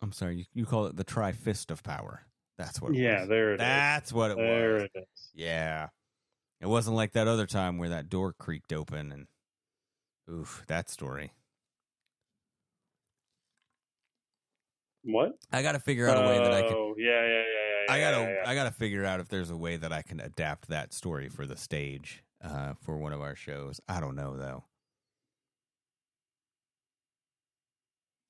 I'm 0.01 0.11
sorry, 0.11 0.37
you, 0.39 0.45
you 0.53 0.65
call 0.65 0.85
it 0.87 0.97
the 0.97 1.03
tri 1.05 1.31
fist 1.31 1.71
of 1.71 1.81
power. 1.81 2.25
That's 2.57 2.81
what 2.81 2.91
it 2.91 2.97
Yeah, 2.97 3.21
was. 3.21 3.29
there 3.29 3.51
it 3.51 3.55
is. 3.55 3.59
That's 3.59 4.11
what 4.13 4.31
it 4.31 4.37
There 4.37 4.73
was. 4.73 4.83
it 4.83 4.91
is. 4.95 5.29
Yeah. 5.33 5.87
It 6.59 6.67
wasn't 6.67 6.95
like 6.95 7.13
that 7.13 7.27
other 7.27 7.45
time 7.47 7.77
where 7.77 7.89
that 7.89 8.09
door 8.09 8.33
creaked 8.33 8.73
open 8.73 9.11
and 9.11 9.27
oof, 10.29 10.63
that 10.67 10.89
story. 10.89 11.31
What? 15.03 15.33
I 15.51 15.61
got 15.61 15.73
to 15.73 15.79
figure 15.79 16.07
out 16.07 16.17
a 16.17 16.27
way 16.27 16.37
that 16.37 16.53
I 16.53 16.61
can 16.61 16.73
Oh, 16.73 16.95
yeah, 16.97 17.05
yeah, 17.09 17.27
yeah, 17.27 17.43
yeah. 17.43 17.62
I 17.89 17.99
gotta 17.99 18.17
yeah, 18.17 18.29
yeah. 18.29 18.49
I 18.49 18.55
gotta 18.55 18.71
figure 18.71 19.05
out 19.05 19.19
if 19.19 19.29
there's 19.29 19.49
a 19.49 19.57
way 19.57 19.77
that 19.77 19.91
I 19.91 20.01
can 20.01 20.19
adapt 20.19 20.69
that 20.69 20.93
story 20.93 21.29
for 21.29 21.45
the 21.45 21.57
stage 21.57 22.23
uh, 22.43 22.73
for 22.81 22.97
one 22.97 23.13
of 23.13 23.21
our 23.21 23.35
shows. 23.35 23.79
I 23.87 23.99
don't 23.99 24.15
know 24.15 24.37
though. 24.37 24.65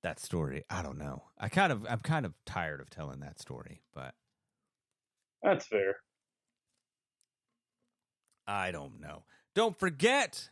That 0.03 0.19
story, 0.19 0.63
I 0.69 0.81
don't 0.81 0.97
know. 0.97 1.23
I 1.39 1.47
kind 1.49 1.71
of 1.71 1.85
I'm 1.89 1.99
kind 1.99 2.25
of 2.25 2.33
tired 2.45 2.81
of 2.81 2.89
telling 2.89 3.21
that 3.21 3.39
story, 3.39 3.81
but 3.93 4.13
That's 5.41 5.65
fair. 5.65 5.95
I 8.45 8.71
don't 8.71 8.99
know. 8.99 9.23
Don't 9.55 9.77
forget 9.77 10.49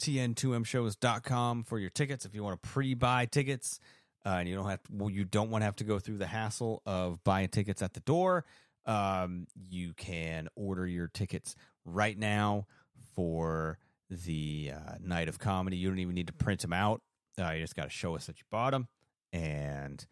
tn2mshows.com 0.00 1.64
for 1.64 1.78
your 1.78 1.90
tickets 1.90 2.24
if 2.24 2.34
you 2.34 2.42
want 2.42 2.60
to 2.62 2.68
pre-buy 2.68 3.26
tickets 3.26 3.78
uh, 4.24 4.36
and 4.38 4.48
you 4.48 4.54
don't 4.54 4.68
have 4.68 4.82
to, 4.82 4.92
well, 4.92 5.10
you 5.10 5.24
don't 5.24 5.50
want 5.50 5.62
to 5.62 5.66
have 5.66 5.76
to 5.76 5.84
go 5.84 5.98
through 5.98 6.18
the 6.18 6.26
hassle 6.26 6.82
of 6.86 7.22
buying 7.24 7.48
tickets 7.48 7.82
at 7.82 7.94
the 7.94 8.00
door. 8.00 8.44
Um, 8.86 9.46
you 9.54 9.94
can 9.94 10.48
order 10.56 10.86
your 10.86 11.08
tickets 11.08 11.54
right 11.84 12.18
now 12.18 12.66
for 13.14 13.78
the 14.10 14.72
uh, 14.74 14.94
night 15.00 15.28
of 15.28 15.38
comedy. 15.38 15.76
You 15.76 15.88
don't 15.88 15.98
even 15.98 16.14
need 16.14 16.26
to 16.26 16.32
print 16.32 16.60
them 16.60 16.72
out. 16.72 17.00
Uh, 17.38 17.50
you 17.50 17.60
just 17.60 17.74
got 17.74 17.84
to 17.84 17.90
show 17.90 18.14
us 18.14 18.26
that 18.26 18.38
you 18.38 18.44
bought 18.50 18.70
them, 18.70 18.86
and 19.32 20.04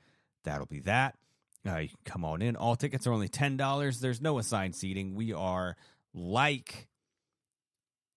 that'll 0.44 0.66
be 0.66 0.80
that. 0.80 1.16
Uh, 1.66 1.78
you 1.78 1.88
can 1.88 1.98
come 2.04 2.24
on 2.24 2.42
in. 2.42 2.56
All 2.56 2.74
tickets 2.74 3.06
are 3.06 3.12
only 3.12 3.28
ten 3.28 3.56
dollars. 3.56 4.00
There's 4.00 4.20
no 4.20 4.38
assigned 4.38 4.74
seating. 4.74 5.14
We 5.14 5.32
are 5.32 5.76
like, 6.12 6.88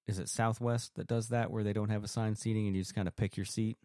is 0.08 0.18
it 0.18 0.30
Southwest 0.30 0.96
that 0.96 1.08
does 1.08 1.28
that, 1.28 1.52
where 1.52 1.64
they 1.64 1.74
don't 1.74 1.90
have 1.90 2.04
assigned 2.04 2.40
seating 2.40 2.66
and 2.66 2.76
you 2.76 2.82
just 2.82 2.96
kind 2.96 3.08
of 3.08 3.16
pick 3.16 3.38
your 3.38 3.46
seat? 3.46 3.78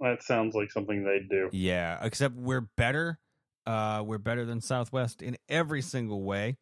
That 0.00 0.22
sounds 0.22 0.54
like 0.54 0.70
something 0.70 1.04
they'd 1.04 1.28
do. 1.28 1.48
Yeah, 1.52 1.98
except 2.02 2.34
we're 2.36 2.60
better. 2.76 3.18
Uh, 3.64 4.02
we're 4.06 4.18
better 4.18 4.44
than 4.44 4.60
Southwest 4.60 5.22
in 5.22 5.36
every 5.48 5.82
single 5.82 6.22
way. 6.22 6.58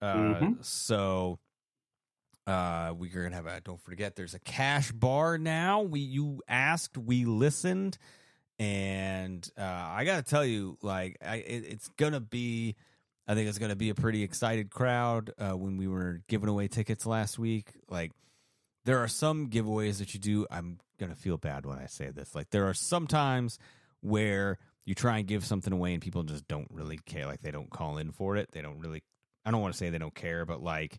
Uh, 0.00 0.14
Mhm. 0.14 0.64
So 0.64 1.38
uh, 2.46 2.94
we're 2.96 3.22
gonna 3.22 3.34
have 3.36 3.46
a. 3.46 3.60
Don't 3.60 3.80
forget, 3.80 4.16
there's 4.16 4.34
a 4.34 4.38
cash 4.40 4.90
bar 4.92 5.36
now. 5.38 5.82
We 5.82 6.00
you 6.00 6.42
asked, 6.48 6.96
we 6.96 7.24
listened, 7.24 7.98
and 8.58 9.48
uh, 9.58 9.62
I 9.62 10.04
gotta 10.04 10.22
tell 10.22 10.44
you, 10.44 10.78
like, 10.82 11.16
I 11.24 11.36
it, 11.36 11.64
it's 11.66 11.88
gonna 11.96 12.20
be. 12.20 12.76
I 13.28 13.34
think 13.34 13.48
it's 13.48 13.58
gonna 13.58 13.76
be 13.76 13.90
a 13.90 13.94
pretty 13.94 14.22
excited 14.22 14.70
crowd. 14.70 15.32
Uh, 15.38 15.52
when 15.52 15.76
we 15.76 15.86
were 15.86 16.22
giving 16.28 16.48
away 16.48 16.66
tickets 16.68 17.06
last 17.06 17.38
week, 17.38 17.72
like 17.88 18.12
there 18.90 18.98
are 18.98 19.06
some 19.06 19.48
giveaways 19.50 19.98
that 19.98 20.14
you 20.14 20.18
do. 20.18 20.48
I'm 20.50 20.80
gonna 20.98 21.14
feel 21.14 21.38
bad 21.38 21.64
when 21.64 21.78
I 21.78 21.86
say 21.86 22.10
this. 22.10 22.34
Like 22.34 22.50
there 22.50 22.68
are 22.68 22.74
some 22.74 23.06
times 23.06 23.56
where 24.00 24.58
you 24.84 24.96
try 24.96 25.18
and 25.18 25.28
give 25.28 25.44
something 25.44 25.72
away 25.72 25.92
and 25.92 26.02
people 26.02 26.24
just 26.24 26.48
don't 26.48 26.66
really 26.72 26.98
care. 27.06 27.24
Like 27.24 27.40
they 27.40 27.52
don't 27.52 27.70
call 27.70 27.98
in 27.98 28.10
for 28.10 28.36
it. 28.36 28.50
They 28.50 28.62
don't 28.62 28.80
really. 28.80 29.04
I 29.44 29.52
don't 29.52 29.60
want 29.60 29.74
to 29.74 29.78
say 29.78 29.90
they 29.90 29.98
don't 29.98 30.12
care, 30.12 30.44
but 30.44 30.60
like 30.60 30.98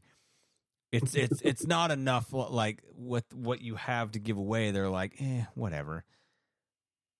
it's 0.93 1.15
it's 1.15 1.41
it's 1.43 1.67
not 1.67 1.91
enough. 1.91 2.31
Like 2.31 2.81
what 2.95 3.25
what 3.33 3.61
you 3.61 3.75
have 3.75 4.11
to 4.11 4.19
give 4.19 4.37
away, 4.37 4.71
they're 4.71 4.87
like, 4.87 5.15
eh, 5.19 5.43
whatever. 5.55 6.05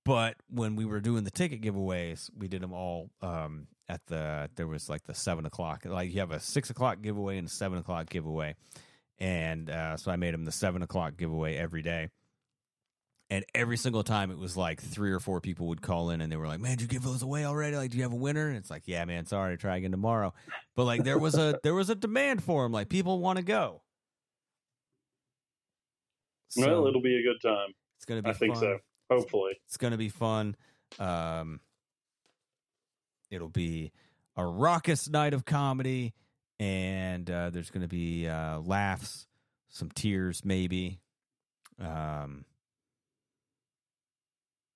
But 0.05 0.37
when 0.49 0.77
we 0.77 0.85
were 0.85 1.01
doing 1.01 1.25
the 1.25 1.31
ticket 1.31 1.61
giveaways, 1.61 2.29
we 2.33 2.47
did 2.47 2.61
them 2.61 2.71
all 2.71 3.09
um, 3.21 3.67
at 3.89 4.05
the. 4.07 4.49
There 4.55 4.67
was 4.67 4.87
like 4.87 5.03
the 5.03 5.13
seven 5.13 5.45
o'clock. 5.45 5.83
Like 5.83 6.13
you 6.13 6.21
have 6.21 6.31
a 6.31 6.39
six 6.39 6.69
o'clock 6.69 7.01
giveaway 7.01 7.37
and 7.39 7.49
a 7.49 7.51
seven 7.51 7.77
o'clock 7.77 8.09
giveaway, 8.09 8.55
and 9.21 9.69
uh, 9.69 9.97
so 9.97 10.11
I 10.11 10.15
made 10.15 10.33
them 10.33 10.45
the 10.45 10.51
seven 10.51 10.81
o'clock 10.81 11.15
giveaway 11.15 11.55
every 11.55 11.83
day. 11.83 12.09
And 13.29 13.45
every 13.55 13.77
single 13.77 14.03
time 14.03 14.31
it 14.31 14.37
was 14.37 14.57
like 14.57 14.81
three 14.81 15.11
or 15.11 15.19
four 15.19 15.39
people 15.39 15.67
would 15.67 15.81
call 15.81 16.09
in 16.09 16.19
and 16.19 16.29
they 16.29 16.35
were 16.35 16.47
like, 16.47 16.59
Man, 16.59 16.71
did 16.71 16.81
you 16.81 16.87
give 16.87 17.03
those 17.03 17.21
away 17.21 17.45
already? 17.45 17.77
Like, 17.77 17.91
do 17.91 17.97
you 17.97 18.03
have 18.03 18.11
a 18.11 18.17
winner? 18.17 18.49
And 18.49 18.57
it's 18.57 18.71
like, 18.71 18.81
Yeah, 18.87 19.05
man, 19.05 19.27
sorry, 19.27 19.57
try 19.57 19.77
again 19.77 19.91
tomorrow. 19.91 20.33
But 20.75 20.85
like 20.85 21.03
there 21.03 21.19
was 21.19 21.37
a 21.37 21.57
there 21.63 21.75
was 21.75 21.89
a 21.91 21.95
demand 21.95 22.43
for 22.43 22.63
them. 22.63 22.71
Like 22.71 22.89
people 22.89 23.19
want 23.19 23.37
to 23.37 23.45
go. 23.45 23.83
So, 26.49 26.67
well, 26.67 26.87
it'll 26.87 27.01
be 27.01 27.17
a 27.17 27.23
good 27.23 27.47
time. 27.47 27.69
It's 27.97 28.05
gonna 28.05 28.23
be 28.23 28.31
I 28.31 28.33
think 28.33 28.57
so. 28.57 28.79
Hopefully. 29.09 29.53
It's 29.67 29.77
gonna 29.77 29.97
be 29.97 30.09
fun. 30.09 30.55
Um 30.99 31.61
it'll 33.29 33.49
be 33.49 33.93
a 34.35 34.45
raucous 34.45 35.07
night 35.07 35.35
of 35.35 35.45
comedy 35.45 36.13
and 36.61 37.29
uh, 37.29 37.49
there's 37.49 37.69
gonna 37.69 37.87
be 37.87 38.27
uh, 38.27 38.59
laughs, 38.59 39.27
some 39.69 39.89
tears 39.93 40.45
maybe. 40.45 40.99
Um 41.79 42.45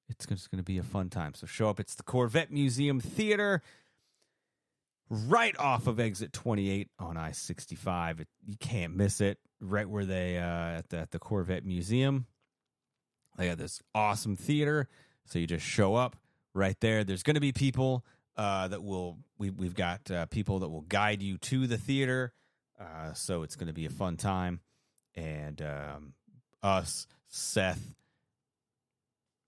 it's 0.10 0.26
just 0.26 0.52
going 0.52 0.60
to 0.60 0.64
be 0.64 0.78
a 0.78 0.84
fun 0.84 1.10
time. 1.10 1.34
So 1.34 1.48
show 1.48 1.70
up. 1.70 1.80
It's 1.80 1.96
the 1.96 2.04
Corvette 2.04 2.52
Museum 2.52 3.00
Theater, 3.00 3.62
right 5.10 5.58
off 5.58 5.88
of 5.88 6.00
exit 6.00 6.34
28 6.34 6.90
on 7.00 7.18
I 7.18 7.32
65. 7.32 8.26
You 8.46 8.58
can't 8.60 8.96
miss 8.96 9.22
it. 9.22 9.40
Right 9.60 9.90
where 9.90 10.06
they 10.06 10.38
uh, 10.38 10.78
at 10.78 10.90
the 10.90 10.98
at 11.00 11.12
the 11.12 11.20
Corvette 11.20 11.66
Museum. 11.66 12.28
They 13.38 13.48
have 13.48 13.58
this 13.58 13.82
awesome 13.94 14.36
theater. 14.36 14.90
So 15.26 15.40
you 15.40 15.48
just 15.48 15.66
show 15.66 15.96
up 15.96 16.18
right 16.54 16.80
there. 16.82 17.04
There's 17.04 17.24
going 17.24 17.36
to 17.36 17.42
be 17.42 17.52
people 17.52 18.06
uh, 18.38 18.68
that 18.68 18.84
will 18.84 19.18
we 19.38 19.50
we've 19.50 19.76
got 19.76 20.10
uh, 20.12 20.26
people 20.28 20.60
that 20.60 20.70
will 20.70 20.82
guide 20.82 21.22
you 21.22 21.38
to 21.38 21.68
the 21.68 21.78
theater. 21.78 22.34
Uh, 22.80 23.14
so 23.14 23.44
it's 23.44 23.56
going 23.56 23.68
to 23.68 23.74
be 23.74 23.86
a 23.86 23.90
fun 23.90 24.18
time, 24.18 24.60
and 25.16 25.62
um, 25.62 26.14
us, 26.62 27.08
Seth, 27.28 27.96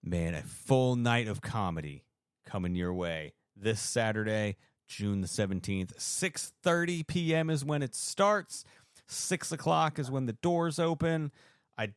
man, 0.04 0.34
a 0.34 0.42
full 0.42 0.96
night 0.96 1.28
of 1.28 1.42
comedy 1.42 2.06
coming 2.46 2.76
your 2.76 2.94
way 2.94 3.34
this 3.56 3.82
Saturday, 3.82 4.56
June 4.88 5.22
the 5.22 5.28
seventeenth. 5.28 6.00
Six 6.00 6.54
thirty 6.64 7.04
p.m. 7.04 7.50
is 7.50 7.66
when 7.66 7.82
it 7.82 7.96
starts. 7.96 8.64
Six 9.08 9.52
o'clock 9.52 10.00
is 10.00 10.10
when 10.12 10.26
the 10.26 10.34
doors 10.34 10.80
open. 10.80 11.32
I 11.78 11.94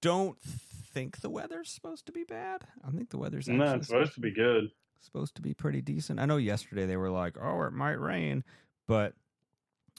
don't 0.00 0.38
think 0.40 1.20
the 1.20 1.30
weather's 1.30 1.70
supposed 1.70 2.06
to 2.06 2.12
be 2.12 2.24
bad. 2.24 2.62
I 2.86 2.90
think 2.90 3.10
the 3.10 3.18
weather's 3.18 3.48
No, 3.48 3.74
it's 3.74 3.86
supposed 3.86 4.14
to 4.14 4.20
be 4.20 4.32
good. 4.32 4.70
Supposed 5.04 5.34
to 5.36 5.42
be 5.42 5.54
pretty 5.54 5.80
decent. 5.80 6.20
I 6.20 6.26
know 6.26 6.36
yesterday 6.36 6.86
they 6.86 6.96
were 6.96 7.10
like, 7.10 7.36
"Oh, 7.40 7.62
it 7.62 7.72
might 7.72 8.00
rain," 8.00 8.44
but 8.86 9.14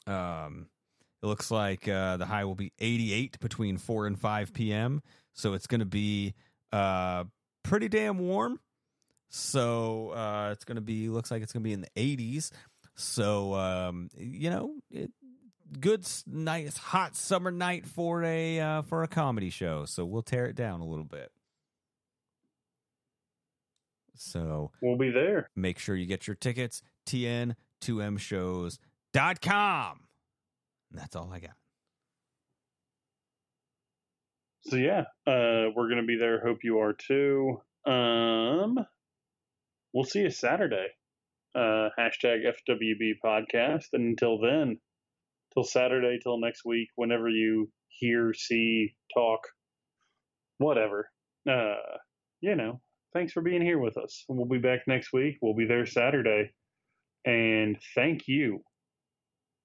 um, 0.07 0.67
it 1.21 1.25
looks 1.25 1.51
like 1.51 1.87
uh, 1.87 2.17
the 2.17 2.25
high 2.25 2.45
will 2.45 2.55
be 2.55 2.73
88 2.79 3.39
between 3.39 3.77
4 3.77 4.07
and 4.07 4.19
5 4.19 4.53
p.m. 4.53 5.01
So 5.33 5.53
it's 5.53 5.67
going 5.67 5.79
to 5.79 5.85
be 5.85 6.33
uh, 6.71 7.23
pretty 7.63 7.87
damn 7.87 8.19
warm. 8.19 8.59
So 9.29 10.09
uh, 10.09 10.49
it's 10.51 10.65
going 10.65 10.75
to 10.75 10.81
be 10.81 11.09
looks 11.09 11.31
like 11.31 11.41
it's 11.41 11.53
going 11.53 11.63
to 11.63 11.67
be 11.67 11.73
in 11.73 11.81
the 11.81 11.89
80s. 11.95 12.51
So 12.95 13.55
um, 13.55 14.09
you 14.17 14.49
know, 14.49 14.75
it, 14.91 15.11
good 15.79 16.05
nice 16.27 16.77
hot 16.77 17.15
summer 17.15 17.51
night 17.51 17.87
for 17.87 18.23
a 18.23 18.59
uh, 18.59 18.81
for 18.83 19.03
a 19.03 19.07
comedy 19.07 19.49
show. 19.49 19.85
So 19.85 20.05
we'll 20.05 20.21
tear 20.21 20.45
it 20.45 20.55
down 20.55 20.81
a 20.81 20.85
little 20.85 21.05
bit. 21.05 21.31
So 24.23 24.71
We'll 24.81 24.97
be 24.97 25.09
there. 25.11 25.49
make 25.55 25.79
sure 25.79 25.95
you 25.95 26.05
get 26.05 26.27
your 26.27 26.35
tickets 26.35 26.81
tn2mshows.com. 27.07 29.99
And 30.91 30.99
that's 30.99 31.15
all 31.15 31.31
I 31.33 31.39
got. 31.39 31.51
So 34.65 34.75
yeah, 34.77 35.01
uh, 35.27 35.71
we're 35.75 35.89
gonna 35.89 36.05
be 36.05 36.15
there. 36.17 36.39
Hope 36.45 36.59
you 36.63 36.79
are 36.79 36.93
too. 36.93 37.57
Um, 37.85 38.77
we'll 39.93 40.05
see 40.05 40.21
you 40.21 40.29
Saturday. 40.29 40.87
Uh, 41.53 41.89
hashtag 41.99 42.43
FWB 42.69 43.15
podcast. 43.23 43.87
And 43.93 44.05
until 44.07 44.39
then, 44.39 44.79
till 45.53 45.63
Saturday, 45.65 46.17
till 46.23 46.39
next 46.39 46.63
week, 46.65 46.87
whenever 46.95 47.27
you 47.29 47.69
hear, 47.89 48.33
see, 48.33 48.95
talk, 49.13 49.41
whatever. 50.59 51.09
Uh, 51.47 51.75
you 52.39 52.55
know, 52.55 52.79
thanks 53.13 53.33
for 53.33 53.41
being 53.41 53.61
here 53.61 53.79
with 53.79 53.97
us. 53.97 54.25
We'll 54.27 54.45
be 54.47 54.57
back 54.57 54.81
next 54.87 55.13
week. 55.13 55.37
We'll 55.41 55.53
be 55.55 55.65
there 55.65 55.85
Saturday. 55.85 56.51
And 57.25 57.77
thank 57.95 58.27
you. 58.27 58.63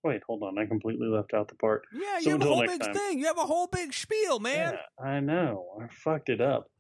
Wait, 0.05 0.23
hold 0.29 0.43
on. 0.43 0.59
I 0.59 0.67
completely 0.67 1.09
left 1.09 1.35
out 1.35 1.49
the 1.49 1.57
part. 1.57 1.83
Yeah, 1.93 2.19
So 2.21 2.25
you 2.27 2.31
have 2.33 2.43
a 2.43 2.45
whole 2.47 2.67
big 2.67 2.81
time- 2.81 2.95
thing. 2.95 3.19
You 3.19 3.27
have 3.27 3.39
a 3.39 3.47
whole 3.47 3.67
big 3.67 3.93
spiel, 3.93 4.39
man. 4.39 4.75
yeah, 4.75 5.05
I 5.05 5.21
know. 5.21 5.67
I 5.83 5.89
fucked 5.89 6.29
it 6.29 6.41
up. 6.41 6.71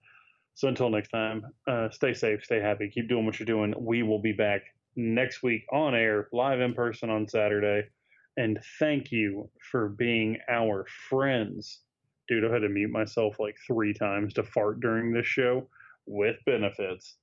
So 0.54 0.68
until 0.68 0.90
next 0.90 1.08
time, 1.10 1.42
uh, 1.66 1.88
stay 1.90 2.12
safe, 2.14 2.44
stay 2.44 2.60
happy, 2.60 2.88
keep 2.90 3.08
doing 3.08 3.24
what 3.26 3.38
you're 3.38 3.46
doing. 3.46 3.74
We 3.78 4.02
will 4.02 4.20
be 4.20 4.32
back 4.32 4.62
next 4.96 5.42
week 5.42 5.64
on 5.72 5.94
air, 5.94 6.28
live 6.32 6.60
in 6.60 6.74
person 6.74 7.10
on 7.10 7.28
Saturday. 7.28 7.88
And 8.36 8.58
thank 8.78 9.10
you 9.10 9.50
for 9.70 9.88
being 9.88 10.38
our 10.48 10.86
friends. 11.08 11.82
Dude, 12.28 12.44
I've 12.44 12.52
had 12.52 12.62
to 12.62 12.68
mute 12.68 12.90
myself 12.90 13.38
like 13.40 13.56
three 13.66 13.92
times 13.94 14.34
to 14.34 14.42
fart 14.44 14.80
during 14.80 15.12
this 15.12 15.26
show 15.26 15.68
with 16.08 16.36
benefits. 16.46 17.16